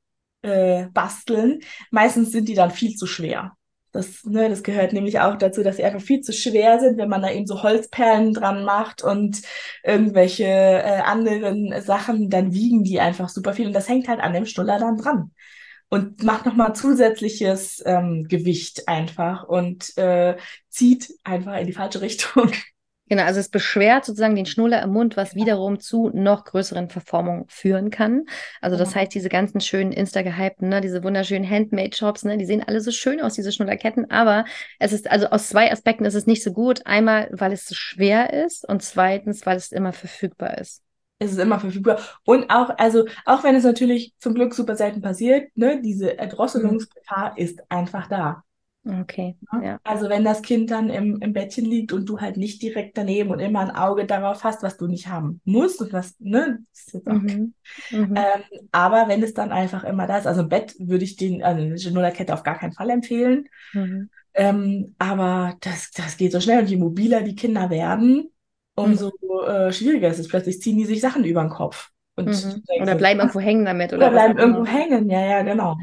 äh, 0.41 0.87
basteln. 0.93 1.59
Meistens 1.91 2.31
sind 2.31 2.49
die 2.49 2.55
dann 2.55 2.71
viel 2.71 2.95
zu 2.95 3.07
schwer. 3.07 3.53
Das, 3.91 4.23
ne, 4.23 4.47
das 4.49 4.63
gehört 4.63 4.93
nämlich 4.93 5.19
auch 5.19 5.35
dazu, 5.35 5.63
dass 5.63 5.75
sie 5.75 5.83
einfach 5.83 6.01
viel 6.01 6.21
zu 6.21 6.31
schwer 6.31 6.79
sind, 6.79 6.97
wenn 6.97 7.09
man 7.09 7.21
da 7.21 7.29
eben 7.29 7.45
so 7.45 7.61
Holzperlen 7.61 8.33
dran 8.33 8.63
macht 8.63 9.03
und 9.03 9.41
irgendwelche 9.83 10.45
äh, 10.45 11.01
anderen 11.01 11.81
Sachen, 11.81 12.29
dann 12.29 12.53
wiegen 12.53 12.83
die 12.83 13.01
einfach 13.01 13.27
super 13.27 13.53
viel. 13.53 13.67
Und 13.67 13.73
das 13.73 13.89
hängt 13.89 14.07
halt 14.07 14.21
an 14.21 14.33
dem 14.33 14.45
Stuller 14.45 14.79
dann 14.79 14.97
dran 14.97 15.31
und 15.89 16.23
macht 16.23 16.45
nochmal 16.45 16.73
zusätzliches 16.73 17.83
ähm, 17.85 18.25
Gewicht 18.29 18.87
einfach 18.87 19.43
und 19.43 19.97
äh, 19.97 20.37
zieht 20.69 21.13
einfach 21.25 21.57
in 21.57 21.67
die 21.67 21.73
falsche 21.73 21.99
Richtung. 22.01 22.51
Genau, 23.11 23.23
also 23.23 23.41
es 23.41 23.49
beschwert 23.49 24.05
sozusagen 24.05 24.37
den 24.37 24.45
Schnuller 24.45 24.81
im 24.81 24.91
Mund, 24.91 25.17
was 25.17 25.35
wiederum 25.35 25.81
zu 25.81 26.11
noch 26.13 26.45
größeren 26.45 26.87
Verformungen 26.87 27.43
führen 27.49 27.89
kann. 27.89 28.23
Also 28.61 28.77
das 28.77 28.95
heißt, 28.95 29.13
diese 29.13 29.27
ganzen 29.27 29.59
schönen 29.59 29.91
Insta-gehypten, 29.91 30.69
ne, 30.69 30.79
diese 30.79 31.03
wunderschönen 31.03 31.43
Handmade-Shops, 31.43 32.23
ne, 32.23 32.37
die 32.37 32.45
sehen 32.45 32.63
alle 32.65 32.79
so 32.79 32.89
schön 32.91 33.19
aus, 33.19 33.33
diese 33.33 33.51
Schnullerketten, 33.51 34.09
aber 34.09 34.45
es 34.79 34.93
ist, 34.93 35.11
also 35.11 35.27
aus 35.27 35.49
zwei 35.49 35.73
Aspekten 35.73 36.05
ist 36.05 36.15
es 36.15 36.25
nicht 36.25 36.41
so 36.41 36.53
gut. 36.53 36.85
Einmal, 36.85 37.27
weil 37.33 37.51
es 37.51 37.65
so 37.65 37.75
schwer 37.75 38.31
ist 38.45 38.65
und 38.65 38.81
zweitens, 38.81 39.45
weil 39.45 39.57
es 39.57 39.73
immer 39.73 39.91
verfügbar 39.91 40.57
ist 40.57 40.81
es 41.19 41.33
ist 41.33 41.37
immer 41.37 41.59
verfügbar. 41.59 41.99
Und 42.23 42.49
auch, 42.49 42.69
also, 42.77 43.05
auch 43.25 43.43
wenn 43.43 43.55
es 43.55 43.65
natürlich 43.65 44.15
zum 44.19 44.35
Glück 44.35 44.55
super 44.55 44.77
selten 44.77 45.01
passiert, 45.01 45.49
ne, 45.55 45.81
diese 45.81 46.17
Erdrosselungsgefahr 46.17 47.37
ist 47.37 47.61
einfach 47.69 48.07
da. 48.07 48.43
Okay. 48.83 49.35
Ja. 49.61 49.79
Also 49.83 50.09
wenn 50.09 50.23
das 50.23 50.41
Kind 50.41 50.71
dann 50.71 50.89
im, 50.89 51.21
im 51.21 51.33
Bettchen 51.33 51.65
liegt 51.65 51.93
und 51.93 52.09
du 52.09 52.19
halt 52.19 52.37
nicht 52.37 52.63
direkt 52.63 52.97
daneben 52.97 53.29
und 53.29 53.39
immer 53.39 53.59
ein 53.59 53.69
Auge 53.69 54.05
darauf 54.05 54.43
hast, 54.43 54.63
was 54.63 54.77
du 54.77 54.87
nicht 54.87 55.07
haben 55.07 55.39
musst 55.45 55.81
und 55.81 55.93
was, 55.93 56.15
ne, 56.19 56.59
das 56.71 56.87
ist 56.87 56.93
jetzt 56.95 57.07
auch 57.07 57.13
mhm. 57.13 57.53
Mhm. 57.91 58.15
Ähm, 58.15 58.65
aber 58.71 59.07
wenn 59.07 59.21
es 59.21 59.35
dann 59.35 59.51
einfach 59.51 59.83
immer 59.83 60.07
da 60.07 60.17
ist, 60.17 60.25
also 60.25 60.41
im 60.41 60.49
Bett 60.49 60.75
würde 60.79 61.03
ich 61.03 61.15
den, 61.15 61.43
also 61.43 61.61
eine 61.61 61.75
Genullerkette 61.75 62.33
auf 62.33 62.41
gar 62.41 62.57
keinen 62.57 62.73
Fall 62.73 62.89
empfehlen. 62.89 63.47
Mhm. 63.73 64.09
Ähm, 64.33 64.95
aber 64.97 65.57
das, 65.61 65.91
das 65.91 66.17
geht 66.17 66.31
so 66.31 66.39
schnell 66.39 66.61
und 66.61 66.69
je 66.69 66.77
mobiler 66.77 67.21
die 67.21 67.35
Kinder 67.35 67.69
werden, 67.69 68.31
umso 68.75 69.11
mhm. 69.21 69.47
äh, 69.47 69.71
schwieriger 69.73 70.07
ist 70.07 70.19
es. 70.19 70.27
Plötzlich 70.27 70.59
ziehen 70.59 70.77
die 70.77 70.85
sich 70.85 71.01
Sachen 71.01 71.23
über 71.23 71.41
den 71.41 71.49
Kopf. 71.51 71.89
Und 72.15 72.27
mhm. 72.27 72.63
oder 72.81 72.95
bleiben 72.95 73.19
irgendwo 73.19 73.39
hängen 73.39 73.65
damit. 73.65 73.93
Oder, 73.93 74.07
oder 74.07 74.11
bleiben 74.11 74.39
irgendwo 74.39 74.65
hängen, 74.65 75.09
ja, 75.09 75.21
ja, 75.23 75.41
genau. 75.43 75.77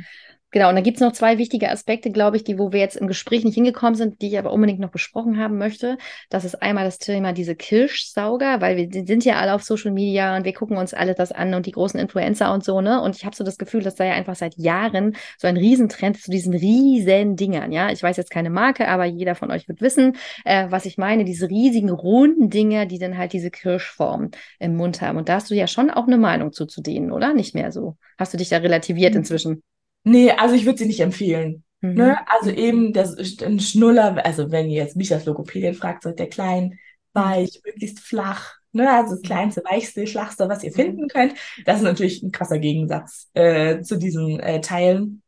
Genau, 0.50 0.70
und 0.70 0.76
da 0.76 0.80
gibt 0.80 0.96
es 0.96 1.02
noch 1.02 1.12
zwei 1.12 1.36
wichtige 1.36 1.70
Aspekte, 1.70 2.10
glaube 2.10 2.38
ich, 2.38 2.44
die, 2.44 2.58
wo 2.58 2.72
wir 2.72 2.80
jetzt 2.80 2.96
im 2.96 3.06
Gespräch 3.06 3.44
nicht 3.44 3.54
hingekommen 3.54 3.94
sind, 3.94 4.22
die 4.22 4.28
ich 4.28 4.38
aber 4.38 4.50
unbedingt 4.50 4.80
noch 4.80 4.90
besprochen 4.90 5.38
haben 5.38 5.58
möchte. 5.58 5.98
Das 6.30 6.46
ist 6.46 6.62
einmal 6.62 6.84
das 6.84 6.96
Thema 6.98 7.34
diese 7.34 7.54
Kirschsauger, 7.54 8.62
weil 8.62 8.78
wir 8.78 9.06
sind 9.06 9.26
ja 9.26 9.36
alle 9.36 9.52
auf 9.52 9.62
Social 9.62 9.90
Media 9.90 10.34
und 10.36 10.44
wir 10.44 10.54
gucken 10.54 10.78
uns 10.78 10.94
alle 10.94 11.14
das 11.14 11.32
an 11.32 11.52
und 11.52 11.66
die 11.66 11.72
großen 11.72 12.00
Influencer 12.00 12.50
und 12.54 12.64
so, 12.64 12.80
ne? 12.80 13.02
Und 13.02 13.14
ich 13.14 13.26
habe 13.26 13.36
so 13.36 13.44
das 13.44 13.58
Gefühl, 13.58 13.82
dass 13.82 13.96
da 13.96 14.04
ja 14.04 14.14
einfach 14.14 14.36
seit 14.36 14.56
Jahren 14.56 15.16
so 15.36 15.48
ein 15.48 15.58
Riesentrend 15.58 16.18
zu 16.18 16.30
diesen 16.30 16.54
riesen 16.54 17.36
Dingern, 17.36 17.70
ja. 17.70 17.90
Ich 17.90 18.02
weiß 18.02 18.16
jetzt 18.16 18.30
keine 18.30 18.48
Marke, 18.48 18.88
aber 18.88 19.04
jeder 19.04 19.34
von 19.34 19.50
euch 19.50 19.68
wird 19.68 19.82
wissen, 19.82 20.16
äh, 20.46 20.66
was 20.70 20.86
ich 20.86 20.96
meine. 20.96 21.24
Diese 21.24 21.50
riesigen 21.50 21.90
runden 21.90 22.48
Dinger, 22.48 22.86
die 22.86 22.98
dann 22.98 23.18
halt 23.18 23.34
diese 23.34 23.50
Kirschform 23.50 24.30
im 24.58 24.76
Mund 24.76 25.02
haben. 25.02 25.18
Und 25.18 25.28
da 25.28 25.34
hast 25.34 25.50
du 25.50 25.54
ja 25.54 25.66
schon 25.66 25.90
auch 25.90 26.06
eine 26.06 26.16
Meinung 26.16 26.52
zu, 26.52 26.64
zu 26.64 26.80
denen, 26.80 27.12
oder? 27.12 27.34
Nicht 27.34 27.54
mehr 27.54 27.70
so. 27.70 27.96
Hast 28.16 28.32
du 28.32 28.38
dich 28.38 28.48
da 28.48 28.56
relativiert 28.58 29.12
mhm. 29.12 29.18
inzwischen? 29.18 29.62
Nee, 30.08 30.30
also 30.30 30.54
ich 30.54 30.64
würde 30.64 30.78
sie 30.78 30.86
nicht 30.86 31.00
empfehlen. 31.00 31.64
Mhm. 31.80 31.94
Ne? 31.94 32.18
Also 32.28 32.50
eben 32.50 32.92
das, 32.92 33.16
ein 33.42 33.60
Schnuller, 33.60 34.24
also 34.24 34.50
wenn 34.50 34.68
ihr 34.68 34.82
jetzt 34.82 34.96
mich 34.96 35.12
als 35.12 35.26
Logopädin 35.26 35.74
fragt, 35.74 36.02
sollte 36.02 36.16
der 36.16 36.28
klein, 36.28 36.78
weich, 37.12 37.60
möglichst 37.64 38.00
flach, 38.00 38.54
ne? 38.72 38.90
also 38.90 39.14
das 39.14 39.22
kleinste, 39.22 39.62
weichste, 39.64 40.06
flachste, 40.06 40.48
was 40.48 40.64
ihr 40.64 40.72
finden 40.72 41.08
könnt. 41.08 41.34
Das 41.64 41.78
ist 41.78 41.82
natürlich 41.82 42.22
ein 42.22 42.32
krasser 42.32 42.58
Gegensatz 42.58 43.28
äh, 43.34 43.82
zu 43.82 43.96
diesen 43.96 44.40
äh, 44.40 44.60
Teilen. 44.60 45.22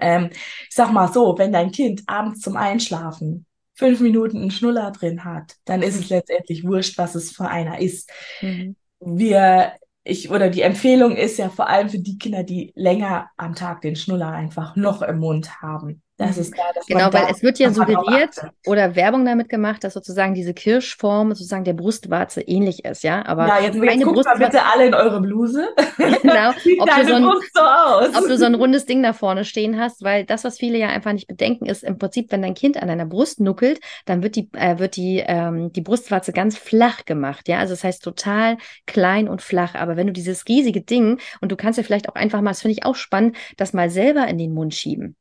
Ähm, 0.00 0.30
ich 0.32 0.74
sag 0.74 0.92
mal 0.92 1.12
so, 1.12 1.36
wenn 1.38 1.52
dein 1.52 1.72
Kind 1.72 2.02
abends 2.06 2.40
zum 2.40 2.56
Einschlafen 2.56 3.46
fünf 3.74 4.00
Minuten 4.00 4.38
einen 4.38 4.50
Schnuller 4.50 4.90
drin 4.90 5.24
hat, 5.24 5.56
dann 5.64 5.82
ist 5.82 5.98
es 5.98 6.10
letztendlich 6.10 6.64
wurscht, 6.64 6.98
was 6.98 7.14
es 7.14 7.30
für 7.30 7.48
einer 7.48 7.80
ist. 7.80 8.10
Mhm. 8.42 8.76
Wir 9.00 9.72
ich 10.08 10.30
oder 10.30 10.48
die 10.48 10.62
Empfehlung 10.62 11.16
ist 11.16 11.38
ja 11.38 11.50
vor 11.50 11.68
allem 11.68 11.90
für 11.90 11.98
die 11.98 12.18
Kinder, 12.18 12.42
die 12.42 12.72
länger 12.74 13.30
am 13.36 13.54
Tag 13.54 13.82
den 13.82 13.94
Schnuller 13.96 14.30
einfach 14.30 14.74
noch 14.74 15.02
im 15.02 15.18
Mund 15.18 15.60
haben. 15.60 16.02
Das 16.18 16.34
mhm. 16.34 16.42
ist 16.42 16.58
da, 16.58 16.64
dass 16.74 16.86
Genau, 16.86 17.04
weil 17.12 17.26
da, 17.26 17.30
es 17.30 17.42
wird 17.44 17.60
ja 17.60 17.70
suggeriert 17.70 18.34
oder 18.66 18.96
Werbung 18.96 19.24
damit 19.24 19.48
gemacht, 19.48 19.84
dass 19.84 19.94
sozusagen 19.94 20.34
diese 20.34 20.52
Kirschform 20.52 21.30
sozusagen 21.30 21.62
der 21.62 21.74
Brustwarze 21.74 22.40
ähnlich 22.42 22.84
ist, 22.84 23.04
ja. 23.04 23.24
Aber 23.24 23.46
ja, 23.46 23.60
jetzt, 23.60 23.76
jetzt 23.76 24.02
guckt 24.02 24.24
mal 24.24 24.36
bitte 24.36 24.64
alle 24.64 24.86
in 24.86 24.94
eure 24.94 25.20
Bluse. 25.20 25.68
genau. 25.96 26.50
ob, 26.50 26.56
du 26.56 27.06
so 27.06 27.14
ein, 27.14 27.22
so 27.22 28.18
ob 28.18 28.26
du 28.26 28.36
so 28.36 28.46
ein 28.46 28.56
rundes 28.56 28.84
Ding 28.84 29.00
da 29.02 29.12
vorne 29.12 29.44
stehen 29.44 29.78
hast, 29.78 30.02
weil 30.02 30.24
das, 30.24 30.42
was 30.42 30.58
viele 30.58 30.76
ja 30.76 30.88
einfach 30.88 31.12
nicht 31.12 31.28
bedenken, 31.28 31.66
ist 31.66 31.84
im 31.84 31.98
Prinzip, 31.98 32.32
wenn 32.32 32.42
dein 32.42 32.54
Kind 32.54 32.82
an 32.82 32.88
deiner 32.88 33.06
Brust 33.06 33.38
nuckelt, 33.38 33.78
dann 34.04 34.22
wird 34.24 34.34
die, 34.34 34.50
äh, 34.54 34.80
wird 34.80 34.96
die, 34.96 35.22
ähm, 35.24 35.72
die 35.72 35.82
Brustwarze 35.82 36.32
ganz 36.32 36.58
flach 36.58 37.04
gemacht, 37.04 37.46
ja. 37.46 37.58
Also 37.60 37.74
das 37.74 37.84
heißt 37.84 38.02
total 38.02 38.56
klein 38.86 39.28
und 39.28 39.40
flach. 39.40 39.76
Aber 39.76 39.96
wenn 39.96 40.08
du 40.08 40.12
dieses 40.12 40.48
riesige 40.48 40.80
Ding 40.80 41.20
und 41.40 41.52
du 41.52 41.56
kannst 41.56 41.76
ja 41.76 41.84
vielleicht 41.84 42.08
auch 42.08 42.16
einfach 42.16 42.40
mal, 42.40 42.50
das 42.50 42.62
finde 42.62 42.72
ich 42.72 42.84
auch 42.84 42.96
spannend, 42.96 43.36
das 43.56 43.72
mal 43.72 43.88
selber 43.88 44.26
in 44.26 44.38
den 44.38 44.52
Mund 44.52 44.74
schieben 44.74 45.14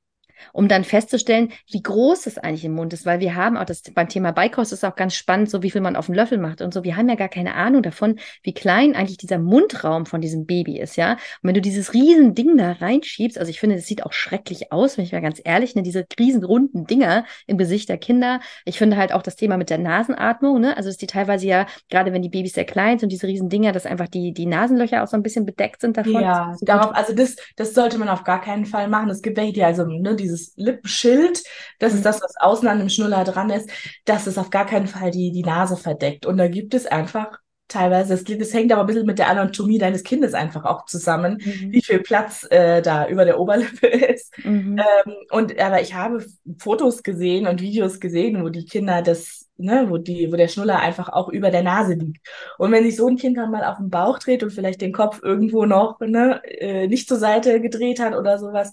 um 0.54 0.67
dann 0.67 0.84
festzustellen, 0.84 1.52
wie 1.71 1.82
groß 1.82 2.28
es 2.28 2.38
eigentlich 2.38 2.65
im 2.65 2.73
Mund 2.73 2.93
ist, 2.93 3.06
weil 3.06 3.19
wir 3.19 3.36
haben 3.36 3.58
auch 3.58 3.65
das 3.65 3.82
beim 3.93 4.10
Thema 4.10 4.32
Beikost 4.32 4.73
ist 4.73 4.86
auch 4.86 4.95
ganz 4.95 5.15
spannend, 5.15 5.50
so 5.50 5.63
wie 5.63 5.71
viel 5.71 5.82
man 5.82 5.95
auf 5.95 6.08
dem 6.08 6.15
Löffel 6.15 6.38
macht 6.38 6.62
und 6.62 6.73
so. 6.73 6.84
Wir 6.84 6.95
haben 6.95 7.10
ja 7.10 7.15
gar 7.15 7.30
keine 7.30 7.56
Ahnung 7.56 7.84
davon, 7.84 8.19
wie 8.43 8.54
klein 8.54 8.95
eigentlich 8.95 9.17
dieser 9.17 9.39
Mundraum 9.39 10.06
von 10.06 10.21
diesem 10.21 10.45
Baby 10.45 10.80
ist, 10.80 10.95
ja. 10.95 11.13
Und 11.13 11.19
wenn 11.43 11.54
du 11.54 11.62
dieses 11.62 11.93
riesen 11.93 12.36
Ding 12.36 12.58
da 12.58 12.73
reinschiebst, 12.73 13.38
also 13.38 13.50
ich 13.50 13.60
finde, 13.60 13.76
das 13.76 13.86
sieht 13.86 14.06
auch 14.06 14.13
schrecklich 14.13 14.71
aus, 14.71 14.97
wenn 14.97 15.06
ich 15.06 15.12
mal 15.12 15.21
ganz 15.21 15.41
ehrlich, 15.43 15.76
ne, 15.76 15.84
diese 15.84 16.06
riesen 16.19 16.43
runden 16.43 16.86
Dinger 16.86 17.26
im 17.45 17.58
Gesicht 17.58 17.89
der 17.89 17.97
Kinder. 17.97 18.39
Ich 18.65 18.78
finde 18.78 18.97
halt 18.97 19.13
auch 19.13 19.21
das 19.21 19.36
Thema 19.36 19.58
mit 19.58 19.69
der 19.69 19.78
Nasenatmung, 19.78 20.60
ne, 20.60 20.76
also 20.78 20.89
dass 20.89 20.97
die 20.97 21.08
teilweise 21.08 21.47
ja, 21.47 21.65
gerade 21.89 22.13
wenn 22.13 22.21
die 22.21 22.30
Babys 22.30 22.54
sehr 22.54 22.65
klein 22.65 23.00
sind, 23.00 23.12
diese 23.12 23.28
riesen 23.28 23.50
Dinger, 23.50 23.71
dass 23.71 23.86
einfach 23.86 24.08
die, 24.08 24.34
die 24.34 24.45
Nasenlöcher 24.45 25.04
auch 25.04 25.08
so 25.08 25.17
ein 25.17 25.23
bisschen 25.23 25.45
bedeckt 25.45 25.82
sind 25.82 25.97
davon. 25.97 26.21
Ja, 26.21 26.56
darauf, 26.62 26.95
also 26.95 27.13
das, 27.13 27.36
das 27.56 27.73
sollte 27.73 27.97
man 27.97 28.10
auf 28.10 28.23
gar 28.23 28.41
keinen 28.41 28.65
Fall 28.65 28.88
machen. 28.88 29.10
Es 29.10 29.21
gibt 29.21 29.38
welche, 29.38 29.54
die 29.54 29.63
also, 29.63 29.86
ne, 29.86 30.15
die 30.15 30.27
dieses 30.28 30.54
Lippenschild, 30.56 31.44
das 31.80 31.94
mhm. 31.94 31.98
ist 31.98 32.06
das, 32.06 32.22
was 32.22 32.36
außen 32.38 32.68
an 32.68 32.80
dem 32.80 32.90
Schnuller 32.90 33.24
dran 33.24 33.50
ist, 33.50 33.70
dass 34.06 34.28
es 34.28 34.38
auf 34.38 34.50
gar 34.50 34.66
keinen 34.66 34.88
Fall 34.88 35.12
die, 35.12 35.32
die 35.32 35.44
Nase 35.44 35.78
verdeckt. 35.78 36.26
Und 36.26 36.38
da 36.38 36.48
gibt 36.48 36.74
es 36.74 36.86
einfach 36.86 37.40
teilweise, 37.68 38.16
das, 38.16 38.24
das 38.24 38.54
hängt 38.54 38.72
aber 38.72 38.82
ein 38.82 38.88
bisschen 38.88 39.06
mit 39.06 39.20
der 39.20 39.30
Anatomie 39.30 39.78
deines 39.78 40.04
Kindes 40.04 40.34
einfach 40.34 40.63
auch 40.63 40.86
zusammen, 40.86 41.40
mhm. 41.44 41.72
wie 41.72 41.82
viel 41.82 42.00
Platz 42.00 42.48
äh, 42.50 42.82
da 42.82 43.08
über 43.08 43.26
der 43.26 43.40
Oberlippe 43.40 43.88
ist. 43.88 44.34
Mhm. 44.44 44.80
Ähm, 44.80 45.13
und 45.32 45.60
aber 45.60 45.82
ich 45.82 45.94
habe 45.94 46.26
Fotos 46.60 47.04
gesehen 47.04 47.48
und 47.48 47.62
Videos 47.62 48.00
gesehen, 48.00 48.44
wo 48.44 48.50
die 48.50 48.66
Kinder 48.66 49.02
das, 49.02 49.50
ne, 49.58 49.86
wo 49.90 49.98
die, 49.98 50.32
wo 50.32 50.38
der 50.38 50.48
Schnuller 50.48 50.80
einfach 50.80 51.10
auch 51.10 51.30
über 51.30 51.52
der 51.52 51.63
Nase 51.63 51.94
liegt. 51.94 52.26
Und 52.58 52.72
wenn 52.72 52.84
sich 52.84 52.96
so 52.96 53.08
ein 53.08 53.18
Kind 53.18 53.38
dann 53.38 53.52
mal 53.52 53.66
auf 53.66 53.78
den 53.78 53.90
Bauch 53.90 54.20
dreht 54.20 54.44
und 54.44 54.52
vielleicht 54.52 54.82
den 54.82 54.94
Kopf 54.94 55.22
irgendwo 55.22 55.66
noch 55.66 56.00
ne, 56.00 56.42
äh, 56.46 56.88
nicht 56.88 57.08
zur 57.10 57.18
Seite 57.18 57.60
gedreht 57.60 58.00
hat 58.00 58.16
oder 58.16 58.40
sowas, 58.40 58.72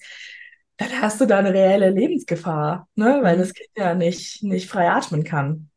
dann 0.76 1.00
hast 1.00 1.20
du 1.20 1.26
da 1.26 1.38
eine 1.38 1.52
reelle 1.52 1.90
Lebensgefahr, 1.90 2.88
ne? 2.94 3.20
weil 3.22 3.36
mhm. 3.36 3.40
das 3.40 3.54
Kind 3.54 3.70
ja 3.76 3.94
nicht, 3.94 4.42
nicht 4.42 4.68
frei 4.68 4.90
atmen 4.90 5.24
kann. 5.24 5.70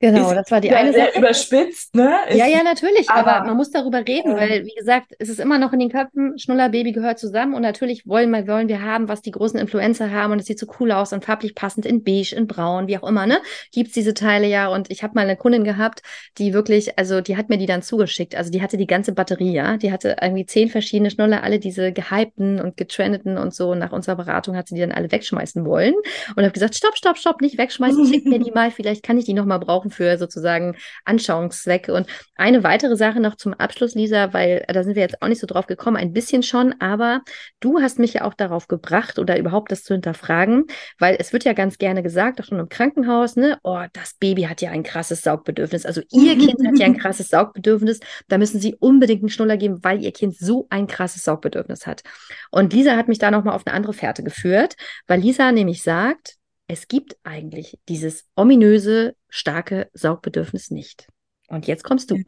Genau, 0.00 0.28
ist 0.28 0.36
das 0.36 0.50
war 0.50 0.60
die 0.60 0.70
eine 0.70 0.92
sehr 0.92 1.06
Sache. 1.06 1.18
überspitzt, 1.18 1.94
ne? 1.94 2.16
Ist, 2.28 2.36
ja, 2.36 2.46
ja, 2.46 2.62
natürlich, 2.62 3.08
aber, 3.08 3.36
aber, 3.36 3.46
man 3.46 3.56
muss 3.56 3.70
darüber 3.70 3.98
reden, 4.06 4.32
äh, 4.32 4.36
weil, 4.36 4.64
wie 4.66 4.74
gesagt, 4.74 5.14
es 5.18 5.30
ist 5.30 5.40
immer 5.40 5.58
noch 5.58 5.72
in 5.72 5.78
den 5.78 5.88
Köpfen, 5.88 6.38
Schnuller, 6.38 6.68
Baby 6.68 6.92
gehört 6.92 7.18
zusammen 7.18 7.54
und 7.54 7.62
natürlich 7.62 8.06
wollen 8.06 8.30
wir, 8.30 8.46
wollen 8.46 8.68
wir 8.68 8.82
haben, 8.82 9.08
was 9.08 9.22
die 9.22 9.30
großen 9.30 9.58
Influencer 9.58 10.10
haben 10.10 10.32
und 10.32 10.40
es 10.40 10.46
sieht 10.46 10.58
so 10.58 10.66
cool 10.78 10.92
aus 10.92 11.12
und 11.14 11.24
farblich 11.24 11.54
passend 11.54 11.86
in 11.86 12.04
beige, 12.04 12.34
in 12.34 12.46
braun, 12.46 12.86
wie 12.86 12.98
auch 12.98 13.08
immer, 13.08 13.26
ne? 13.26 13.38
Gibt's 13.72 13.94
diese 13.94 14.12
Teile 14.12 14.46
ja 14.46 14.68
und 14.68 14.90
ich 14.90 15.02
habe 15.02 15.14
mal 15.14 15.22
eine 15.22 15.36
Kundin 15.36 15.64
gehabt, 15.64 16.02
die 16.36 16.52
wirklich, 16.52 16.98
also 16.98 17.22
die 17.22 17.38
hat 17.38 17.48
mir 17.48 17.56
die 17.56 17.66
dann 17.66 17.80
zugeschickt, 17.80 18.34
also 18.34 18.50
die 18.50 18.60
hatte 18.60 18.76
die 18.76 18.86
ganze 18.86 19.12
Batterie, 19.12 19.54
ja, 19.54 19.78
die 19.78 19.90
hatte 19.90 20.16
irgendwie 20.20 20.44
zehn 20.44 20.68
verschiedene 20.68 21.10
Schnuller, 21.10 21.42
alle 21.42 21.58
diese 21.58 21.92
gehypten 21.92 22.60
und 22.60 22.76
getrendeten 22.76 23.38
und 23.38 23.54
so, 23.54 23.74
nach 23.74 23.92
unserer 23.92 24.16
Beratung 24.16 24.54
hat 24.54 24.68
sie 24.68 24.74
die 24.74 24.82
dann 24.82 24.92
alle 24.92 25.10
wegschmeißen 25.10 25.64
wollen 25.64 25.94
und 26.36 26.42
habe 26.42 26.52
gesagt, 26.52 26.74
stopp, 26.74 26.98
stopp, 26.98 27.16
stopp, 27.16 27.40
nicht 27.40 27.56
wegschmeißen, 27.56 28.06
schick 28.06 28.26
mir 28.26 28.38
die 28.38 28.50
mal, 28.54 28.70
vielleicht 28.70 29.02
kann 29.02 29.16
ich 29.16 29.24
die 29.24 29.32
nochmal 29.32 29.60
brauchen 29.60 29.93
für 29.94 30.18
sozusagen 30.18 30.76
Anschauungszwecke. 31.04 31.94
Und 31.94 32.06
eine 32.36 32.62
weitere 32.62 32.96
Sache 32.96 33.20
noch 33.20 33.36
zum 33.36 33.54
Abschluss, 33.54 33.94
Lisa, 33.94 34.32
weil 34.32 34.64
da 34.68 34.82
sind 34.82 34.96
wir 34.96 35.02
jetzt 35.02 35.22
auch 35.22 35.28
nicht 35.28 35.40
so 35.40 35.46
drauf 35.46 35.66
gekommen, 35.66 35.96
ein 35.96 36.12
bisschen 36.12 36.42
schon, 36.42 36.74
aber 36.80 37.22
du 37.60 37.80
hast 37.80 37.98
mich 37.98 38.14
ja 38.14 38.24
auch 38.24 38.34
darauf 38.34 38.68
gebracht 38.68 39.18
oder 39.18 39.38
überhaupt 39.38 39.70
das 39.72 39.84
zu 39.84 39.94
hinterfragen, 39.94 40.64
weil 40.98 41.16
es 41.18 41.32
wird 41.32 41.44
ja 41.44 41.52
ganz 41.52 41.78
gerne 41.78 42.02
gesagt, 42.02 42.40
auch 42.40 42.44
schon 42.44 42.58
im 42.58 42.68
Krankenhaus, 42.68 43.36
ne, 43.36 43.58
oh, 43.62 43.84
das 43.92 44.14
Baby 44.14 44.42
hat 44.42 44.60
ja 44.60 44.70
ein 44.70 44.82
krasses 44.82 45.22
Saugbedürfnis. 45.22 45.86
Also 45.86 46.02
ihr 46.10 46.36
Kind 46.38 46.66
hat 46.66 46.78
ja 46.78 46.86
ein 46.86 46.98
krasses 46.98 47.28
Saugbedürfnis, 47.28 48.00
da 48.28 48.38
müssen 48.38 48.60
sie 48.60 48.74
unbedingt 48.74 49.22
einen 49.22 49.30
Schnuller 49.30 49.56
geben, 49.56 49.82
weil 49.82 50.02
ihr 50.02 50.12
Kind 50.12 50.36
so 50.36 50.66
ein 50.70 50.86
krasses 50.86 51.22
Saugbedürfnis 51.22 51.86
hat. 51.86 52.02
Und 52.50 52.72
Lisa 52.72 52.96
hat 52.96 53.08
mich 53.08 53.18
da 53.18 53.30
nochmal 53.30 53.54
auf 53.54 53.66
eine 53.66 53.74
andere 53.74 53.92
Fährte 53.92 54.22
geführt, 54.22 54.74
weil 55.06 55.20
Lisa 55.20 55.52
nämlich 55.52 55.82
sagt, 55.82 56.36
es 56.66 56.88
gibt 56.88 57.16
eigentlich 57.24 57.78
dieses 57.88 58.26
ominöse, 58.36 59.14
starke 59.34 59.90
Saugbedürfnis 59.94 60.70
nicht. 60.70 61.08
Und 61.48 61.66
jetzt 61.66 61.84
kommst 61.84 62.10
du. 62.10 62.18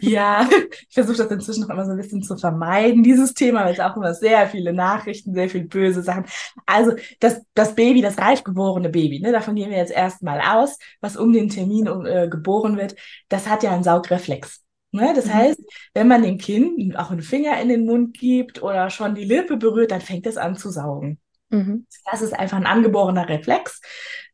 Ja, 0.00 0.46
ich 0.70 0.92
versuche 0.92 1.16
das 1.16 1.30
inzwischen 1.30 1.62
noch 1.62 1.70
immer 1.70 1.86
so 1.86 1.92
ein 1.92 1.96
bisschen 1.96 2.22
zu 2.22 2.36
vermeiden, 2.36 3.02
dieses 3.02 3.32
Thema, 3.32 3.64
weil 3.64 3.72
es 3.72 3.80
auch 3.80 3.96
immer 3.96 4.12
sehr 4.12 4.46
viele 4.46 4.74
Nachrichten, 4.74 5.32
sehr 5.32 5.48
viele 5.48 5.64
böse 5.64 6.02
Sachen. 6.02 6.26
Also 6.66 6.92
das, 7.18 7.40
das 7.54 7.74
Baby, 7.74 8.02
das 8.02 8.18
reif 8.18 8.44
geborene 8.44 8.90
Baby, 8.90 9.20
ne, 9.20 9.32
davon 9.32 9.54
gehen 9.54 9.70
wir 9.70 9.78
jetzt 9.78 9.92
erstmal 9.92 10.42
aus, 10.42 10.76
was 11.00 11.16
um 11.16 11.32
den 11.32 11.48
Termin 11.48 11.86
äh, 12.04 12.28
geboren 12.28 12.76
wird, 12.76 12.94
das 13.30 13.48
hat 13.48 13.62
ja 13.62 13.72
einen 13.72 13.82
Saugreflex. 13.82 14.60
Ne? 14.92 15.14
Das 15.16 15.24
mhm. 15.24 15.34
heißt, 15.34 15.62
wenn 15.94 16.08
man 16.08 16.24
dem 16.24 16.36
Kind 16.36 16.98
auch 16.98 17.10
einen 17.10 17.22
Finger 17.22 17.58
in 17.62 17.70
den 17.70 17.86
Mund 17.86 18.18
gibt 18.18 18.62
oder 18.62 18.90
schon 18.90 19.14
die 19.14 19.24
Lippe 19.24 19.56
berührt, 19.56 19.92
dann 19.92 20.02
fängt 20.02 20.26
es 20.26 20.36
an 20.36 20.56
zu 20.56 20.68
saugen. 20.68 21.18
Mhm. 21.50 21.86
Das 22.10 22.22
ist 22.22 22.32
einfach 22.32 22.56
ein 22.56 22.66
angeborener 22.66 23.28
Reflex, 23.28 23.80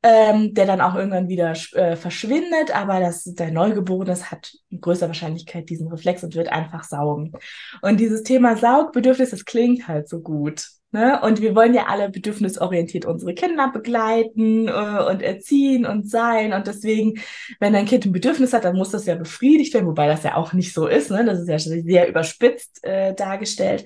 ähm, 0.02 0.54
der 0.54 0.66
dann 0.66 0.80
auch 0.80 0.94
irgendwann 0.94 1.28
wieder 1.28 1.52
äh, 1.72 1.96
verschwindet, 1.96 2.74
aber 2.74 3.00
das, 3.00 3.24
der 3.24 3.50
Neugeborenes 3.50 4.30
hat 4.30 4.52
mit 4.68 4.82
größer 4.82 5.08
Wahrscheinlichkeit 5.08 5.68
diesen 5.68 5.88
Reflex 5.88 6.22
und 6.22 6.34
wird 6.34 6.48
einfach 6.48 6.84
saugen. 6.84 7.32
Und 7.82 7.98
dieses 7.98 8.22
Thema 8.22 8.56
Saugbedürfnis, 8.56 9.30
das 9.30 9.44
klingt 9.44 9.88
halt 9.88 10.08
so 10.08 10.20
gut. 10.20 10.68
Ne? 10.96 11.20
Und 11.20 11.42
wir 11.42 11.54
wollen 11.54 11.74
ja 11.74 11.88
alle 11.88 12.08
bedürfnisorientiert 12.08 13.04
unsere 13.04 13.34
Kinder 13.34 13.70
begleiten 13.70 14.66
äh, 14.66 14.70
und 15.10 15.20
erziehen 15.20 15.84
und 15.84 16.08
sein. 16.08 16.54
Und 16.54 16.66
deswegen, 16.66 17.20
wenn 17.60 17.74
ein 17.74 17.84
Kind 17.84 18.06
ein 18.06 18.12
Bedürfnis 18.12 18.54
hat, 18.54 18.64
dann 18.64 18.78
muss 18.78 18.92
das 18.92 19.04
ja 19.04 19.14
befriedigt 19.14 19.74
werden, 19.74 19.86
wobei 19.86 20.06
das 20.06 20.22
ja 20.22 20.36
auch 20.36 20.54
nicht 20.54 20.72
so 20.72 20.86
ist. 20.86 21.10
Ne? 21.10 21.22
Das 21.26 21.38
ist 21.40 21.48
ja 21.48 21.58
sehr 21.58 22.08
überspitzt 22.08 22.82
äh, 22.82 23.14
dargestellt. 23.14 23.84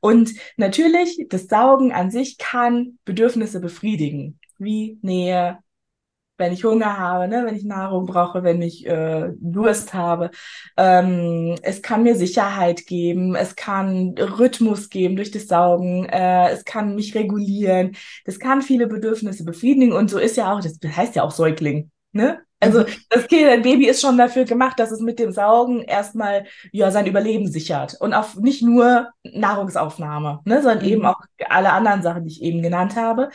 Und 0.00 0.34
natürlich, 0.58 1.24
das 1.30 1.46
Saugen 1.46 1.92
an 1.92 2.10
sich 2.10 2.36
kann 2.36 2.98
Bedürfnisse 3.06 3.60
befriedigen, 3.60 4.38
wie 4.58 4.98
Nähe, 5.00 5.60
wenn 6.40 6.52
ich 6.52 6.64
Hunger 6.64 6.98
habe, 6.98 7.28
ne, 7.28 7.44
wenn 7.46 7.54
ich 7.54 7.64
Nahrung 7.64 8.06
brauche, 8.06 8.42
wenn 8.42 8.60
ich 8.62 8.84
äh, 8.86 9.30
Durst 9.38 9.94
habe. 9.94 10.30
Ähm, 10.76 11.54
es 11.62 11.82
kann 11.82 12.02
mir 12.02 12.16
Sicherheit 12.16 12.86
geben, 12.86 13.36
es 13.36 13.54
kann 13.54 14.14
Rhythmus 14.18 14.88
geben 14.88 15.14
durch 15.14 15.30
das 15.30 15.46
Saugen, 15.46 16.06
äh, 16.06 16.50
es 16.50 16.64
kann 16.64 16.96
mich 16.96 17.14
regulieren, 17.14 17.96
das 18.24 18.40
kann 18.40 18.62
viele 18.62 18.88
Bedürfnisse 18.88 19.44
befriedigen 19.44 19.92
und 19.92 20.10
so 20.10 20.18
ist 20.18 20.36
ja 20.36 20.52
auch, 20.52 20.60
das 20.60 20.78
heißt 20.84 21.14
ja 21.14 21.22
auch 21.22 21.30
Säugling, 21.30 21.90
ne? 22.12 22.40
Also 22.60 22.80
mhm. 22.80 22.86
das 23.08 23.26
kind, 23.26 23.46
dein 23.46 23.62
Baby 23.62 23.88
ist 23.88 24.02
schon 24.02 24.18
dafür 24.18 24.44
gemacht, 24.44 24.78
dass 24.78 24.90
es 24.90 25.00
mit 25.00 25.18
dem 25.18 25.32
Saugen 25.32 25.82
erstmal 25.82 26.46
ja 26.72 26.90
sein 26.90 27.06
Überleben 27.06 27.50
sichert 27.50 27.96
und 28.00 28.12
auch 28.12 28.34
nicht 28.34 28.62
nur 28.62 29.08
Nahrungsaufnahme, 29.24 30.40
ne, 30.44 30.62
sondern 30.62 30.84
mhm. 30.84 30.92
eben 30.92 31.06
auch 31.06 31.20
alle 31.48 31.72
anderen 31.72 32.02
Sachen, 32.02 32.24
die 32.24 32.32
ich 32.32 32.42
eben 32.42 32.62
genannt 32.62 32.96
habe. 32.96 33.30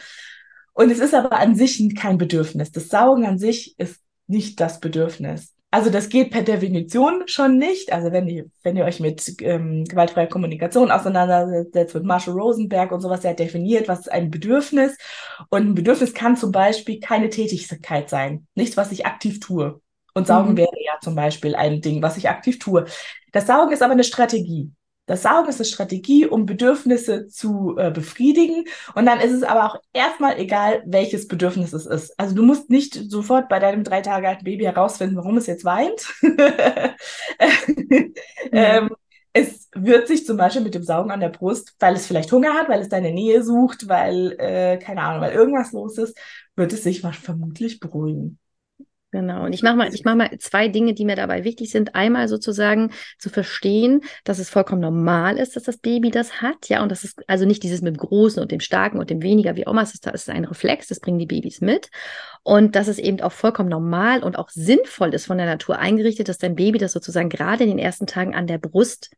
Und 0.75 0.91
es 0.91 0.99
ist 0.99 1.13
aber 1.13 1.37
an 1.39 1.55
sich 1.55 1.95
kein 1.95 2.17
Bedürfnis. 2.17 2.71
Das 2.71 2.89
Saugen 2.89 3.25
an 3.25 3.39
sich 3.39 3.79
ist 3.79 4.01
nicht 4.27 4.59
das 4.59 4.81
Bedürfnis. 4.81 5.53
Also 5.71 5.89
das 5.89 6.09
geht 6.09 6.31
per 6.31 6.41
Definition 6.41 7.23
schon 7.27 7.57
nicht. 7.57 7.91
Also 7.91 8.11
wenn 8.11 8.27
ihr, 8.27 8.45
wenn 8.63 8.75
ihr 8.75 8.85
euch 8.85 8.99
mit 8.99 9.41
ähm, 9.41 9.85
gewaltfreier 9.85 10.27
Kommunikation 10.27 10.91
auseinandersetzt, 10.91 11.95
mit 11.95 12.03
Marshall 12.03 12.33
Rosenberg 12.33 12.91
und 12.91 13.01
sowas, 13.01 13.21
der 13.21 13.31
hat 13.31 13.39
definiert, 13.39 13.87
was 13.87 14.01
ist 14.01 14.11
ein 14.11 14.29
Bedürfnis. 14.29 14.97
Und 15.49 15.67
ein 15.69 15.75
Bedürfnis 15.75 16.13
kann 16.13 16.35
zum 16.35 16.51
Beispiel 16.51 16.99
keine 16.99 17.29
Tätigkeit 17.29 18.09
sein. 18.09 18.45
Nichts, 18.53 18.77
was 18.77 18.91
ich 18.91 19.05
aktiv 19.05 19.39
tue. 19.39 19.81
Und 20.13 20.27
Saugen 20.27 20.51
mhm. 20.51 20.57
wäre 20.57 20.83
ja 20.85 20.93
zum 21.01 21.15
Beispiel 21.15 21.55
ein 21.55 21.81
Ding, 21.81 22.01
was 22.01 22.17
ich 22.17 22.29
aktiv 22.29 22.59
tue. 22.59 22.85
Das 23.31 23.47
Saugen 23.47 23.71
ist 23.71 23.81
aber 23.81 23.93
eine 23.93 24.03
Strategie. 24.03 24.71
Das 25.05 25.21
Saugen 25.21 25.49
ist 25.49 25.57
eine 25.57 25.65
Strategie, 25.65 26.25
um 26.25 26.45
Bedürfnisse 26.45 27.27
zu 27.27 27.75
äh, 27.77 27.91
befriedigen. 27.91 28.65
Und 28.95 29.05
dann 29.05 29.19
ist 29.19 29.31
es 29.31 29.43
aber 29.43 29.65
auch 29.65 29.79
erstmal 29.93 30.39
egal, 30.39 30.83
welches 30.85 31.27
Bedürfnis 31.27 31.73
es 31.73 31.85
ist. 31.85 32.19
Also 32.19 32.35
du 32.35 32.43
musst 32.43 32.69
nicht 32.69 32.95
sofort 33.11 33.47
bei 33.47 33.59
deinem 33.59 33.83
drei 33.83 34.01
Tage 34.01 34.27
alten 34.27 34.43
Baby 34.43 34.63
herausfinden, 34.63 35.15
warum 35.15 35.37
es 35.37 35.45
jetzt 35.47 35.63
weint. 35.65 36.11
ähm, 38.51 38.89
es 39.33 39.69
wird 39.75 40.07
sich 40.07 40.25
zum 40.25 40.37
Beispiel 40.37 40.61
mit 40.61 40.75
dem 40.75 40.83
Saugen 40.83 41.11
an 41.11 41.19
der 41.19 41.29
Brust, 41.29 41.75
weil 41.79 41.93
es 41.95 42.07
vielleicht 42.07 42.31
Hunger 42.31 42.53
hat, 42.53 42.69
weil 42.69 42.79
es 42.81 42.89
deine 42.89 43.11
Nähe 43.11 43.43
sucht, 43.43 43.87
weil, 43.89 44.31
äh, 44.39 44.77
keine 44.77 45.01
Ahnung, 45.01 45.21
weil 45.21 45.33
irgendwas 45.33 45.71
los 45.73 45.97
ist, 45.97 46.17
wird 46.55 46.71
es 46.73 46.83
sich 46.83 47.01
vermutlich 47.01 47.79
beruhigen. 47.79 48.39
Genau. 49.15 49.45
Und 49.45 49.53
ich 49.53 49.63
mache 49.63 49.77
mal, 49.77 49.93
ich 49.93 50.03
mache 50.03 50.17
mal 50.17 50.29
zwei 50.39 50.67
Dinge, 50.67 50.93
die 50.93 51.05
mir 51.05 51.15
dabei 51.15 51.45
wichtig 51.45 51.71
sind. 51.71 51.95
Einmal 51.95 52.27
sozusagen 52.27 52.91
zu 53.17 53.29
verstehen, 53.29 54.01
dass 54.25 54.39
es 54.39 54.49
vollkommen 54.49 54.81
normal 54.81 55.37
ist, 55.37 55.55
dass 55.55 55.63
das 55.63 55.77
Baby 55.77 56.11
das 56.11 56.41
hat. 56.41 56.67
Ja, 56.67 56.83
und 56.83 56.91
das 56.91 57.05
ist 57.05 57.23
also 57.29 57.45
nicht 57.45 57.63
dieses 57.63 57.81
mit 57.81 57.95
dem 57.95 57.97
Großen 57.97 58.41
und 58.41 58.51
dem 58.51 58.59
Starken 58.59 58.99
und 58.99 59.09
dem 59.09 59.23
Weniger, 59.23 59.55
wie. 59.55 59.63
Es 59.81 59.93
ist, 59.93 60.05
ist 60.05 60.29
ein 60.29 60.43
Reflex. 60.43 60.87
Das 60.87 60.99
bringen 60.99 61.17
die 61.17 61.27
Babys 61.27 61.61
mit. 61.61 61.91
Und 62.43 62.75
dass 62.75 62.89
es 62.89 62.99
eben 62.99 63.21
auch 63.21 63.31
vollkommen 63.31 63.69
normal 63.69 64.21
und 64.21 64.37
auch 64.37 64.49
sinnvoll 64.49 65.13
ist 65.13 65.27
von 65.27 65.37
der 65.37 65.47
Natur 65.47 65.79
eingerichtet, 65.79 66.27
dass 66.27 66.37
dein 66.37 66.55
Baby 66.55 66.77
das 66.77 66.91
sozusagen 66.91 67.29
gerade 67.29 67.63
in 67.63 67.69
den 67.69 67.79
ersten 67.79 68.07
Tagen 68.07 68.35
an 68.35 68.47
der 68.47 68.57
Brust 68.57 69.11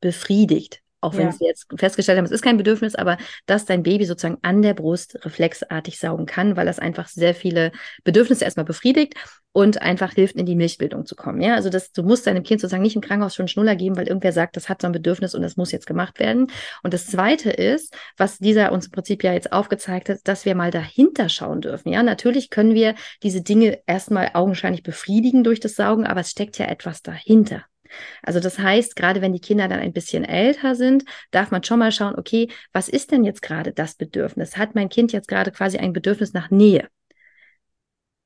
befriedigt 0.00 0.83
auch 1.04 1.14
wenn 1.14 1.28
ja. 1.28 1.40
wir 1.40 1.48
jetzt 1.48 1.66
festgestellt 1.76 2.18
haben, 2.18 2.24
es 2.24 2.30
ist 2.30 2.42
kein 2.42 2.56
Bedürfnis, 2.56 2.94
aber 2.94 3.18
dass 3.46 3.66
dein 3.66 3.82
Baby 3.82 4.06
sozusagen 4.06 4.38
an 4.42 4.62
der 4.62 4.74
Brust 4.74 5.18
reflexartig 5.24 5.98
saugen 5.98 6.26
kann, 6.26 6.56
weil 6.56 6.66
das 6.66 6.78
einfach 6.78 7.08
sehr 7.08 7.34
viele 7.34 7.72
Bedürfnisse 8.04 8.44
erstmal 8.44 8.64
befriedigt 8.64 9.14
und 9.52 9.80
einfach 9.80 10.12
hilft, 10.12 10.34
in 10.34 10.46
die 10.46 10.56
Milchbildung 10.56 11.06
zu 11.06 11.14
kommen. 11.14 11.40
Ja, 11.40 11.54
also 11.54 11.70
das, 11.70 11.92
du 11.92 12.02
musst 12.02 12.26
deinem 12.26 12.42
Kind 12.42 12.60
sozusagen 12.60 12.82
nicht 12.82 12.96
im 12.96 13.02
Krankenhaus 13.02 13.36
schon 13.36 13.46
Schnuller 13.46 13.76
geben, 13.76 13.96
weil 13.96 14.08
irgendwer 14.08 14.32
sagt, 14.32 14.56
das 14.56 14.68
hat 14.68 14.82
so 14.82 14.88
ein 14.88 14.92
Bedürfnis 14.92 15.34
und 15.34 15.42
das 15.42 15.56
muss 15.56 15.70
jetzt 15.70 15.86
gemacht 15.86 16.18
werden. 16.18 16.48
Und 16.82 16.92
das 16.92 17.06
zweite 17.06 17.50
ist, 17.50 17.96
was 18.16 18.38
dieser 18.38 18.72
uns 18.72 18.86
im 18.86 18.92
Prinzip 18.92 19.22
ja 19.22 19.32
jetzt 19.32 19.52
aufgezeigt 19.52 20.08
hat, 20.08 20.18
dass 20.24 20.44
wir 20.44 20.56
mal 20.56 20.72
dahinter 20.72 21.28
schauen 21.28 21.60
dürfen. 21.60 21.92
Ja, 21.92 22.02
natürlich 22.02 22.50
können 22.50 22.74
wir 22.74 22.96
diese 23.22 23.42
Dinge 23.42 23.78
erstmal 23.86 24.30
augenscheinlich 24.34 24.82
befriedigen 24.82 25.44
durch 25.44 25.60
das 25.60 25.76
Saugen, 25.76 26.04
aber 26.04 26.20
es 26.20 26.30
steckt 26.30 26.58
ja 26.58 26.66
etwas 26.66 27.02
dahinter. 27.02 27.64
Also 28.22 28.40
das 28.40 28.58
heißt, 28.58 28.96
gerade 28.96 29.20
wenn 29.20 29.32
die 29.32 29.40
Kinder 29.40 29.68
dann 29.68 29.80
ein 29.80 29.92
bisschen 29.92 30.24
älter 30.24 30.74
sind, 30.74 31.04
darf 31.30 31.50
man 31.50 31.62
schon 31.62 31.78
mal 31.78 31.92
schauen, 31.92 32.14
okay, 32.16 32.48
was 32.72 32.88
ist 32.88 33.12
denn 33.12 33.24
jetzt 33.24 33.42
gerade 33.42 33.72
das 33.72 33.94
Bedürfnis? 33.94 34.56
Hat 34.56 34.74
mein 34.74 34.88
Kind 34.88 35.12
jetzt 35.12 35.28
gerade 35.28 35.52
quasi 35.52 35.78
ein 35.78 35.92
Bedürfnis 35.92 36.32
nach 36.32 36.50
Nähe? 36.50 36.88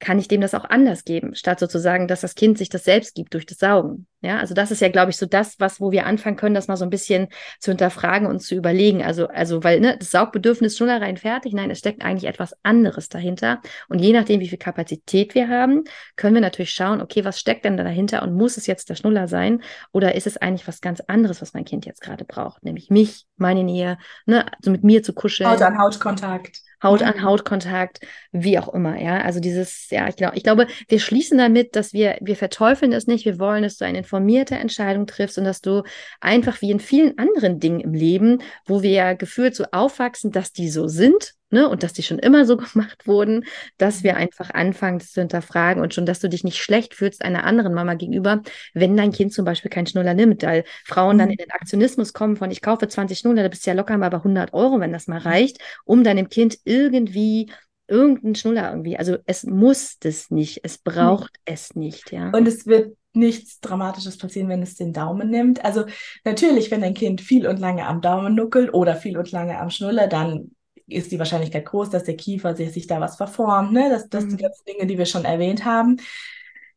Kann 0.01 0.18
ich 0.18 0.28
dem 0.28 0.40
das 0.40 0.55
auch 0.55 0.64
anders 0.64 1.05
geben, 1.05 1.34
statt 1.34 1.59
sozusagen, 1.59 2.07
dass 2.07 2.20
das 2.20 2.34
Kind 2.34 2.57
sich 2.57 2.68
das 2.68 2.84
selbst 2.84 3.14
gibt 3.14 3.34
durch 3.34 3.46
das 3.46 3.59
Saugen. 3.59 4.07
Ja, 4.20 4.38
also 4.38 4.53
das 4.53 4.70
ist 4.70 4.80
ja, 4.80 4.88
glaube 4.88 5.11
ich, 5.11 5.16
so 5.16 5.26
das, 5.26 5.61
was, 5.61 5.80
wo 5.80 5.92
wir 5.92 6.07
anfangen 6.07 6.36
können, 6.36 6.55
das 6.55 6.66
mal 6.66 6.76
so 6.76 6.84
ein 6.84 6.90
bisschen 6.90 7.28
zu 7.61 7.70
hinterfragen 7.70 8.26
und 8.26 8.40
zu 8.40 8.57
überlegen. 8.57 9.03
Also, 9.03 9.28
also, 9.28 9.62
weil, 9.62 9.78
ne, 9.80 9.96
das 9.96 10.11
Saugbedürfnis 10.11 10.76
schon 10.76 10.90
rein 10.90 11.16
fertig. 11.16 11.53
Nein, 11.53 11.70
es 11.70 11.78
steckt 11.78 12.03
eigentlich 12.03 12.28
etwas 12.28 12.55
anderes 12.64 13.09
dahinter. 13.09 13.61
Und 13.88 14.01
je 14.01 14.12
nachdem, 14.12 14.40
wie 14.40 14.49
viel 14.49 14.59
Kapazität 14.59 15.34
wir 15.34 15.49
haben, 15.49 15.84
können 16.16 16.34
wir 16.34 16.40
natürlich 16.40 16.72
schauen, 16.72 17.01
okay, 17.01 17.24
was 17.24 17.38
steckt 17.38 17.64
denn 17.64 17.76
da 17.76 17.84
dahinter 17.84 18.22
und 18.22 18.34
muss 18.34 18.57
es 18.57 18.66
jetzt 18.66 18.88
der 18.90 18.96
Schnuller 18.96 19.28
sein? 19.28 19.62
Oder 19.92 20.16
ist 20.16 20.26
es 20.26 20.36
eigentlich 20.36 20.66
was 20.66 20.80
ganz 20.80 21.01
anderes, 21.01 21.40
was 21.40 21.55
mein 21.55 21.64
Kind 21.64 21.86
jetzt 21.86 22.01
gerade 22.01 22.24
braucht? 22.24 22.64
Nämlich 22.64 22.90
mich, 22.90 23.26
meine 23.36 23.62
Nähe, 23.62 23.99
ne, 24.26 24.46
also 24.59 24.72
mit 24.72 24.82
mir 24.82 25.03
zu 25.05 25.12
kuscheln. 25.12 25.49
Haut 25.49 25.62
an 25.62 25.78
Hautkontakt. 25.78 26.68
Haut 26.83 27.03
an 27.03 27.22
Hautkontakt, 27.22 28.01
wie 28.33 28.59
auch 28.59 28.72
immer, 28.72 29.01
ja. 29.01 29.20
Also 29.20 29.41
dieses, 29.41 29.89
ja, 29.91 30.09
ich 30.09 30.16
glaube, 30.16 30.37
ich 30.37 30.43
glaube, 30.43 30.66
wir 30.89 31.01
schließen 31.01 31.39
damit, 31.39 31.76
dass 31.76 31.93
wir, 31.93 32.18
wir 32.20 32.37
verteufeln 32.37 32.93
es 32.93 33.07
nicht, 33.07 33.24
wir 33.24 33.39
wollen, 33.39 33.62
dass 33.62 33.76
du 33.76 33.85
eine 33.85 33.99
informierte 33.99 34.55
Entscheidung 34.57 35.07
triffst 35.07 35.39
und 35.39 35.45
dass 35.45 35.61
du 35.61 35.83
einfach 36.20 36.61
wie 36.62 36.70
in 36.70 36.81
vielen 36.81 37.18
anderen 37.18 37.61
Dingen 37.61 37.81
im 37.81 37.95
Leben, 37.95 38.43
wo 38.66 38.83
wir 38.83 38.91
ja 38.91 39.12
gefühlt 39.14 39.55
so 39.55 39.64
aufwachsen, 39.72 40.31
dass 40.31 40.53
die 40.53 40.68
so 40.68 40.89
sind, 40.89 41.35
ne, 41.51 41.68
und 41.68 41.82
dass 41.82 41.92
die 41.92 42.03
schon 42.03 42.18
immer 42.18 42.44
so 42.44 42.57
gemacht 42.57 43.07
wurden, 43.07 43.44
dass 43.76 44.03
wir 44.03 44.16
einfach 44.16 44.51
anfangen, 44.51 44.99
das 44.99 45.12
zu 45.12 45.20
hinterfragen 45.20 45.82
und 45.82 45.94
schon, 45.94 46.07
dass 46.07 46.20
du 46.20 46.28
dich 46.28 46.44
nicht 46.44 46.59
schlecht 46.59 46.94
fühlst 46.94 47.22
einer 47.22 47.44
anderen 47.44 47.74
Mama 47.74 47.94
gegenüber, 47.94 48.42
wenn 48.74 48.96
dein 48.96 49.12
Kind 49.12 49.32
zum 49.32 49.44
Beispiel 49.44 49.70
keinen 49.70 49.86
Schnuller 49.86 50.14
nimmt, 50.14 50.42
weil 50.42 50.64
Frauen 50.84 51.16
mhm. 51.16 51.20
dann 51.20 51.30
in 51.30 51.36
den 51.36 51.51
Aktionismus 51.51 52.12
kommen 52.12 52.36
von, 52.36 52.51
ich 52.51 52.62
kaufe 52.62 52.88
20 52.88 53.18
Schnuller, 53.18 53.42
da 53.42 53.49
bist 53.49 53.66
du 53.66 53.70
ja 53.70 53.76
locker 53.76 53.96
mal 53.99 54.11
bei 54.11 54.18
100 54.18 54.53
Euro, 54.53 54.80
wenn 54.80 54.92
das 54.92 55.07
mal 55.07 55.18
reicht, 55.18 55.59
um 55.84 56.05
deinem 56.05 56.28
Kind 56.28 56.59
irgendwie 56.64 57.51
irgendeinen 57.88 58.34
Schnuller 58.34 58.70
irgendwie. 58.70 58.99
Also 58.99 59.16
es 59.24 59.44
muss 59.44 59.99
das 59.99 60.30
nicht, 60.30 60.61
es 60.62 60.78
braucht 60.78 61.32
mhm. 61.38 61.53
es 61.55 61.74
nicht, 61.74 62.12
ja. 62.12 62.30
Und 62.30 62.46
es 62.46 62.66
wird 62.66 62.96
nichts 63.14 63.61
Dramatisches 63.61 64.18
passieren, 64.18 64.49
wenn 64.49 64.62
es 64.62 64.76
den 64.76 64.92
Daumen 64.92 65.30
nimmt. 65.30 65.64
Also 65.64 65.86
natürlich, 66.24 66.70
wenn 66.70 66.82
dein 66.82 66.94
Kind 66.94 67.20
viel 67.20 67.46
und 67.46 67.59
lange 67.59 67.86
am 67.86 68.01
Daumen 68.01 68.34
nuckelt 68.34 68.72
oder 68.74 68.94
viel 68.94 69.16
und 69.16 69.32
lange 69.32 69.59
am 69.59 69.70
Schnuller, 69.70 70.07
dann 70.07 70.51
ist 70.89 71.12
die 71.12 71.18
Wahrscheinlichkeit 71.18 71.66
groß, 71.66 71.91
dass 71.91 72.05
der 72.05 72.16
Kiefer 72.16 72.57
sich, 72.57 72.72
sich 72.72 72.86
da 72.86 73.01
was 73.01 73.16
verformt. 73.16 73.72
Ne? 73.72 73.89
Das, 73.91 74.09
das 74.09 74.24
mhm. 74.24 74.30
sind 74.30 74.41
die 74.41 74.45
ganzen 74.45 74.64
Dinge, 74.64 74.86
die 74.86 74.99
wir 74.99 75.07
schon 75.07 75.24
erwähnt 75.24 75.64
haben. 75.64 75.97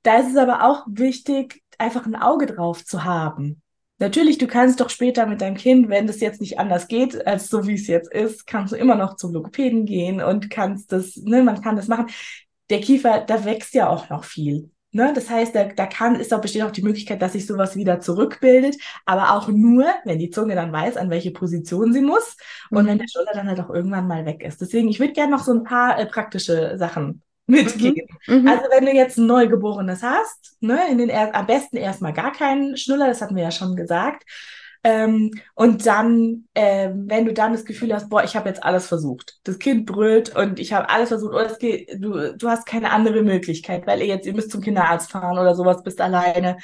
Da 0.03 0.17
ist 0.17 0.31
es 0.31 0.37
aber 0.37 0.63
auch 0.63 0.85
wichtig, 0.87 1.61
einfach 1.77 2.05
ein 2.05 2.15
Auge 2.15 2.45
drauf 2.45 2.85
zu 2.85 3.03
haben. 3.03 3.61
Natürlich, 3.99 4.39
du 4.39 4.47
kannst 4.47 4.79
doch 4.79 4.89
später 4.89 5.27
mit 5.27 5.41
deinem 5.41 5.55
Kind, 5.55 5.87
wenn 5.89 6.07
das 6.07 6.21
jetzt 6.21 6.41
nicht 6.41 6.57
anders 6.57 6.87
geht, 6.87 7.27
als 7.27 7.49
so 7.49 7.67
wie 7.67 7.75
es 7.75 7.85
jetzt 7.85 8.11
ist, 8.11 8.47
kannst 8.47 8.73
du 8.73 8.75
immer 8.75 8.95
noch 8.95 9.15
zum 9.15 9.31
Logopäden 9.31 9.85
gehen 9.85 10.21
und 10.21 10.49
kannst 10.49 10.91
das, 10.91 11.17
ne, 11.17 11.43
man 11.43 11.61
kann 11.61 11.75
das 11.75 11.87
machen. 11.87 12.07
Der 12.71 12.79
Kiefer, 12.79 13.21
da 13.21 13.45
wächst 13.45 13.75
ja 13.75 13.89
auch 13.89 14.09
noch 14.09 14.23
viel. 14.23 14.71
Ne? 14.91 15.13
Das 15.15 15.29
heißt, 15.29 15.55
da, 15.55 15.65
da 15.65 15.85
kann, 15.85 16.15
ist 16.15 16.33
auch, 16.33 16.41
besteht 16.41 16.63
auch 16.63 16.71
die 16.71 16.81
Möglichkeit, 16.81 17.21
dass 17.21 17.33
sich 17.33 17.47
sowas 17.47 17.75
wieder 17.75 18.01
zurückbildet, 18.01 18.75
aber 19.05 19.33
auch 19.33 19.47
nur, 19.47 19.85
wenn 20.03 20.19
die 20.19 20.29
Zunge 20.29 20.55
dann 20.55 20.71
weiß, 20.71 20.97
an 20.97 21.09
welche 21.09 21.31
Position 21.31 21.93
sie 21.93 22.01
muss 22.01 22.35
und 22.69 22.83
mhm. 22.83 22.87
wenn 22.87 22.97
der 22.97 23.07
Schulter 23.07 23.31
dann 23.33 23.47
halt 23.47 23.59
auch 23.59 23.69
irgendwann 23.69 24.07
mal 24.07 24.25
weg 24.25 24.43
ist. 24.43 24.59
Deswegen, 24.59 24.89
ich 24.89 24.99
würde 24.99 25.13
gerne 25.13 25.31
noch 25.31 25.43
so 25.43 25.53
ein 25.53 25.63
paar 25.63 25.97
äh, 25.97 26.05
praktische 26.05 26.77
Sachen 26.77 27.21
mitgeben. 27.47 28.05
Mhm. 28.27 28.41
Mhm. 28.41 28.47
Also 28.47 28.63
wenn 28.71 28.85
du 28.85 28.93
jetzt 28.93 29.17
ein 29.17 29.27
Neugeborenes 29.27 30.03
hast, 30.03 30.57
ne, 30.59 30.79
in 30.89 30.97
den 30.97 31.11
am 31.11 31.45
besten 31.45 31.77
erstmal 31.77 32.13
gar 32.13 32.31
keinen 32.31 32.77
Schnuller, 32.77 33.07
das 33.07 33.21
hatten 33.21 33.35
wir 33.35 33.43
ja 33.43 33.51
schon 33.51 33.75
gesagt. 33.75 34.23
Ähm, 34.83 35.31
und 35.53 35.85
dann, 35.85 36.45
äh, 36.55 36.89
wenn 36.93 37.25
du 37.25 37.33
dann 37.33 37.51
das 37.51 37.65
Gefühl 37.65 37.93
hast, 37.93 38.09
boah, 38.09 38.23
ich 38.23 38.35
habe 38.35 38.49
jetzt 38.49 38.63
alles 38.63 38.87
versucht. 38.87 39.39
Das 39.43 39.59
Kind 39.59 39.85
brüllt 39.85 40.35
und 40.35 40.59
ich 40.59 40.73
habe 40.73 40.89
alles 40.89 41.09
versucht, 41.09 41.33
oder 41.33 41.53
geht, 41.55 41.97
du, 41.99 42.35
du 42.35 42.49
hast 42.49 42.65
keine 42.65 42.91
andere 42.91 43.21
Möglichkeit, 43.21 43.85
weil 43.85 43.99
ihr 43.99 44.07
jetzt, 44.07 44.25
ihr 44.25 44.33
müsst 44.33 44.51
zum 44.51 44.61
Kinderarzt 44.61 45.11
fahren 45.11 45.37
oder 45.37 45.55
sowas, 45.55 45.83
bist 45.83 46.01
alleine. 46.01 46.57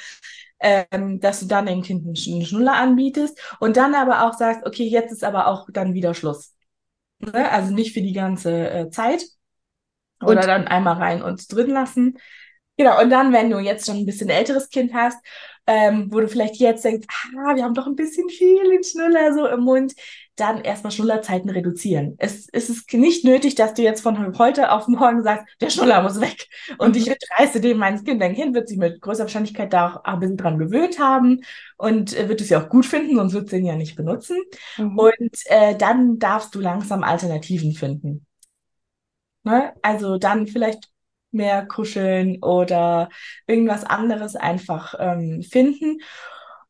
Ähm, 0.60 1.20
dass 1.20 1.38
du 1.38 1.46
dann 1.46 1.66
dem 1.66 1.82
Kind 1.82 2.04
einen 2.04 2.44
Schnuller 2.44 2.72
anbietest 2.74 3.40
und 3.60 3.76
dann 3.76 3.94
aber 3.94 4.26
auch 4.26 4.36
sagst, 4.36 4.66
okay, 4.66 4.88
jetzt 4.88 5.12
ist 5.12 5.22
aber 5.22 5.46
auch 5.46 5.68
dann 5.72 5.94
wieder 5.94 6.14
Schluss. 6.14 6.56
Ne? 7.20 7.48
Also 7.48 7.72
nicht 7.72 7.94
für 7.94 8.02
die 8.02 8.12
ganze 8.12 8.68
äh, 8.68 8.90
Zeit. 8.90 9.22
Oder 10.20 10.40
und 10.40 10.46
dann 10.48 10.66
einmal 10.66 10.96
rein 10.96 11.22
und 11.22 11.52
drin 11.52 11.70
lassen. 11.70 12.18
Genau, 12.76 13.00
und 13.00 13.10
dann, 13.10 13.32
wenn 13.32 13.50
du 13.50 13.58
jetzt 13.58 13.86
schon 13.86 13.98
ein 13.98 14.06
bisschen 14.06 14.30
älteres 14.30 14.68
Kind 14.68 14.94
hast 14.94 15.18
ähm, 15.68 16.08
wo 16.10 16.18
du 16.20 16.28
vielleicht 16.28 16.56
jetzt 16.56 16.82
denkst, 16.82 17.06
ah, 17.36 17.54
wir 17.54 17.62
haben 17.62 17.74
doch 17.74 17.86
ein 17.86 17.94
bisschen 17.94 18.30
viel 18.30 18.72
in 18.72 18.82
Schnuller 18.82 19.34
so 19.34 19.46
im 19.46 19.60
Mund, 19.60 19.92
dann 20.34 20.62
erstmal 20.62 20.92
Schnullerzeiten 20.92 21.50
reduzieren. 21.50 22.14
Es, 22.16 22.48
es 22.50 22.70
ist 22.70 22.90
nicht 22.94 23.24
nötig, 23.24 23.54
dass 23.54 23.74
du 23.74 23.82
jetzt 23.82 24.00
von 24.00 24.38
heute 24.38 24.72
auf 24.72 24.88
morgen 24.88 25.22
sagst, 25.22 25.44
der 25.60 25.68
Schnuller 25.68 26.02
muss 26.02 26.22
weg. 26.22 26.48
Und 26.78 26.96
ich 26.96 27.14
reiße 27.38 27.60
dem 27.60 27.76
meines 27.76 28.02
Kind. 28.02 28.22
Dein 28.22 28.34
Kind 28.34 28.54
wird 28.54 28.68
sich 28.68 28.78
mit 28.78 29.02
größter 29.02 29.24
Wahrscheinlichkeit 29.24 29.72
da 29.74 29.96
auch 29.96 30.04
ein 30.04 30.20
bisschen 30.20 30.38
dran 30.38 30.58
gewöhnt 30.58 30.98
haben 30.98 31.42
und 31.76 32.16
äh, 32.16 32.30
wird 32.30 32.40
es 32.40 32.48
ja 32.48 32.62
auch 32.62 32.70
gut 32.70 32.86
finden, 32.86 33.16
sonst 33.16 33.34
wird 33.34 33.50
sie 33.50 33.58
ihn 33.58 33.66
ja 33.66 33.76
nicht 33.76 33.94
benutzen. 33.94 34.38
Mhm. 34.78 34.98
Und 34.98 35.36
äh, 35.46 35.76
dann 35.76 36.18
darfst 36.18 36.54
du 36.54 36.60
langsam 36.60 37.02
Alternativen 37.02 37.72
finden. 37.72 38.24
Ne? 39.44 39.74
Also 39.82 40.16
dann 40.16 40.46
vielleicht 40.46 40.88
mehr 41.30 41.66
kuscheln 41.66 42.42
oder 42.42 43.08
irgendwas 43.46 43.84
anderes 43.84 44.36
einfach 44.36 44.94
ähm, 44.98 45.42
finden. 45.42 45.98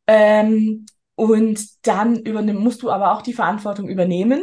Ähm, 0.06 0.86
und 1.14 1.86
dann 1.86 2.16
übernimm, 2.16 2.58
musst 2.58 2.82
du 2.82 2.90
aber 2.90 3.12
auch 3.12 3.22
die 3.22 3.32
Verantwortung 3.32 3.88
übernehmen. 3.88 4.42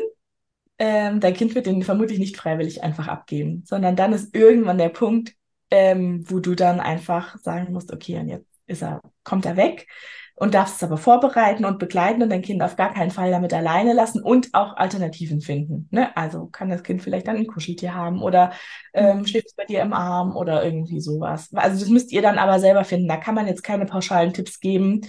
Ähm, 0.78 1.20
dein 1.22 1.34
Kind 1.34 1.55
wird 1.55 1.68
den 1.68 1.84
vermutlich 1.84 2.20
nicht 2.20 2.36
freiwillig 2.38 2.84
einfach 2.84 3.07
abgeben, 3.07 3.63
sondern 3.66 3.95
dann 3.95 4.11
ist 4.11 4.36
irgendwann 4.36 4.78
der 4.78 4.89
Punkt, 4.89 5.34
ähm, 5.72 6.24
wo 6.28 6.39
du 6.39 6.53
dann 6.53 6.80
einfach 6.82 7.38
sagen 7.39 7.72
musst, 7.72 7.93
okay, 7.93 8.20
und 8.20 8.28
jetzt 8.28 8.47
ist 8.68 8.84
er, 8.84 9.01
kommt 9.24 9.45
er 9.45 9.55
weg 9.55 9.88
und 10.36 10.53
darfst 10.53 10.77
es 10.77 10.83
aber 10.83 10.97
vorbereiten 10.97 11.63
und 11.65 11.79
begleiten 11.79 12.21
und 12.21 12.29
dein 12.29 12.41
Kind 12.41 12.61
auf 12.61 12.75
gar 12.75 12.93
keinen 12.93 13.11
Fall 13.11 13.31
damit 13.31 13.53
alleine 13.53 13.93
lassen 13.93 14.21
und 14.21 14.53
auch 14.53 14.75
Alternativen 14.75 15.39
finden. 15.41 15.88
Ne? 15.91 16.15
Also 16.17 16.47
kann 16.47 16.69
das 16.69 16.83
Kind 16.83 17.01
vielleicht 17.01 17.27
dann 17.27 17.38
ein 17.38 17.47
Kuscheltier 17.47 17.93
haben 17.95 18.21
oder 18.21 18.51
ähm, 18.93 19.19
mhm. 19.19 19.27
schläft 19.27 19.47
es 19.47 19.55
bei 19.55 19.65
dir 19.65 19.81
im 19.81 19.93
Arm 19.93 20.36
oder 20.36 20.63
irgendwie 20.63 20.99
sowas. 20.99 21.49
Also 21.53 21.79
das 21.79 21.89
müsst 21.89 22.11
ihr 22.11 22.21
dann 22.21 22.38
aber 22.38 22.59
selber 22.59 22.83
finden. 22.83 23.07
Da 23.07 23.17
kann 23.17 23.36
man 23.36 23.47
jetzt 23.47 23.63
keine 23.63 23.86
pauschalen 23.86 24.33
Tipps 24.33 24.59
geben, 24.59 25.01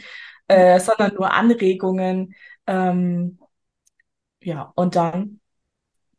äh, 0.48 0.78
sondern 0.80 1.14
nur 1.14 1.32
Anregungen. 1.32 2.34
Ähm, 2.68 3.38
ja, 4.40 4.72
und 4.76 4.94
dann 4.96 5.40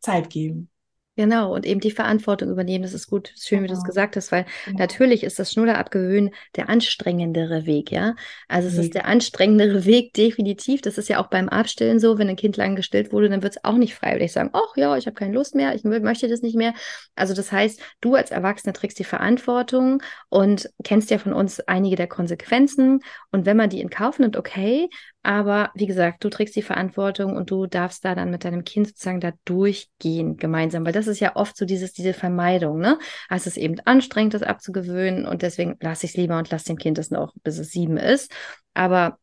Zeit 0.01 0.29
geben. 0.29 0.69
Genau, 1.17 1.55
und 1.55 1.65
eben 1.65 1.79
die 1.79 1.89
Verantwortung 1.89 2.51
übernehmen, 2.51 2.83
das 2.83 2.93
ist 2.93 3.07
gut, 3.07 3.33
schön, 3.35 3.63
wie 3.63 3.67
du 3.67 3.73
es 3.73 3.79
genau. 3.79 3.87
gesagt 3.87 4.15
hast, 4.15 4.31
weil 4.31 4.45
genau. 4.65 4.77
natürlich 4.77 5.23
ist 5.23 5.39
das 5.39 5.51
Schnuller 5.51 5.79
abgewöhnen 5.79 6.29
der 6.55 6.69
anstrengendere 6.69 7.65
Weg, 7.65 7.91
ja. 7.91 8.13
Also 8.47 8.67
es 8.67 8.75
mhm. 8.75 8.81
ist 8.81 8.93
der 8.93 9.07
anstrengendere 9.07 9.85
Weg, 9.85 10.13
definitiv. 10.13 10.81
Das 10.81 10.99
ist 10.99 11.09
ja 11.09 11.19
auch 11.19 11.25
beim 11.25 11.49
Abstillen 11.49 11.99
so, 11.99 12.19
wenn 12.19 12.29
ein 12.29 12.35
Kind 12.35 12.55
lang 12.55 12.75
gestillt 12.75 13.11
wurde, 13.11 13.29
dann 13.29 13.41
wird 13.41 13.55
es 13.55 13.63
auch 13.63 13.77
nicht 13.77 13.95
freiwillig 13.95 14.31
sagen, 14.31 14.51
ach 14.53 14.77
ja, 14.77 14.95
ich 14.95 15.07
habe 15.07 15.15
keine 15.15 15.33
Lust 15.33 15.55
mehr, 15.55 15.73
ich 15.73 15.83
möchte 15.83 16.27
das 16.27 16.43
nicht 16.43 16.55
mehr. 16.55 16.75
Also 17.15 17.33
das 17.33 17.51
heißt, 17.51 17.81
du 17.99 18.13
als 18.13 18.29
Erwachsener 18.29 18.73
trägst 18.73 18.99
die 18.99 19.03
Verantwortung 19.03 20.03
und 20.29 20.69
kennst 20.83 21.09
ja 21.09 21.17
von 21.17 21.33
uns 21.33 21.59
einige 21.61 21.95
der 21.95 22.07
Konsequenzen. 22.07 22.99
Und 23.31 23.47
wenn 23.47 23.57
man 23.57 23.71
die 23.71 23.81
in 23.81 23.89
Kauf 23.89 24.19
nimmt, 24.19 24.37
okay, 24.37 24.87
aber 25.27 25.71
wie 25.75 25.87
gesagt, 25.87 26.23
du 26.23 26.29
trägst 26.29 26.55
die 26.55 26.61
Verantwortung 26.61 27.35
und 27.35 27.51
du 27.51 27.67
darfst 27.67 28.05
da 28.05 28.15
dann 28.15 28.31
mit 28.31 28.45
deinem 28.45 28.63
Kind 28.63 28.87
sozusagen 28.87 29.19
da 29.19 29.33
durchgehen 29.43 30.37
gemeinsam, 30.37 30.85
weil 30.85 30.93
das 30.93 31.07
ist 31.07 31.19
ja 31.19 31.35
oft 31.35 31.57
so 31.57 31.65
dieses, 31.65 31.91
diese 31.91 32.13
Vermeidung, 32.13 32.79
ne? 32.79 32.97
Also 33.27 33.49
es 33.49 33.57
ist 33.57 33.61
eben 33.61 33.75
anstrengend, 33.83 34.35
das 34.35 34.41
abzugewöhnen 34.41 35.25
und 35.25 35.41
deswegen 35.41 35.75
lasse 35.81 36.05
ich 36.05 36.13
es 36.13 36.17
lieber 36.17 36.37
und 36.37 36.49
lasse 36.49 36.67
dem 36.67 36.77
Kind 36.77 36.97
das 36.97 37.11
noch, 37.11 37.33
bis 37.43 37.59
es 37.59 37.71
sieben 37.71 37.97
ist. 37.97 38.31
Aber 38.73 39.19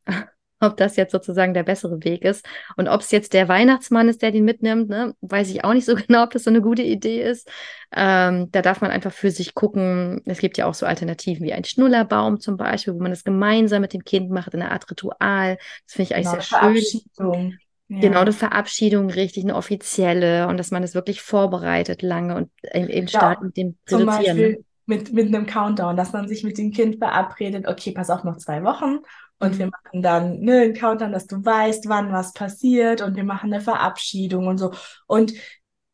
ob 0.61 0.77
das 0.77 0.97
jetzt 0.97 1.13
sozusagen 1.13 1.55
der 1.55 1.63
bessere 1.63 2.03
Weg 2.05 2.25
ist. 2.25 2.47
Und 2.77 2.89
ob 2.89 3.01
es 3.01 3.11
jetzt 3.11 3.33
der 3.33 3.49
Weihnachtsmann 3.49 4.09
ist, 4.09 4.23
der 4.23 4.31
den 4.31 4.45
mitnimmt, 4.45 4.89
ne, 4.89 5.15
weiß 5.21 5.51
ich 5.51 5.65
auch 5.65 5.73
nicht 5.73 5.85
so 5.85 5.95
genau, 6.07 6.25
ob 6.25 6.31
das 6.31 6.45
so 6.45 6.51
eine 6.51 6.63
gute 6.63 6.83
Idee 6.83 7.23
ist. 7.23 7.49
Ähm, 7.95 8.51
da 8.51 8.63
darf 8.63 8.81
man 8.81 8.91
einfach 8.91 9.13
für 9.13 9.31
sich 9.31 9.55
gucken. 9.55 10.23
Es 10.25 10.39
gibt 10.39 10.59
ja 10.59 10.67
auch 10.67 10.75
so 10.75 10.87
Alternativen 10.87 11.45
wie 11.45 11.53
ein 11.53 11.65
Schnullerbaum 11.65 12.41
zum 12.41 12.57
Beispiel, 12.57 12.95
wo 12.95 12.99
man 12.99 13.11
das 13.11 13.25
gemeinsam 13.25 13.83
mit 13.83 13.93
dem 13.93 14.05
Kind 14.05 14.31
macht, 14.31 14.55
in 14.55 14.63
einer 14.63 14.73
Art 14.73 14.91
Ritual. 14.91 15.59
Das 15.87 15.95
finde 15.95 16.11
ich 16.11 16.17
eigentlich 16.17 16.49
genau, 16.49 16.73
sehr 16.73 16.83
schön. 17.17 17.59
Ja. 17.89 18.01
Genau, 18.01 18.21
eine 18.21 18.33
Verabschiedung, 18.33 19.11
richtig, 19.11 19.45
eine 19.45 19.57
offizielle 19.57 20.49
und 20.49 20.57
dass 20.57 20.71
man 20.71 20.83
es 20.83 20.95
wirklich 20.95 21.21
vorbereitet 21.21 22.01
lange 22.01 22.35
und 22.35 22.51
eben 22.73 23.09
startet 23.09 23.43
ja, 23.43 23.47
mit 23.47 23.57
dem 23.59 23.77
Reduzieren. 23.87 23.99
Zum 23.99 24.07
Beispiel 24.07 24.65
mit, 24.87 25.13
mit 25.13 25.29
einem 25.29 25.47
Countdown, 25.47 25.97
dass 25.97 26.13
man 26.13 26.27
sich 26.27 26.45
mit 26.45 26.59
dem 26.59 26.71
Kind 26.73 26.97
verabredet, 26.97 27.67
okay, 27.67 27.93
pass 27.93 28.11
auf, 28.11 28.25
noch 28.25 28.37
zwei 28.37 28.63
Wochen 28.65 29.01
und 29.39 29.59
wir 29.59 29.67
machen 29.67 30.03
dann 30.03 30.41
ne, 30.41 30.63
einen 30.63 30.75
Countdown, 30.75 31.13
dass 31.13 31.27
du 31.27 31.45
weißt, 31.45 31.89
wann 31.89 32.13
was 32.13 32.33
passiert 32.33 33.03
und 33.03 33.17
wir 33.17 33.25
machen 33.25 33.53
eine 33.53 33.63
Verabschiedung 33.63 34.47
und 34.47 34.59
so. 34.59 34.73
Und 35.07 35.35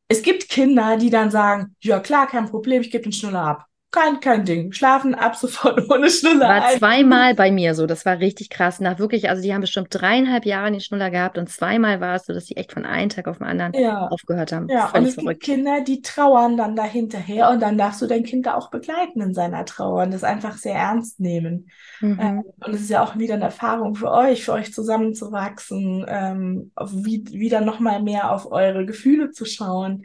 es 0.08 0.22
gibt 0.22 0.48
Kinder, 0.48 0.96
die 0.96 1.10
dann 1.10 1.30
sagen, 1.30 1.76
ja 1.80 2.00
klar, 2.00 2.26
kein 2.26 2.46
Problem, 2.50 2.82
ich 2.82 2.90
gebe 2.90 3.04
den 3.04 3.12
Schnuller 3.12 3.42
ab. 3.42 3.69
Kein, 3.92 4.20
kein 4.20 4.44
Ding. 4.44 4.72
Schlafen 4.72 5.16
ab 5.16 5.34
sofort 5.34 5.90
ohne 5.90 6.08
Schnuller. 6.10 6.48
War 6.48 6.64
ein. 6.64 6.78
zweimal 6.78 7.34
bei 7.34 7.50
mir 7.50 7.74
so. 7.74 7.86
Das 7.86 8.06
war 8.06 8.20
richtig 8.20 8.48
krass. 8.48 8.78
Nach 8.78 9.00
wirklich, 9.00 9.28
also 9.28 9.42
die 9.42 9.52
haben 9.52 9.62
bestimmt 9.62 9.88
dreieinhalb 9.90 10.46
Jahre 10.46 10.70
den 10.70 10.80
Schnuller 10.80 11.10
gehabt 11.10 11.38
und 11.38 11.48
zweimal 11.48 12.00
war 12.00 12.14
es 12.14 12.26
so, 12.26 12.32
dass 12.32 12.46
sie 12.46 12.56
echt 12.56 12.72
von 12.72 12.84
einem 12.84 13.08
Tag 13.08 13.26
auf 13.26 13.38
den 13.38 13.46
anderen 13.48 13.72
ja. 13.74 14.06
aufgehört 14.06 14.52
haben. 14.52 14.68
Ja, 14.68 14.86
Völlig 14.86 14.94
und 14.94 15.08
es 15.08 15.14
verrückt. 15.14 15.40
gibt 15.42 15.56
Kinder, 15.56 15.80
die 15.80 16.02
trauern 16.02 16.56
dann 16.56 16.76
da 16.76 16.84
hinterher 16.84 17.50
und 17.50 17.60
dann 17.60 17.76
darfst 17.76 18.00
du 18.00 18.06
dein 18.06 18.22
Kind 18.22 18.46
da 18.46 18.54
auch 18.54 18.70
begleiten 18.70 19.20
in 19.22 19.34
seiner 19.34 19.64
Trauer 19.64 20.04
und 20.04 20.14
das 20.14 20.22
einfach 20.22 20.56
sehr 20.56 20.76
ernst 20.76 21.18
nehmen. 21.18 21.68
Mhm. 22.00 22.18
Ähm, 22.20 22.44
und 22.64 22.74
es 22.74 22.82
ist 22.82 22.90
ja 22.90 23.02
auch 23.02 23.18
wieder 23.18 23.34
eine 23.34 23.44
Erfahrung 23.44 23.96
für 23.96 24.12
euch, 24.12 24.44
für 24.44 24.52
euch 24.52 24.72
zusammenzuwachsen, 24.72 26.04
ähm, 26.06 26.70
wie, 26.92 27.24
wieder 27.26 27.60
nochmal 27.60 28.00
mehr 28.00 28.30
auf 28.30 28.52
eure 28.52 28.86
Gefühle 28.86 29.32
zu 29.32 29.44
schauen. 29.44 30.04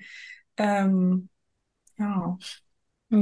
Ähm, 0.57 1.29
ja. 1.97 2.37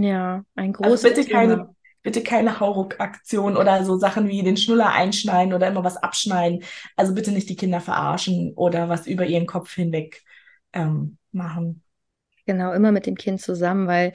Ja, 0.01 0.43
ein 0.55 0.73
großes 0.73 1.05
also 1.05 1.15
bitte 1.15 1.27
Thema. 1.27 1.39
keine, 1.39 1.75
bitte 2.01 2.23
keine 2.23 2.59
Hauruck-Aktion 2.59 3.57
oder 3.57 3.83
so 3.85 3.97
Sachen 3.97 4.27
wie 4.27 4.43
den 4.43 4.57
Schnuller 4.57 4.91
einschneiden 4.91 5.53
oder 5.53 5.67
immer 5.67 5.83
was 5.83 5.97
abschneiden. 5.97 6.63
Also 6.95 7.13
bitte 7.13 7.31
nicht 7.31 7.49
die 7.49 7.55
Kinder 7.55 7.81
verarschen 7.81 8.53
oder 8.55 8.89
was 8.89 9.07
über 9.07 9.25
ihren 9.25 9.45
Kopf 9.45 9.73
hinweg 9.73 10.23
ähm, 10.73 11.17
machen. 11.31 11.83
Genau, 12.45 12.73
immer 12.73 12.91
mit 12.91 13.05
dem 13.05 13.15
Kind 13.15 13.41
zusammen, 13.41 13.87
weil 13.87 14.13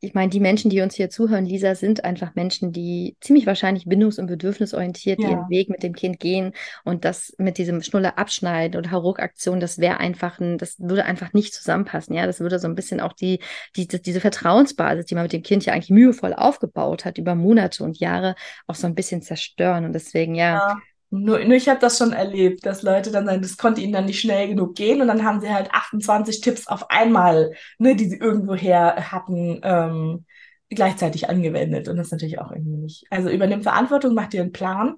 ich 0.00 0.12
meine, 0.12 0.28
die 0.28 0.40
Menschen, 0.40 0.70
die 0.70 0.82
uns 0.82 0.94
hier 0.94 1.08
zuhören, 1.08 1.46
Lisa, 1.46 1.74
sind 1.74 2.04
einfach 2.04 2.34
Menschen, 2.34 2.70
die 2.70 3.16
ziemlich 3.20 3.46
wahrscheinlich 3.46 3.86
bindungs- 3.86 4.20
und 4.20 4.26
bedürfnisorientiert 4.26 5.20
ja. 5.20 5.30
ihren 5.30 5.48
Weg 5.48 5.70
mit 5.70 5.82
dem 5.82 5.94
Kind 5.94 6.20
gehen 6.20 6.52
und 6.84 7.04
das 7.06 7.34
mit 7.38 7.56
diesem 7.56 7.82
Schnuller 7.82 8.18
abschneiden 8.18 8.78
oder 8.78 8.90
Hauruck-Aktion, 8.90 9.58
das 9.58 9.78
wäre 9.78 9.98
einfach 9.98 10.38
ein, 10.38 10.58
das 10.58 10.78
würde 10.78 11.06
einfach 11.06 11.32
nicht 11.32 11.54
zusammenpassen. 11.54 12.14
Ja, 12.14 12.26
das 12.26 12.40
würde 12.40 12.58
so 12.58 12.68
ein 12.68 12.74
bisschen 12.74 13.00
auch 13.00 13.14
die, 13.14 13.40
die, 13.74 13.86
diese 13.88 14.20
Vertrauensbasis, 14.20 15.06
die 15.06 15.14
man 15.14 15.24
mit 15.24 15.32
dem 15.32 15.42
Kind 15.42 15.64
ja 15.64 15.72
eigentlich 15.72 15.90
mühevoll 15.90 16.34
aufgebaut 16.34 17.06
hat, 17.06 17.16
über 17.16 17.34
Monate 17.34 17.82
und 17.82 17.98
Jahre 17.98 18.34
auch 18.66 18.74
so 18.74 18.86
ein 18.86 18.94
bisschen 18.94 19.22
zerstören. 19.22 19.86
Und 19.86 19.94
deswegen, 19.94 20.34
ja. 20.34 20.56
ja 20.56 20.76
nur, 21.10 21.38
nur 21.44 21.56
ich 21.56 21.68
habe 21.68 21.80
das 21.80 21.98
schon 21.98 22.12
erlebt, 22.12 22.66
dass 22.66 22.82
Leute 22.82 23.10
dann 23.10 23.26
sagen, 23.26 23.42
das 23.42 23.56
konnte 23.56 23.80
ihnen 23.80 23.92
dann 23.92 24.06
nicht 24.06 24.20
schnell 24.20 24.48
genug 24.48 24.74
gehen 24.74 25.00
und 25.00 25.08
dann 25.08 25.24
haben 25.24 25.40
sie 25.40 25.52
halt 25.52 25.70
28 25.72 26.40
Tipps 26.40 26.66
auf 26.66 26.90
einmal, 26.90 27.52
ne, 27.78 27.94
die 27.94 28.08
sie 28.08 28.18
irgendwoher 28.18 29.12
hatten, 29.12 29.60
ähm, 29.62 30.24
gleichzeitig 30.68 31.28
angewendet. 31.28 31.88
Und 31.88 31.96
das 31.96 32.08
ist 32.08 32.12
natürlich 32.12 32.40
auch 32.40 32.50
irgendwie 32.50 32.76
nicht. 32.76 33.04
Also 33.10 33.30
übernimm 33.30 33.62
Verantwortung, 33.62 34.14
mach 34.14 34.26
dir 34.26 34.42
einen 34.42 34.52
Plan 34.52 34.96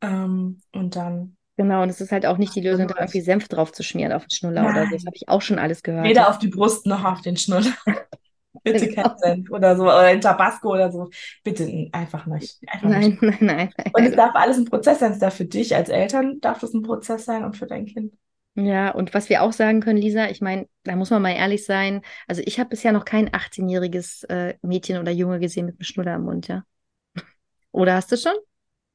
ähm, 0.00 0.60
und 0.72 0.96
dann. 0.96 1.36
Genau, 1.56 1.82
und 1.82 1.90
es 1.90 2.00
ist 2.00 2.12
halt 2.12 2.24
auch 2.24 2.38
nicht 2.38 2.54
die 2.54 2.62
Lösung, 2.62 2.86
da 2.86 2.94
irgendwie 2.98 3.20
Senf 3.20 3.48
drauf 3.48 3.72
zu 3.72 3.82
schmieren 3.82 4.12
auf 4.12 4.22
den 4.22 4.30
Schnuller 4.30 4.62
Nein. 4.62 4.72
oder 4.72 4.84
so. 4.86 4.92
Das 4.92 5.04
habe 5.04 5.16
ich 5.16 5.28
auch 5.28 5.42
schon 5.42 5.58
alles 5.58 5.82
gehört. 5.82 6.04
Weder 6.04 6.30
auf 6.30 6.38
die 6.38 6.48
Brust 6.48 6.86
noch 6.86 7.04
auf 7.04 7.20
den 7.20 7.36
Schnuller. 7.36 7.74
Bitte 8.62 8.88
genau. 8.88 9.08
kein 9.08 9.18
Senf 9.18 9.50
oder 9.50 9.76
so, 9.76 9.84
oder 9.84 10.00
ein 10.00 10.20
Tabasco 10.20 10.72
oder 10.72 10.90
so. 10.90 11.08
Bitte 11.44 11.88
einfach 11.92 12.26
nicht. 12.26 12.58
Einfach 12.66 12.88
nein, 12.88 13.10
nicht. 13.10 13.22
nein, 13.22 13.38
nein, 13.40 13.72
nein. 13.76 13.92
Und 13.94 14.04
es 14.04 14.16
darf 14.16 14.34
alles 14.34 14.58
ein 14.58 14.64
Prozess 14.64 14.98
sein. 14.98 15.12
Es 15.12 15.18
darf 15.18 15.34
für 15.34 15.44
dich 15.44 15.74
als 15.74 15.88
Eltern 15.88 16.40
darf 16.40 16.58
das 16.60 16.74
ein 16.74 16.82
Prozess 16.82 17.24
sein 17.24 17.44
und 17.44 17.56
für 17.56 17.66
dein 17.66 17.86
Kind. 17.86 18.12
Ja, 18.56 18.90
und 18.90 19.14
was 19.14 19.28
wir 19.28 19.42
auch 19.42 19.52
sagen 19.52 19.80
können, 19.80 20.00
Lisa, 20.00 20.28
ich 20.28 20.40
meine, 20.40 20.68
da 20.82 20.96
muss 20.96 21.10
man 21.10 21.22
mal 21.22 21.30
ehrlich 21.30 21.64
sein. 21.64 22.02
Also 22.26 22.42
ich 22.44 22.58
habe 22.58 22.70
bisher 22.70 22.92
noch 22.92 23.04
kein 23.04 23.30
18-jähriges 23.30 24.24
äh, 24.28 24.54
Mädchen 24.62 24.98
oder 24.98 25.12
Junge 25.12 25.38
gesehen 25.38 25.66
mit 25.66 25.76
einem 25.76 25.84
Schnuller 25.84 26.16
im 26.16 26.24
Mund, 26.24 26.48
ja. 26.48 26.64
Oder 27.72 27.94
hast 27.94 28.10
du 28.10 28.16
schon? 28.16 28.34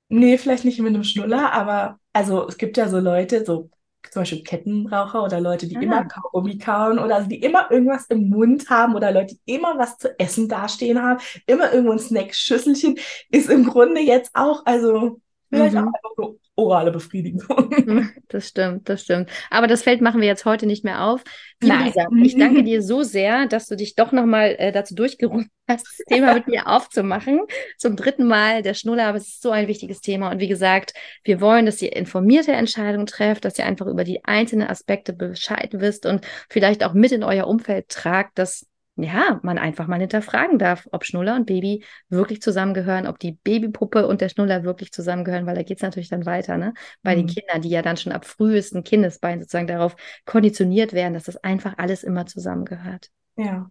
Nee, 0.09 0.37
vielleicht 0.37 0.65
nicht 0.65 0.79
mit 0.79 0.93
einem 0.93 1.03
Schnuller, 1.03 1.53
aber 1.53 1.99
also 2.13 2.47
es 2.47 2.57
gibt 2.57 2.77
ja 2.77 2.89
so 2.89 2.99
Leute, 2.99 3.45
so 3.45 3.69
zum 4.15 4.21
Beispiel 4.21 4.43
Kettenraucher 4.43 5.25
oder 5.25 5.41
Leute, 5.41 5.67
die 5.67 5.75
ah. 5.75 5.81
immer 5.81 6.05
Kaugummi 6.05 6.57
kauen 6.57 6.99
oder 6.99 7.15
also 7.15 7.27
die 7.27 7.41
immer 7.41 7.69
irgendwas 7.69 8.05
im 8.05 8.29
Mund 8.29 8.69
haben 8.69 8.95
oder 8.95 9.11
Leute, 9.11 9.35
die 9.35 9.55
immer 9.55 9.77
was 9.77 9.97
zu 9.97 10.17
essen 10.17 10.47
dastehen 10.47 11.01
haben, 11.01 11.19
immer 11.47 11.73
irgendwo 11.73 11.91
ein 11.91 11.99
Snackschüsselchen, 11.99 12.97
ist 13.29 13.49
im 13.49 13.65
Grunde 13.65 13.99
jetzt 13.99 14.31
auch, 14.33 14.65
also 14.65 15.19
vielleicht 15.49 15.73
mhm. 15.73 15.81
auch 15.81 15.87
einfach 15.87 16.11
so 16.17 16.39
orale 16.55 16.91
Befriedigung. 16.91 17.69
Das 18.27 18.47
stimmt, 18.49 18.89
das 18.89 19.03
stimmt. 19.03 19.29
Aber 19.49 19.67
das 19.67 19.83
Feld 19.83 20.01
machen 20.01 20.19
wir 20.19 20.27
jetzt 20.27 20.45
heute 20.45 20.65
nicht 20.65 20.83
mehr 20.83 21.05
auf. 21.05 21.23
Lisa, 21.61 22.07
ich 22.21 22.37
danke 22.37 22.63
dir 22.63 22.81
so 22.81 23.03
sehr, 23.03 23.47
dass 23.47 23.67
du 23.67 23.75
dich 23.75 23.95
doch 23.95 24.11
nochmal 24.11 24.55
äh, 24.57 24.71
dazu 24.71 24.95
durchgerungen 24.95 25.49
hast, 25.69 25.85
das 25.85 26.05
Thema 26.07 26.33
mit 26.33 26.47
mir 26.47 26.67
aufzumachen. 26.67 27.41
Zum 27.77 27.95
dritten 27.95 28.25
Mal 28.25 28.61
der 28.61 28.73
Schnuller, 28.73 29.05
aber 29.05 29.17
es 29.17 29.27
ist 29.27 29.41
so 29.41 29.51
ein 29.51 29.67
wichtiges 29.67 30.01
Thema. 30.01 30.31
Und 30.31 30.39
wie 30.39 30.47
gesagt, 30.47 30.93
wir 31.23 31.39
wollen, 31.39 31.65
dass 31.65 31.81
ihr 31.81 31.95
informierte 31.95 32.51
Entscheidungen 32.51 33.05
trefft, 33.05 33.45
dass 33.45 33.57
ihr 33.57 33.65
einfach 33.65 33.87
über 33.87 34.03
die 34.03 34.25
einzelnen 34.25 34.67
Aspekte 34.67 35.13
Bescheid 35.13 35.69
wisst 35.73 36.05
und 36.05 36.25
vielleicht 36.49 36.83
auch 36.83 36.93
mit 36.93 37.11
in 37.11 37.23
euer 37.23 37.47
Umfeld 37.47 37.89
tragt, 37.89 38.37
dass 38.37 38.65
ja, 38.97 39.39
man 39.43 39.57
einfach 39.57 39.87
mal 39.87 39.99
hinterfragen 39.99 40.57
darf, 40.57 40.87
ob 40.91 41.05
Schnuller 41.05 41.35
und 41.35 41.45
Baby 41.45 41.83
wirklich 42.09 42.41
zusammengehören, 42.41 43.07
ob 43.07 43.19
die 43.19 43.33
Babypuppe 43.33 44.07
und 44.07 44.21
der 44.21 44.29
Schnuller 44.29 44.63
wirklich 44.63 44.91
zusammengehören, 44.91 45.45
weil 45.45 45.55
da 45.55 45.63
geht 45.63 45.77
es 45.77 45.83
natürlich 45.83 46.09
dann 46.09 46.25
weiter, 46.25 46.57
ne? 46.57 46.73
Bei 47.03 47.15
mhm. 47.15 47.19
den 47.19 47.27
Kindern, 47.27 47.61
die 47.61 47.69
ja 47.69 47.81
dann 47.81 47.97
schon 47.97 48.13
ab 48.13 48.25
frühesten 48.25 48.83
Kindesbein 48.83 49.41
sozusagen 49.41 49.67
darauf 49.67 49.95
konditioniert 50.25 50.93
werden, 50.93 51.13
dass 51.13 51.25
das 51.25 51.37
einfach 51.37 51.77
alles 51.77 52.03
immer 52.03 52.25
zusammengehört. 52.25 53.09
Ja. 53.35 53.69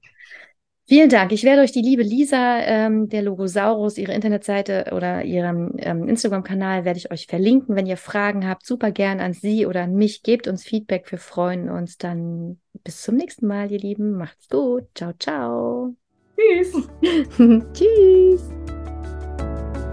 Vielen 0.86 1.08
Dank. 1.08 1.32
Ich 1.32 1.44
werde 1.44 1.62
euch 1.62 1.72
die 1.72 1.80
liebe 1.80 2.02
Lisa, 2.02 2.58
ähm, 2.58 3.08
der 3.08 3.22
Logosaurus, 3.22 3.96
ihre 3.96 4.12
Internetseite 4.12 4.90
oder 4.92 5.24
ihren 5.24 5.72
ähm, 5.78 6.06
Instagram-Kanal 6.06 6.84
werde 6.84 6.98
ich 6.98 7.10
euch 7.10 7.26
verlinken. 7.26 7.74
Wenn 7.74 7.86
ihr 7.86 7.96
Fragen 7.96 8.46
habt, 8.46 8.66
super 8.66 8.92
gern 8.92 9.20
an 9.20 9.32
sie 9.32 9.64
oder 9.64 9.84
an 9.84 9.94
mich. 9.94 10.22
Gebt 10.22 10.46
uns 10.46 10.62
Feedback. 10.62 11.10
Wir 11.10 11.18
freuen 11.18 11.70
uns. 11.70 11.96
Dann 11.96 12.60
bis 12.84 13.00
zum 13.00 13.16
nächsten 13.16 13.46
Mal, 13.46 13.72
ihr 13.72 13.78
Lieben. 13.78 14.16
Macht's 14.16 14.48
gut. 14.48 14.84
Ciao, 14.94 15.12
ciao. 15.18 15.94
Tschüss. 16.36 16.72
Tschüss. 17.72 18.42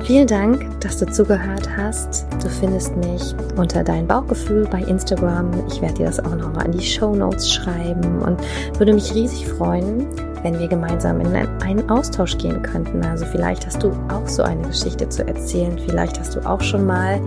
Vielen 0.03 0.27
Dank, 0.27 0.81
dass 0.81 0.97
du 0.97 1.05
zugehört 1.05 1.69
hast. 1.77 2.25
Du 2.43 2.49
findest 2.49 2.95
mich 2.97 3.33
unter 3.55 3.83
dein 3.83 4.07
Bauchgefühl 4.07 4.67
bei 4.69 4.81
Instagram. 4.81 5.51
Ich 5.67 5.81
werde 5.81 5.93
dir 5.93 6.05
das 6.07 6.19
auch 6.19 6.35
nochmal 6.35 6.65
in 6.65 6.71
die 6.73 6.81
Show 6.81 7.15
Notes 7.15 7.53
schreiben 7.53 8.19
und 8.21 8.41
würde 8.77 8.93
mich 8.93 9.13
riesig 9.13 9.47
freuen, 9.47 10.07
wenn 10.43 10.59
wir 10.59 10.67
gemeinsam 10.67 11.21
in 11.21 11.27
einen 11.27 11.89
Austausch 11.89 12.37
gehen 12.39 12.61
könnten. 12.63 13.05
Also 13.05 13.25
vielleicht 13.25 13.65
hast 13.65 13.83
du 13.83 13.91
auch 14.09 14.27
so 14.27 14.41
eine 14.43 14.67
Geschichte 14.67 15.07
zu 15.07 15.25
erzählen. 15.25 15.79
Vielleicht 15.79 16.19
hast 16.19 16.35
du 16.35 16.45
auch 16.45 16.61
schon 16.61 16.85
mal 16.85 17.21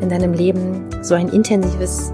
in 0.00 0.08
deinem 0.08 0.32
Leben 0.32 0.90
so 1.02 1.14
ein 1.14 1.28
intensives 1.28 2.12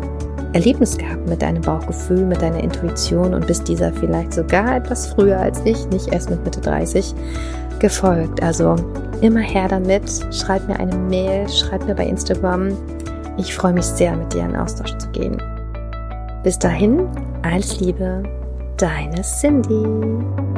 Erlebnis 0.54 0.96
gehabt 0.96 1.28
mit 1.28 1.42
deinem 1.42 1.62
Bauchgefühl, 1.62 2.24
mit 2.24 2.40
deiner 2.40 2.62
Intuition 2.62 3.34
und 3.34 3.46
bist 3.46 3.66
dieser 3.68 3.92
vielleicht 3.92 4.32
sogar 4.32 4.76
etwas 4.76 5.08
früher 5.08 5.38
als 5.38 5.60
ich, 5.64 5.86
nicht 5.88 6.12
erst 6.12 6.30
mit 6.30 6.42
Mitte 6.44 6.60
30, 6.60 7.12
gefolgt. 7.80 8.40
Also 8.42 8.76
immer 9.20 9.40
her 9.40 9.66
damit. 9.68 10.04
Schreib 10.30 10.66
mir 10.68 10.78
eine 10.78 10.96
Mail, 10.96 11.48
schreib 11.48 11.84
mir 11.86 11.94
bei 11.94 12.06
Instagram. 12.06 12.68
Ich 13.36 13.54
freue 13.54 13.72
mich 13.72 13.84
sehr, 13.84 14.16
mit 14.16 14.32
dir 14.32 14.44
in 14.44 14.54
Austausch 14.54 14.96
zu 14.96 15.08
gehen. 15.08 15.42
Bis 16.44 16.58
dahin, 16.58 17.08
alles 17.42 17.80
Liebe, 17.80 18.22
deine 18.76 19.22
Cindy. 19.22 20.53